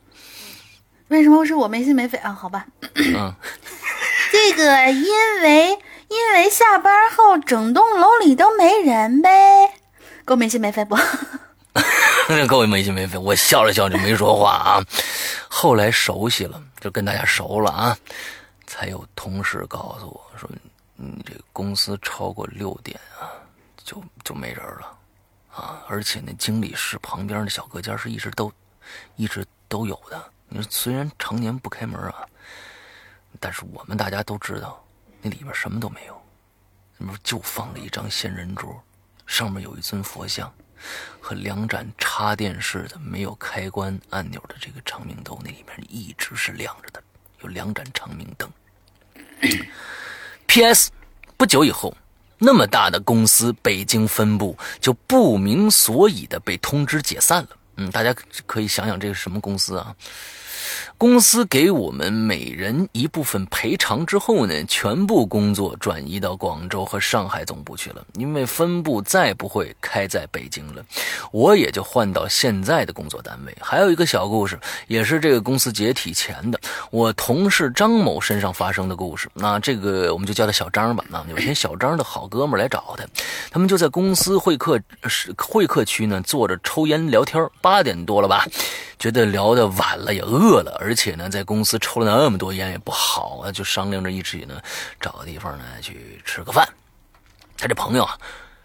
[1.10, 2.32] 为什么是我没心没肺啊？
[2.32, 3.36] 好吧，嗯，
[4.32, 5.78] 这个因为
[6.08, 9.74] 因为下班后整栋楼里都没人呗，
[10.24, 10.96] 够没心没肺不？
[12.48, 13.18] 够没心没肺。
[13.18, 14.82] 我笑了笑就没说话啊。
[15.50, 17.98] 后来熟悉了，就跟大家熟了啊。”
[18.84, 20.50] 还有同事告诉我说
[20.98, 23.32] ：“你这公司超过六点啊，
[23.78, 24.98] 就就没人了，
[25.56, 25.82] 啊！
[25.88, 28.52] 而且那经理室旁边的小隔间是一直都，
[29.16, 30.22] 一直都有的。
[30.50, 32.28] 你说虽然常年不开门啊，
[33.40, 34.86] 但是我们大家都知道，
[35.22, 36.22] 那里边什么都没有，
[36.98, 38.84] 那不就放了一张仙人桌，
[39.26, 40.54] 上面有一尊佛像，
[41.22, 47.02] 和两盏插电式的没有开关按钮的这个长明灯，那里面一直是亮着的，
[47.44, 48.52] 有两盏长明灯。”
[50.48, 50.92] P.S.
[51.38, 51.96] 不久以后，
[52.38, 57.50] 那么大的公司北京分部就不明所以的被通知解散了。
[57.78, 58.16] 嗯，大家
[58.46, 59.96] 可以想想这是什么公司啊？
[60.98, 70.84] 公司给我们每人一部分赔偿之后呢，全部工作转移到广州和上海总部去了，因为分部再不会开在北京了，
[71.32, 73.56] 我也就换到现在的工作单位。
[73.60, 76.60] 还有一个小故事，也是这个公司解体前的
[76.92, 79.30] 我同事张某身上发生的故事。
[79.34, 81.04] 那这个我们就叫他小张吧。
[81.10, 83.06] 那有天小张的好哥们来找他，
[83.52, 87.44] 他们就在公司会客是会客区呢坐着抽烟聊天。
[87.62, 88.46] 八点多了吧？
[89.04, 94.62] 觉得聊的晚了，也饿了，而且呢，在公司抽了那么多烟也不好啊，就商量着一起呢，
[94.98, 96.66] 找个地方呢去吃个饭。
[97.58, 98.18] 他这朋友啊，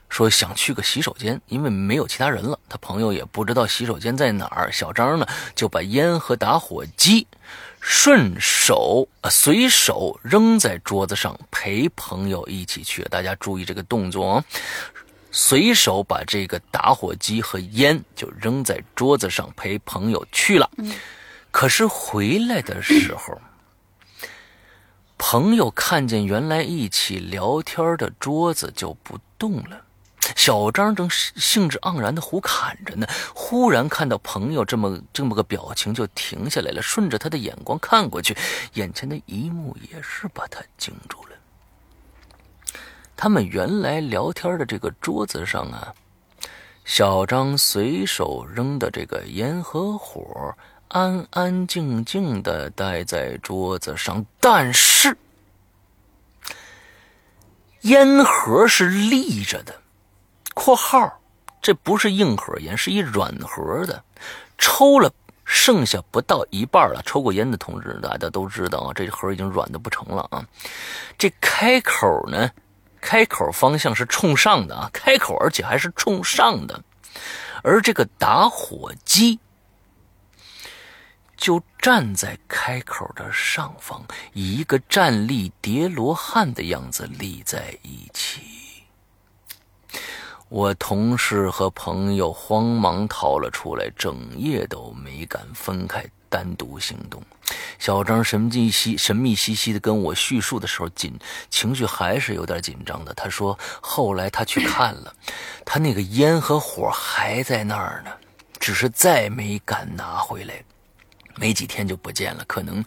[0.08, 4.70] 说想去个洗手间，因为没有其他人了，他朋友也不知道洗手间在哪儿。
[4.70, 7.26] 小张呢就把烟和打火机
[7.80, 13.02] 顺手呃随手扔在桌子上，陪朋友一起去。
[13.10, 14.44] 大家注意这个动作哦，
[15.40, 20.68] 随手把这个打火机和烟就扔在桌子上，陪朋友去了。
[21.52, 23.40] 可是回来的时候。
[25.16, 29.80] 朋友看见原来一起聊天的桌子就不动了，
[30.34, 36.82] 小张正兴致盎然的胡侃着呢，忽然看到朋友这么这么个表情，就停下来了。
[36.82, 38.36] 顺着他的眼光看过去，
[38.74, 41.27] 眼前的一幕也是把他惊住了。
[43.20, 45.92] 他们原来聊天的这个桌子上啊，
[46.84, 50.54] 小张随手扔的这个烟和火。
[50.86, 55.14] 安安静静的待在桌子上，但是
[57.80, 59.74] 烟盒是立着的。
[60.54, 61.20] （括号
[61.60, 64.02] 这不是硬盒烟，是一软盒的。
[64.56, 65.12] 抽了
[65.44, 67.02] 剩下不到一半了。
[67.04, 70.46] 抽过烟的同志，大家都知道啊，这盒已经软的不成了啊。
[71.18, 72.50] 这开口呢，
[73.08, 76.84] 开口方向是冲上的啊，开口而且还是冲上的。
[77.62, 79.40] 而这个打火机。
[81.34, 88.42] 就站在开口的上方，以一个站立叠罗汉的样子立在一起。
[90.48, 97.22] 我同事和朋友慌忙逃了出来，整夜都没敢分开单独行动。
[97.78, 101.18] 小张神秘兮神秘兮兮的跟我叙述的时候，紧
[101.48, 103.14] 情绪还是有点紧张的。
[103.14, 105.14] 他说，后来他去看了，
[105.64, 108.10] 他那个烟和火还在那儿呢，
[108.58, 110.54] 只是再没敢拿回来。
[111.36, 112.84] 没几天就不见了，可能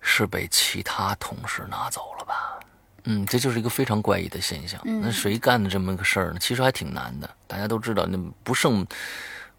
[0.00, 2.58] 是被其他同事拿走了吧。
[3.04, 4.80] 嗯，这就是一个非常怪异的现象。
[4.84, 6.38] 那谁干的这么个事儿呢？
[6.40, 7.30] 其实还挺难的。
[7.46, 8.84] 大家都知道，那不剩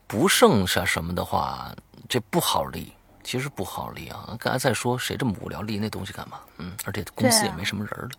[0.07, 1.75] 不剩下什么的话，
[2.07, 2.93] 这不好立。
[3.23, 4.37] 其实不好立啊。
[4.39, 6.39] 刚才再说，谁这么无聊立那东西干嘛？
[6.57, 8.09] 嗯，而且公司也没什么人了。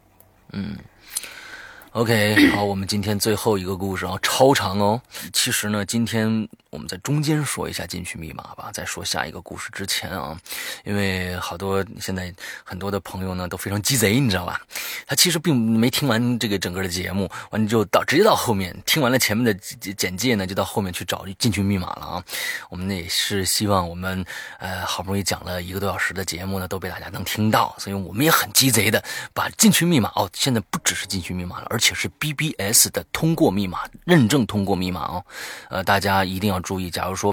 [0.52, 0.76] 嗯。
[1.96, 5.00] OK， 好，我们今天最后一个故事啊，超长哦。
[5.32, 8.68] 其实呢，今天我们在中间说一下禁区密码吧。
[8.70, 10.38] 在说下一个故事之前啊，
[10.84, 12.30] 因为好多现在
[12.62, 14.60] 很多的朋友呢都非常鸡贼，你知道吧？
[15.06, 19.54] 他其实并没听完这个整个的节目，完就到直接到后面听完了前面的
[19.94, 22.22] 简介呢，就到后面去找禁区密码了啊。
[22.68, 24.22] 我们呢也是希望我们
[24.58, 29.02] 呃好不容易讲了一个多小时的节目呢，都被大家能听到，所以我们也很鸡贼的
[29.32, 31.85] 把禁区密码哦，现在不只是禁区密码了，而且。
[31.86, 35.24] 且是 BBS 的通过密码认证通过密码哦，
[35.70, 36.90] 呃，大家一定要注意。
[36.90, 37.32] 假如说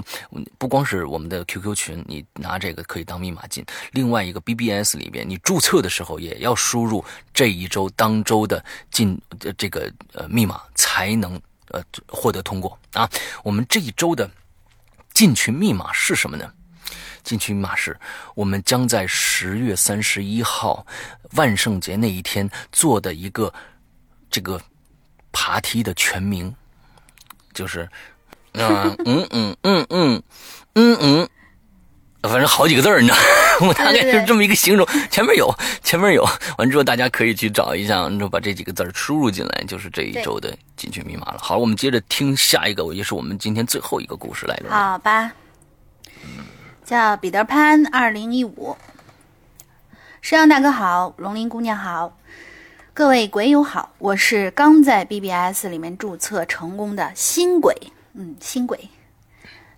[0.58, 9.20] 不光是我们的 QQ 群，你拿这个可以当密码进，另外一个 BBS 里边，你注册的时候也要输入这一周当周的进
[9.58, 11.40] 这个呃密码，才能
[11.72, 13.10] 呃获得通过啊。
[13.42, 14.30] 我们这一周的
[15.12, 16.48] 进群密码是什么呢？
[17.24, 17.98] 进群密码是
[18.36, 20.86] 我们将在十月三十一号
[21.32, 23.52] 万圣节那一天做的一个。
[24.34, 24.60] 这个
[25.30, 26.52] 爬梯的全名
[27.52, 27.88] 就是，
[28.54, 30.22] 嗯嗯嗯嗯嗯
[30.74, 31.28] 嗯嗯，
[32.22, 33.18] 反正好几个字儿，你知道，
[33.68, 34.84] 我大概就是这么一个形容。
[35.08, 35.54] 前面有，
[35.84, 36.28] 前面有，
[36.58, 41.38] 完之后大家可以去找一下，你就把这几个字儿输入进来，就是这一周的进群密码了。
[41.40, 44.70] 好，我们接着听下一个，也是我们今天最后一个故事来了。
[44.76, 45.30] 好吧，
[46.84, 48.76] 叫彼得潘二零一五，
[50.20, 52.18] 山羊大哥好，龙鳞姑娘好。
[52.96, 57.76] 各位鬼友好，我是刚在 BBS 里面注册成功的新鬼，
[58.12, 58.88] 嗯，新鬼。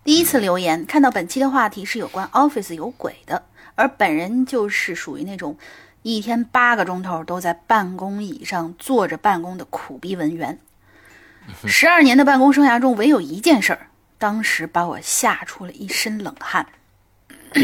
[0.05, 5.57] 第一次留言，看到本期的话题是有关 Office 有鬼的，而本人就是属于那种
[6.03, 10.59] 一天八个钟头都在办公椅上坐着办公的苦逼文员。
[11.65, 13.87] 十二年的办公生涯中，唯有一件事儿，
[14.19, 16.67] 当时把我吓出了一身冷汗。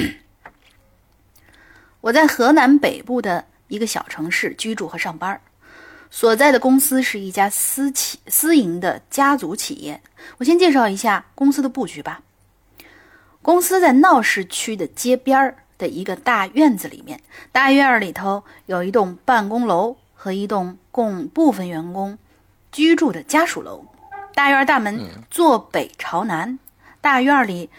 [2.00, 3.44] 我在河南北部的。
[3.72, 5.40] 一个小城市居住和上班，
[6.10, 10.02] 所在的公司是一家私企私营的家族企业。
[10.36, 12.20] 我先介绍一下公司的布局吧。
[13.40, 17.18] 公司在闹市区的街边儿的一个大院子里面，
[17.50, 22.18] 大院里头有一栋办公楼和一栋供部分员工
[22.70, 23.86] 居住的家属楼。
[24.34, 25.00] 大院大门
[25.30, 26.58] 坐北朝南，
[27.00, 27.70] 大院里。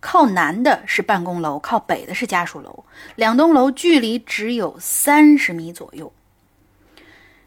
[0.00, 2.84] 靠南的是办公楼，靠北的是家属楼，
[3.16, 6.12] 两栋楼距离只有三十米左右。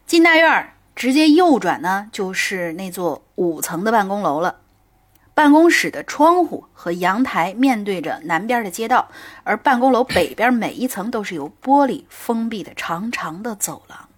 [0.06, 4.60] 进大院儿，直接右转呢，就是那座五层的办公楼了。
[5.34, 9.08] 办公室的窗户和阳台面对着南边的街道，
[9.42, 14.08] 而办公楼北边每一层都是由玻璃封闭的长长的走廊。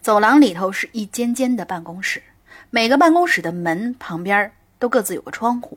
[0.00, 2.22] 走廊里头是一间间的办公室，
[2.70, 5.76] 每个办公室的门旁边都各自有个窗户，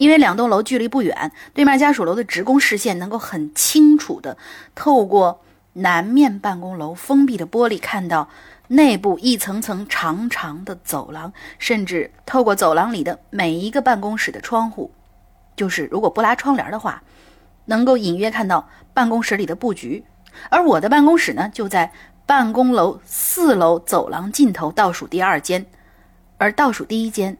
[0.00, 4.34] 因为两栋楼距离不远，对面家属楼的职工视线能够很清楚的
[4.74, 5.42] 透过
[5.74, 8.26] 南面办公楼封闭的玻璃看到
[8.68, 14.90] 内部一层层长长的走廊，甚至透过走廊里的每一个办公室的窗户，
[15.54, 17.02] 就是如果不拉窗帘的话，
[17.66, 20.02] 能够隐约看到办公室里的布局。
[20.48, 21.92] 而我的办公室呢，就在
[22.24, 25.66] 办公楼四楼走廊尽头倒数第二间，
[26.38, 27.36] 而倒数第一间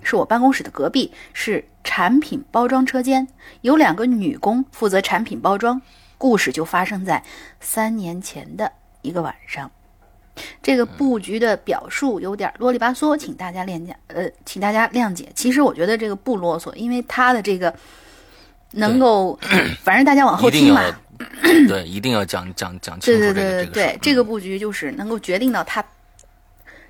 [0.00, 3.28] 是我办公室的隔壁，是产品包装车间，
[3.60, 5.80] 有两个女工负责产品包装。
[6.16, 7.22] 故事就发生在
[7.60, 9.70] 三年前的一个晚上。
[10.62, 13.94] 这个布局的表述有点啰里吧嗦，请大家谅解。
[14.06, 15.28] 呃，请大家谅解。
[15.34, 17.72] 其实我觉得这个不啰嗦，因为他的这个
[18.72, 19.38] 能够，
[19.84, 20.82] 反正大家往后听嘛。
[21.68, 23.34] 对，一定要讲讲讲清楚这个。
[23.34, 25.84] 对对对对对，这个布局就是能够决定到他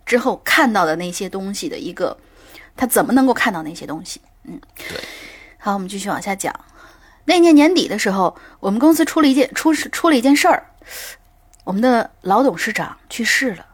[0.06, 2.16] 之后看到的那些东西的一个，
[2.76, 4.20] 他怎么能够看到那些东西？
[4.44, 4.98] 嗯，对。
[5.58, 6.54] 好，我们继续往下讲。
[7.24, 10.66] 那年年底的时候，我们公司出了一件出出了一件事儿，
[11.64, 13.66] 我们的老董事长去世了。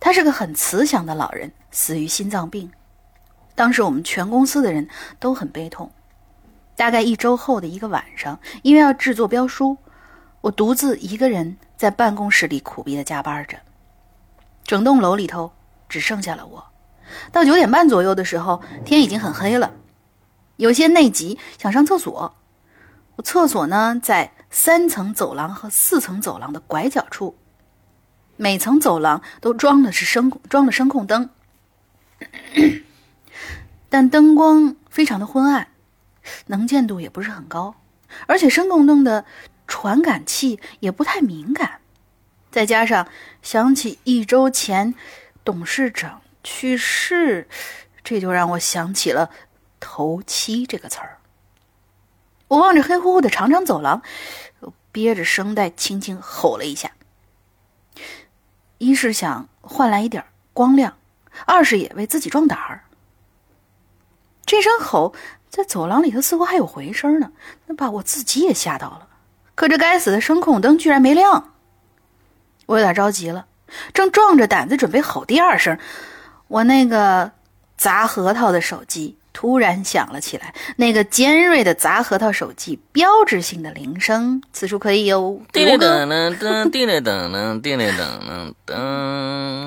[0.00, 2.70] 他是个很慈祥的老人，死于心脏病。
[3.54, 4.88] 当时我们全公司的人
[5.18, 5.90] 都很悲痛。
[6.74, 9.76] 大概一周后的一个晚上，因为要制作标书。
[10.40, 13.58] 我独自一个人在办公室里苦逼的加班着，
[14.64, 15.52] 整栋楼里头
[15.88, 16.64] 只剩下了我。
[17.30, 19.72] 到九点半左右的时候，天已经很黑了，
[20.56, 22.36] 有些内急，想上厕所。
[23.24, 27.36] 厕所呢在三层走廊和四层走廊的拐角处，
[28.36, 31.30] 每层走廊都装的是声装了声控灯，
[33.88, 35.68] 但灯光非常的昏暗，
[36.46, 37.74] 能见度也不是很高，
[38.26, 39.24] 而且声控灯的。
[39.68, 41.80] 传感器也不太敏感，
[42.50, 43.08] 再加上
[43.40, 44.94] 想起一周前
[45.44, 47.48] 董事长去世，
[48.04, 49.30] 这就让我想起了
[49.82, 51.18] “头七”这个词儿。
[52.46, 54.02] 我望着黑乎乎的长长走廊，
[54.92, 56.92] 憋着声带轻轻吼了一下，
[58.78, 60.96] 一是想换来一点光亮，
[61.46, 62.84] 二是也为自己壮胆儿。
[64.44, 65.14] 这声吼
[65.48, 67.32] 在走廊里头似乎还有回声呢，
[67.66, 69.08] 那把我自己也吓到了。
[69.54, 71.54] 可这该死的声控灯居然没亮，
[72.66, 73.46] 我有点着急了，
[73.94, 75.78] 正壮着胆子准备吼第二声，
[76.48, 77.32] 我那个
[77.78, 80.54] 砸核桃的手机突然响了起来。
[80.76, 88.74] 那个尖锐的砸核桃手机标志性的铃声，此处可以有叮铃噔噔噔， 叮铃噔噔，叮铃噔噔噔，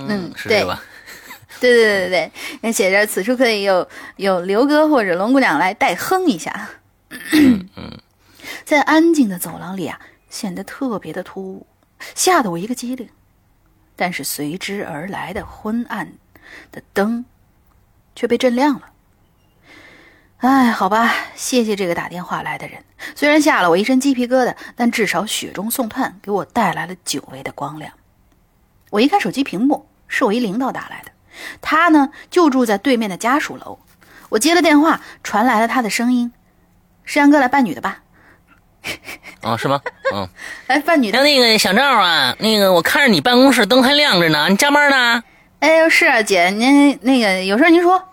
[0.08, 0.82] 嗯，是这吧？
[1.60, 2.32] 对对对对对，
[2.62, 3.88] 那写着此处可以有
[4.18, 6.70] 有刘哥或者龙姑娘来代哼一下。
[7.32, 8.00] 嗯嗯。
[8.64, 11.66] 在安静的走廊里啊，显得特别的突兀，
[12.14, 13.08] 吓得我一个机灵。
[13.96, 16.12] 但是随之而来的昏暗
[16.72, 17.24] 的灯，
[18.16, 18.82] 却被震亮了。
[20.40, 22.84] 哎，好吧，谢谢这个打电话来的人，
[23.16, 27.92] 虽然吓了我一身鸡皮疙瘩，但至少雪中送炭，给我带来了久违的光亮。
[28.92, 31.12] 我一看手机屏幕，是我一领导打来的，
[31.62, 33.80] 他呢就住在对面的家属楼。
[34.30, 36.32] 我接了电话，传来了他的声音
[37.06, 38.04] ：“石阳哥来扮女的吧。
[39.42, 39.82] ”啊，是吗？
[40.14, 40.28] 嗯，
[40.68, 41.24] 哎，扮女的。
[41.24, 45.24] 那个小赵啊，那个我看着你办公室灯还亮着呢，你加班呢？
[45.60, 48.04] 哎呦，是啊，姐，您那个有事您说。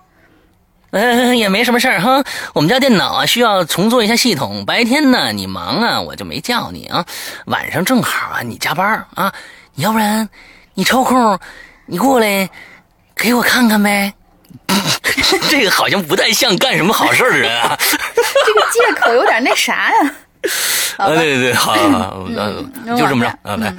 [0.92, 2.22] 嗯， 也没什么事儿哈。
[2.54, 7.04] 我们家电脑啊需要重做一下系统，白天呢你忙啊，我就没叫你啊。
[7.46, 9.32] 晚上正好啊你加班啊，
[9.76, 10.28] 要不然
[10.74, 11.38] 你抽空
[11.86, 12.48] 你过来
[13.16, 14.14] 给我看看呗。
[15.48, 17.76] 这个好像不太像干什么好事的人啊。
[17.78, 20.14] 这个借口有点那啥呀。
[20.98, 22.26] 啊，对对对，好，好，
[22.96, 23.74] 就这么着啊，来。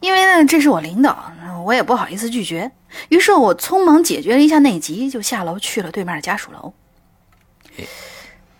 [0.00, 1.30] 因为呢，这是我领导，
[1.64, 2.70] 我也不好意思拒绝，
[3.10, 6.72] 于是我匆忙解决了一下内急，就下楼去了对面的家属楼。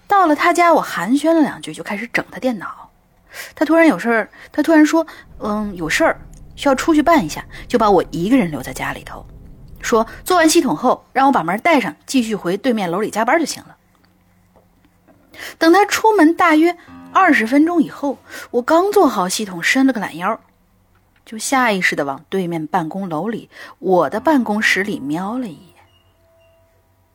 [0.06, 2.90] 到了他家，我寒暄了两句，就开始整他电脑。
[3.54, 5.06] 他突然有事儿，他突然说，
[5.38, 6.20] 嗯，有事儿
[6.56, 9.24] 需要出去办一下，就把我一个人留在家里头，
[9.80, 13.76] 说做完系统后，让我把门带上，继续回对面楼里加班就行了。
[15.58, 16.76] 等他出门大约
[17.12, 18.18] 二十分钟以后，
[18.50, 20.38] 我刚做好系统，伸了个懒腰，
[21.30, 23.48] 就下意识的往对面办公楼里
[23.78, 25.76] 我的办公室里瞄了一眼。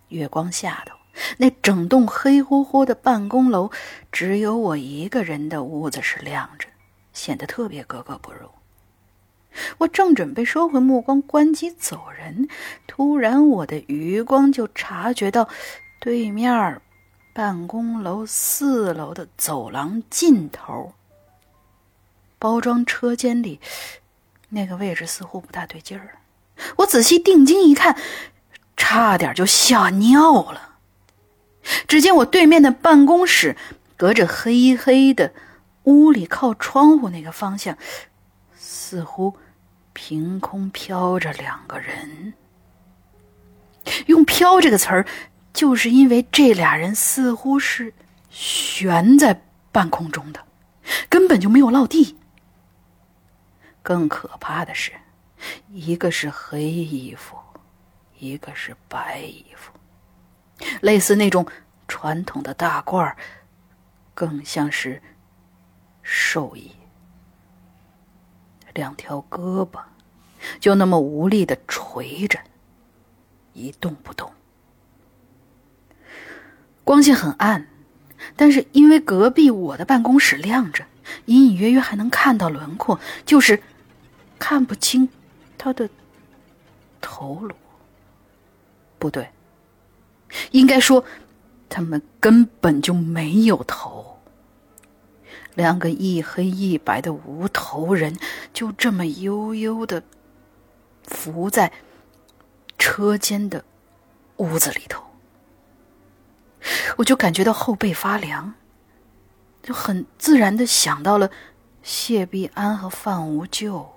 [0.07, 0.95] 月光下头，
[1.37, 3.69] 那整栋黑乎乎的办公楼，
[4.13, 6.69] 只有我一个人的屋子是亮着，
[7.11, 8.47] 显得特别格格不入。
[9.79, 12.47] 我正准备收回目光，关机走人，
[12.87, 15.49] 突然我的余光就察觉到
[15.99, 16.81] 对面
[17.33, 20.93] 办公楼四楼的走廊尽头，
[22.39, 23.59] 包装车间里
[24.55, 26.19] 那个位置似乎不大对劲儿。
[26.77, 27.97] 我仔细定睛一看，
[28.77, 30.77] 差点就吓尿了。
[31.87, 33.57] 只见我对面的办公室，
[33.97, 35.33] 隔着黑黑的
[35.83, 37.77] 屋里靠窗户那个方向，
[38.57, 39.35] 似乎
[39.91, 42.33] 凭空飘着两个人。
[44.05, 45.05] 用“飘”这个词儿，
[45.53, 47.93] 就是因为这俩人似乎是
[48.29, 50.39] 悬在半空中的，
[51.09, 52.15] 根本就没有落地。
[53.85, 54.91] 更可怕的是，
[55.69, 57.37] 一个是黑衣服，
[58.17, 59.71] 一个是白衣服。
[60.81, 61.45] 类似那种
[61.87, 63.15] 传统的大褂儿，
[64.15, 64.99] 更像是
[66.01, 66.71] 兽医。
[68.73, 69.79] 两条胳膊
[70.59, 72.39] 就那么无力的垂着，
[73.53, 74.33] 一动不动。
[76.83, 77.67] 光线很暗，
[78.35, 80.83] 但是因为隔壁我的办公室亮着，
[81.25, 83.61] 隐隐约约还能看到轮廓，就是
[84.39, 85.09] 看不清
[85.57, 85.89] 他的
[87.01, 87.53] 头颅。
[88.99, 89.29] 不对。
[90.51, 91.05] 应该说，
[91.69, 94.19] 他们根本就没有头。
[95.53, 98.17] 两个一黑一白的无头人，
[98.51, 100.03] 就这么悠悠的
[101.03, 101.71] 浮在
[102.77, 103.63] 车间的
[104.37, 105.01] 屋子里头。
[106.97, 108.55] 我就感觉到后背发凉，
[109.63, 111.31] 就很自然的想到了
[111.83, 113.94] 谢必安和范无救。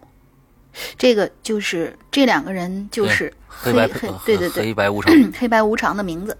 [0.96, 3.88] 这个就是这两个人，就是黑白
[4.24, 6.36] 对对对，黑白无常，黑白无常的名字。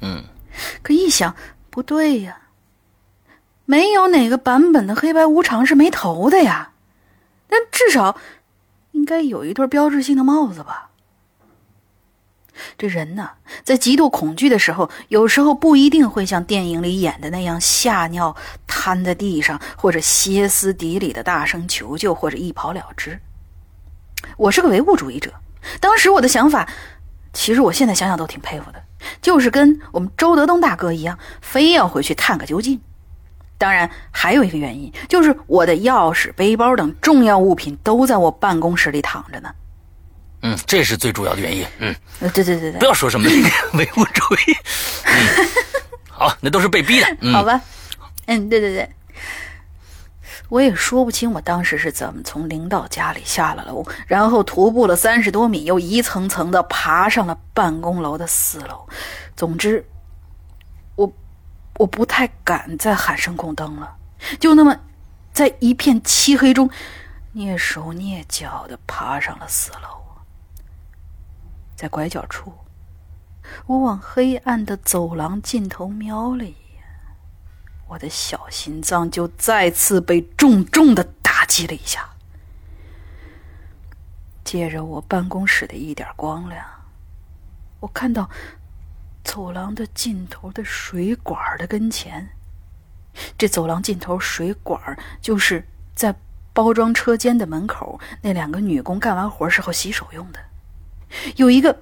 [0.00, 0.24] 嗯，
[0.82, 1.34] 可一想
[1.70, 2.38] 不对呀，
[3.64, 6.72] 没有哪个版本的黑白无常是没头的呀，
[7.48, 8.16] 但至少
[8.92, 10.90] 应该有一对标志性的帽子吧。
[12.78, 13.30] 这人呢，
[13.64, 23.20] 在极度恐惧的时候，有时候不一定会像电影里演的那样吓尿、瘫在地上，或者歇斯底里的大声求救，或者一跑了之。
[24.36, 25.32] 我是个唯物主义者，
[25.80, 26.68] 当时我的想法，
[27.32, 28.82] 其实我现在想想都挺佩服的，
[29.20, 32.80] 就是跟我们周德东大哥一样，非要回去探个究竟。
[33.56, 39.48] 当然，还有一个原因，就是我的钥匙、背包等重要物品都在我办公室里躺着呢。
[40.42, 41.64] 嗯，这是最主要的原因。
[41.78, 43.26] 嗯，对对对对，不要说什么
[43.74, 44.56] 唯物主义。
[45.04, 45.46] 嗯，
[46.10, 47.16] 好，那都是被逼的。
[47.20, 47.58] 嗯好吧，
[48.26, 48.90] 嗯，对对对。
[50.50, 58.86] 我也说不清我当时是怎么从领导家里下了楼，然后徒步了三十多米，又一层层的爬上了办公楼的四楼。
[59.34, 59.84] 总之，
[60.96, 61.12] 我
[61.78, 63.96] 我不太敢再喊声控灯了，
[64.38, 64.76] 就那么
[65.32, 66.70] 在一片漆黑中
[67.34, 70.04] 蹑手蹑脚的爬上了四楼。
[71.74, 72.52] 在拐角处，
[73.66, 76.63] 我往黑暗的走廊尽头瞄了一眼。
[77.94, 82.10] 我的小心脏就再次被重重的打击了一下。
[84.42, 86.66] 借着我办公室的一点光亮，
[87.78, 88.28] 我看到
[89.22, 92.30] 走廊的尽头的水管的跟前，
[93.38, 95.64] 这走廊尽头水管就是
[95.94, 96.14] 在
[96.52, 100.40] 包装车间的门口那两个女工干完活时候洗手用的，
[101.36, 101.80] 有一个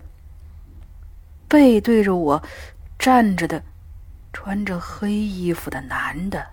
[1.48, 2.42] 背对着我
[2.98, 3.64] 站着的。
[4.32, 6.46] 穿着黑衣服的男的，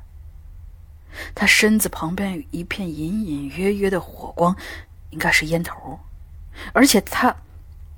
[1.34, 4.56] 他身子旁边有一片隐隐约约的火光，
[5.10, 6.00] 应该是烟头，
[6.74, 7.36] 而且他，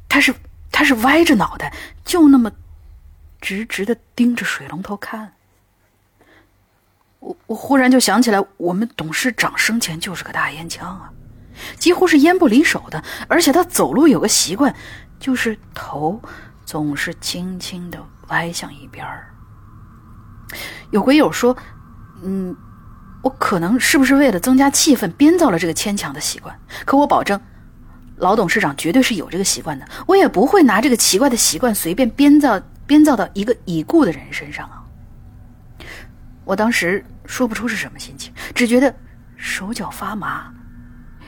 [0.08, 0.34] 他是
[0.72, 1.74] 他是歪着脑袋，
[2.06, 2.52] 就那么
[3.41, 5.34] 直直的盯着水龙头看。
[7.20, 11.12] 我我忽然就想起来，我们董事长生前就是个大烟枪啊，
[11.78, 14.74] 几乎是烟不离手的，而且他走路有个习惯，
[15.20, 16.22] 就是头
[16.66, 19.31] 总是轻轻的歪向一边儿。
[20.90, 21.56] 有鬼友说
[22.23, 22.56] ：“嗯，
[23.22, 26.57] 我可能是不是为了增加气氛编造了这个牵强的习惯？
[26.86, 27.40] 可我保证，
[28.18, 29.88] 老董事长绝对是有这个习惯的。
[30.06, 34.84] 我也不会拿这个奇怪的习惯随便编造编造到一个已故的人身上啊！
[36.44, 38.94] 我当时说不出是什么心情，只觉得
[39.38, 40.52] 手脚发麻，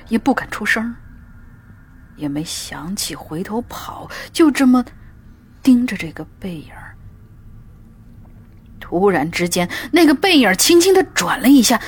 [0.10, 0.94] 也不敢出声，
[2.18, 4.84] 也没想起回头跑，就这么
[5.62, 6.72] 盯着这个背影。”
[8.94, 11.82] 突然之间，那个背影轻轻的转了一下，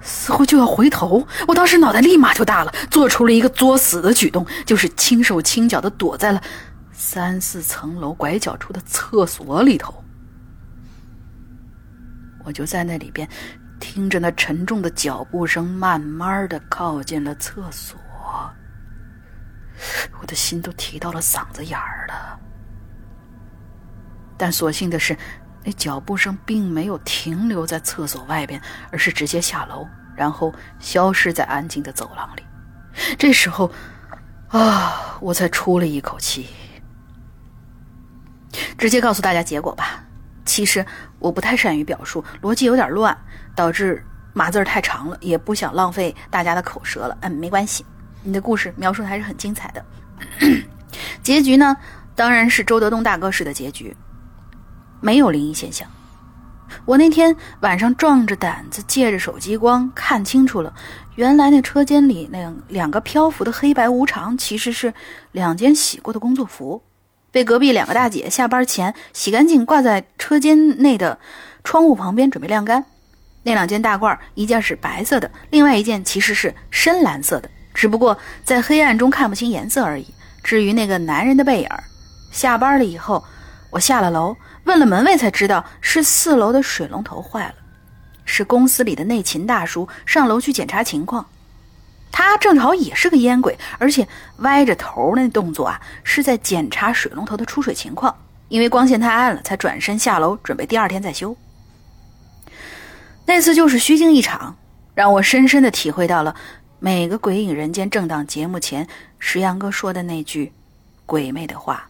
[0.00, 1.24] 似乎就要回头。
[1.46, 6.42] 我当时脑袋立马就大了，做出了一个作死的举动，就是轻手轻脚的躲在了
[6.90, 10.02] 三四层楼拐角处的厕所里头。
[12.44, 13.28] 我就在那里边，
[13.78, 17.96] 听着那沉重的脚步声，慢慢的靠近了厕所。
[20.20, 22.36] 我的心都提到了嗓子眼儿了，
[24.36, 25.16] 但所幸的是。
[25.68, 28.58] 那脚步声并没有停留在厕所外边，
[28.90, 29.86] 而是直接下楼，
[30.16, 32.42] 然后消失在安静的走廊里。
[33.18, 33.70] 这时候，
[34.48, 36.48] 啊，我才出了一口气。
[38.78, 40.02] 直接告诉大家结果吧。
[40.46, 40.82] 其实
[41.18, 43.14] 我不太善于表述，逻辑有点乱，
[43.54, 47.18] 导致码字太长了，也不想浪费大家的口舌了。
[47.20, 47.84] 嗯，没关系，
[48.22, 49.84] 你的故事描述的还是很精彩的。
[51.22, 51.76] 结局呢，
[52.14, 53.94] 当然是周德东大哥式的结局，
[55.00, 55.88] 没有灵异现象。
[56.84, 60.72] 我那天晚上壮着胆子借着手机光看清楚了，
[61.14, 64.92] 原来那车间里那两个漂浮的黑白无常，其实是
[65.32, 66.82] 两件洗过的工作服。
[67.30, 71.18] 被隔壁两个大姐下班前洗干净，挂在车间内的
[71.64, 72.84] 窗户旁边准备晾干。
[73.42, 80.06] 那两件大褂，一件是白色的，另外一件其实是深蓝色的，只不过在黑暗中看不清颜色而已。
[80.42, 81.68] 至于那个男人的背影，
[82.30, 83.22] 下班了以后，
[83.70, 84.36] 我下了楼，
[84.68, 87.54] 问了门卫才知道是四楼的水龙头坏了，
[88.26, 91.24] 是公司里的内勤大叔上楼去检查情况。
[92.12, 94.06] 他正好也是个烟鬼，而且
[94.40, 98.14] 歪着头那动作啊，是在检查水龙头的出水情况。
[98.48, 101.34] 因为光线太暗了，才转身下楼，准备第二天再修。
[103.24, 104.54] 那次就是虚惊一场，
[104.94, 106.36] 让我深深的体会到了
[106.78, 108.86] 每个《鬼影人间》正档节目前
[109.18, 110.52] 石阳哥说的那句
[111.06, 111.88] 鬼魅的话：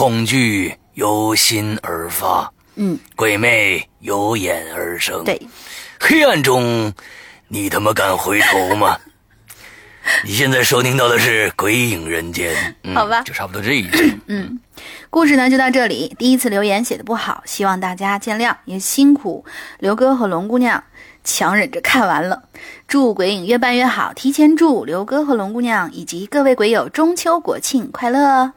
[0.00, 5.22] 恐惧由心而发，嗯，鬼魅由眼而生。
[5.24, 5.38] 对。
[6.00, 6.90] 黑暗中，
[7.48, 8.96] 你他妈敢回头吗？
[10.24, 12.54] 你现在收听到的是《鬼影人间》，
[12.84, 14.18] 嗯、好吧，就差不多这一句。
[14.28, 14.58] 嗯，
[15.10, 16.16] 故事呢就到这里。
[16.18, 19.44] 第一次留言写的不好，希望大家见谅，也辛苦
[19.80, 20.82] 刘哥和龙姑娘
[21.22, 22.44] 强忍着看完了。
[22.88, 28.54] 祝鬼影越办越好，提前祝刘哥和龙姑娘以及各位鬼友中秋国庆快乐。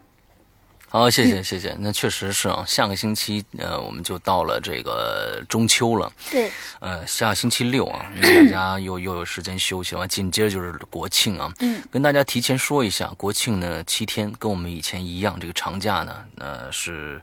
[0.94, 1.76] 好，谢谢谢谢。
[1.80, 6.14] 那确实是啊，下个星期呃，我们就到了这个中秋了。
[6.30, 6.52] 对，
[6.82, 11.52] 呃，下星期六啊，大家又又有时间休息完，紧接着就是国庆啊。
[11.62, 17.20] 嗯，跟大家提前说一下，国庆呢七天，跟我们以前一样，这个长假呢，呃是。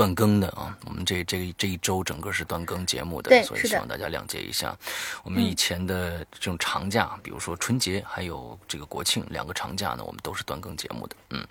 [0.00, 4.74] 断更的啊，我们这这这一周整个是断更节目的，所以希望大家谅解一下。
[5.22, 11.14] 我们以前的这种长假，比如说春节还有这个国庆两个长假呢，我们都是断更节目的。
[11.28, 11.46] 嗯，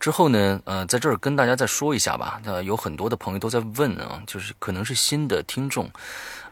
[0.00, 2.40] 之后呢，呃，在这儿跟大家再说一下吧。
[2.42, 5.88] 那有很多的朋友都在问啊，就是可能是新的听众。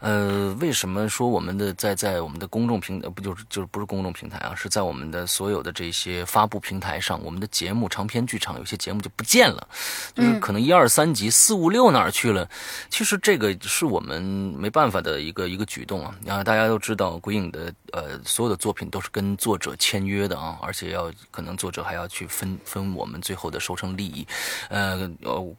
[0.01, 4.53] 呃，为什么说我们的在在我们的公众平呃不就是就是不是公众平台啊？
[4.55, 9.67] 是在我们的所有的这些发布平台上，我们的节目长篇剧场有些节目就不见了，
[10.13, 12.47] 就是可能一二三集四五六哪儿去了？
[12.89, 16.15] 其实这个是我们没办法的一个一个举动啊。
[16.27, 24.27] 啊，大家都知道，鬼影的呃所有的作品都是跟作者签约的啊，而且要可能作者还要去分分我们最后的收成利益。
[24.69, 25.09] 呃，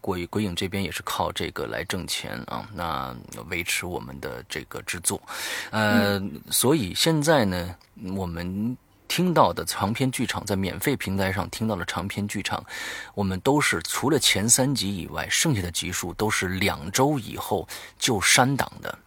[0.01, 3.17] 鬼鬼影这边也是靠这个来挣钱啊，那
[3.49, 4.36] 维持我们的。
[4.49, 5.21] 这个制作，
[5.71, 7.75] 呃，所以现在呢，
[8.15, 8.77] 我们
[9.09, 12.65] 听到的长篇剧场在免费平台上听到的长篇剧场，
[13.15, 17.67] 我们都是除了前三集以外，剩下的集数都是两周以后
[17.99, 18.99] 就删档的，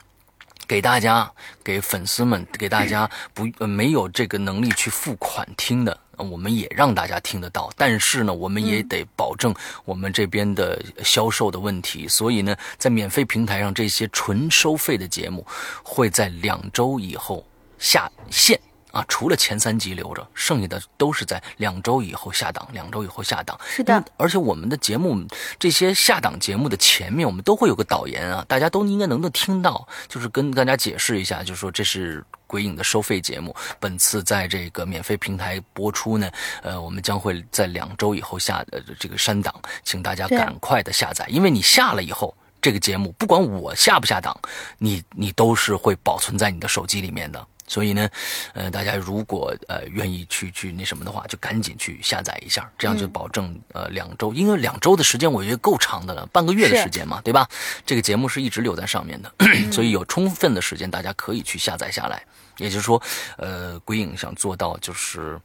[0.69, 1.29] 给大家、
[1.63, 5.99] 给粉丝们、给大家不没有这个能力去付款听的。
[6.15, 12.07] 我们也让大家听得到，但是呢，我们也得保证我们这边的销售的问题。
[12.07, 15.43] 所以呢，在免费平台上，这些纯收费的节目
[15.81, 17.43] 会在两周以后
[17.79, 18.59] 下线
[18.91, 19.03] 啊。
[19.07, 22.67] 除了前三集留着，剩下的都是在两周以后下档。
[22.71, 24.03] 两周以后下档，是的。
[24.17, 25.25] 而且我们的节目
[25.57, 32.23] 这些下档节目的前面，我们都会有个导言啊，大家都应该能够听到，就是跟大家解释一下，就是说这是。
[32.49, 36.27] 鬼影的收费节目，本次在这个免费平台播出呢，
[36.63, 39.53] 呃，我们将会在两周以后下呃这个删档，
[39.83, 44.35] 请大家赶快的下载，因为你下了以后，这个节目不管我下不下档，
[44.79, 47.47] 你你都是会保存在你的手机里面的。
[47.69, 48.09] 所以呢，
[48.53, 57.47] 呃，大家如果呃愿意去去那什么的话，就赶紧去下载一下，这样就保证呃两周，因为两周的时间我觉得够长的了，半个月的时间嘛，对吧？
[57.85, 59.31] 这个节目是一直留在上面的，
[59.71, 62.25] 所以有充分的时间，大家可以去下载下来。
[62.59, 63.01] 也就是说，
[63.37, 65.39] 呃，鬼影想做到就是，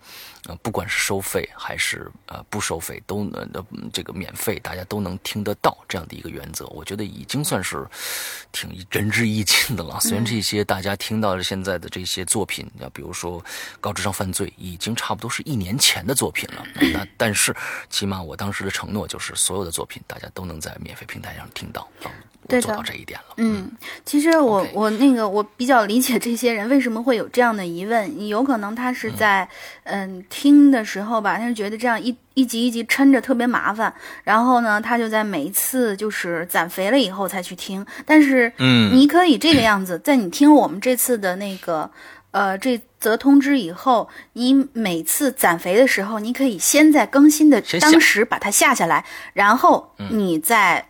[0.47, 7.87] 呃，不管是收费还是呃不收费，都能呃这个免费，大家都能听得到这样的一个原则，我觉得已经算是
[8.53, 9.99] 挺仁至义尽的了。
[10.01, 13.41] 虽然这些大家听到的现在的这些作品，啊，比如说
[13.81, 17.55] 《高智商犯罪》，已经差不多是一年前的作品了，那但是
[17.89, 21.89] 起码我当时的承诺就是，所有的作品大家都能在免费平台上听到。
[22.49, 23.35] 对做到这一点了。
[23.37, 23.71] 嗯，
[24.05, 29.49] 其实我我那个我比较理解这些人为什么会有这样的疑问，有可能他是在
[29.85, 33.93] 嗯听的时候吧，他是觉得这样一一集一集抻着特别麻烦，
[34.23, 37.85] 然后呢，他就在每一次就是攒肥了以后才去听。
[38.05, 41.91] 但是，嗯，你可以这个样子，在你听我们这次的那个。
[42.31, 49.05] 呃这则通知以后，你每次攒肥的时候，你可以先在更新的当时把它下下来，
[49.35, 50.85] 然后你再。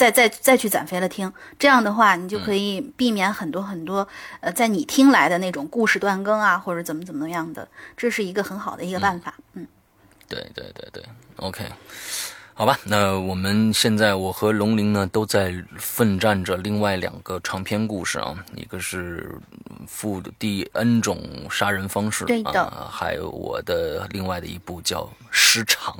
[0.00, 4.08] 再再再去攒肥了听，这样的话，你就可以避免很多很多，
[4.40, 7.68] 呃，在你听来的那种故事断更啊，或者怎么怎么样的，
[7.98, 9.34] 这是一个很好的一个办法。
[9.52, 9.66] 嗯，
[10.26, 11.04] 对对对对
[11.36, 11.66] ，OK，
[12.60, 19.34] 好吧，那我们现在我和龙鳞呢都在奋战着另外两个长篇故事啊，一个是
[19.86, 22.60] 复第 N 种杀人方式对的。
[22.60, 25.94] 啊，还有我的另外的一部叫《失常》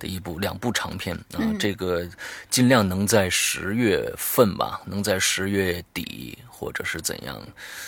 [0.00, 2.04] 的一部两部长篇啊，这个
[2.50, 7.40] 尽量能在十月份吧，能在十月底或者是怎样，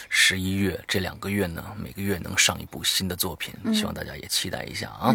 [0.09, 5.15] 十一月这两个月呢，每个月能上一部新的作品，希望大家也期待一下啊。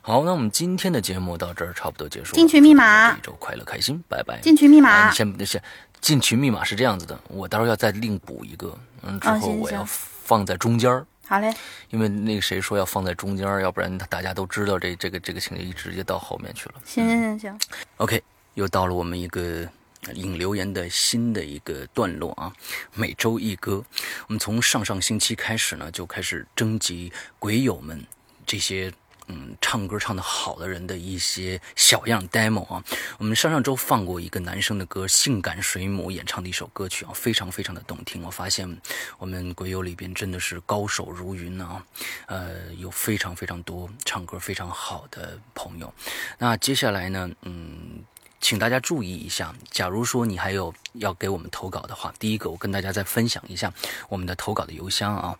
[0.00, 2.34] 好，那我们今天的节目到这儿差不多结束了。
[2.36, 4.38] 进群密码一周快乐开心，拜拜。
[4.40, 5.60] 进群密码先先
[6.00, 11.04] 进群密码是这样子的，我待会儿要再另补一个，嗯，之后我要放在中间儿。
[11.26, 11.52] 好嘞，
[11.90, 16.74] 因为那个谁说要放在中间儿，要不然大家都知道这这个这个情节直接到后面去了。
[16.84, 17.60] 行行行行
[17.96, 18.22] ，OK，
[18.52, 19.66] 又到了我们一个呃
[20.12, 22.52] 引留言的新的一个段落啊，
[22.94, 23.84] 每周一歌。
[24.26, 28.04] 我们从上上星期开始呢，就开始征集鬼友们
[28.46, 28.92] 这些。
[29.28, 32.84] 嗯，唱歌唱得好的人的一些小样 demo 啊，
[33.16, 38.22] 我们上上周放过一个男生的歌，性感水母演唱的一首歌曲啊，非常非常的动听。
[38.22, 38.78] 我发现
[39.16, 41.82] 我们鬼友里边真的是高手如云啊，
[42.26, 45.90] 呃，有非常非常多唱歌非常好的朋友。
[46.36, 48.04] 那接下来呢，嗯，
[48.44, 53.72] 请大家注意一下，假如说你还有要给我们投稿的话，第一个我跟大家再分享一下
[54.10, 55.38] 我们的投稿的邮箱啊，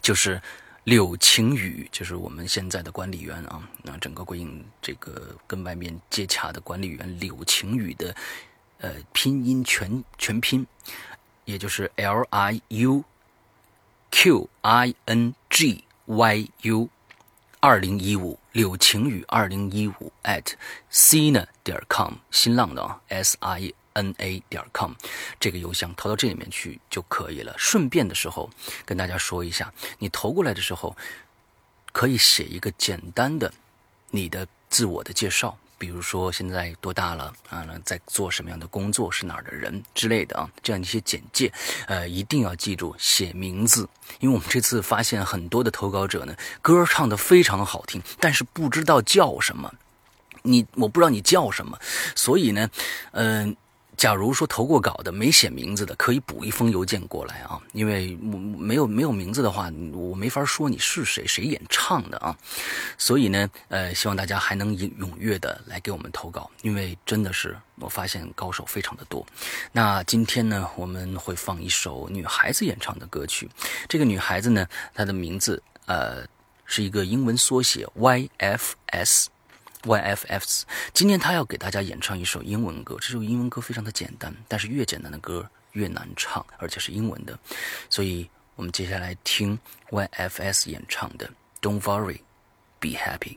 [0.00, 0.40] 就是
[0.84, 8.16] 柳晴雨，就是我们现在的管理员啊，那整个国影这个跟外面接洽的管理员柳晴雨的
[8.78, 10.66] 呃拼音全全拼，
[11.44, 13.04] 也就是 L I U
[14.10, 16.88] Q I N G Y U。
[17.62, 20.54] 二零一五柳晴雨二零一五 at
[20.90, 24.92] sina 点 com 新浪的啊 s i n a 点 com
[25.38, 27.54] 这个邮箱投到这里面去就可以了。
[27.56, 28.50] 顺便的时候
[28.84, 30.96] 跟大家说一下，你投过来的时候
[31.92, 33.52] 可以写一个简单的
[34.10, 41.50] 你的自我的介绍，比如说现在多大了啊，在做什么样的工作，是哪儿的人之类的啊，这样一些简介，
[41.86, 43.88] 呃，一定要记住写名字，
[44.18, 49.72] 因为我们这次发现很多的投稿者呢，歌唱的非常好听，但是不知道叫什么，
[50.42, 51.78] 你我不知道你叫什么，
[52.14, 52.68] 所以呢，
[53.12, 53.56] 嗯、
[54.00, 62.34] 假如说投过稿的没写名字的，可以补一封邮件过来啊，因为我没有没有名字的话，我没法说你是谁，谁演唱的啊。
[62.96, 69.26] 所以呢，呃，希望大家还能踊踊跃的来给我们投稿，因为真的是我发现高手非常的多。
[69.70, 73.50] 那今天呢，我们会放一首女孩子演唱的歌曲，
[73.86, 76.24] 这个女孩子呢，她的名字呃
[76.64, 79.26] 是一个英文缩写 YFS。
[79.84, 87.38] Y F F S，今天他要给大家演唱一首英文歌，这首英文歌非常的简单，但是越简单的歌越难唱，而且是英文的，
[87.88, 89.58] 所以我们接下来听
[89.90, 91.26] YFS 演唱的
[91.62, 92.20] 《Don't Worry,
[92.78, 93.36] Be Happy》。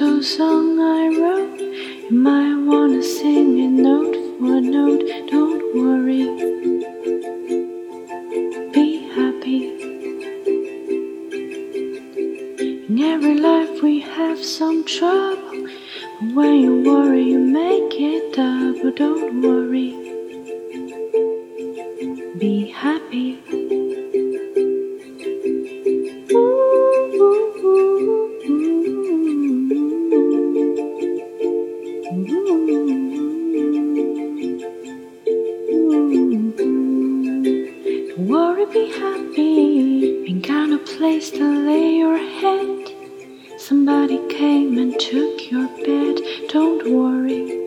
[0.00, 1.60] Little song I wrote.
[1.60, 5.04] You might wanna sing it note for note.
[5.28, 6.24] Don't worry.
[8.72, 8.86] Be
[9.16, 9.60] happy.
[12.88, 15.68] In every life we have some trouble.
[16.20, 18.92] But when you worry, you make it double.
[18.92, 19.90] Don't worry.
[22.38, 23.49] Be happy.
[41.00, 42.92] Place to lay your head.
[43.58, 46.20] Somebody came and took your bed.
[46.50, 47.59] Don't worry.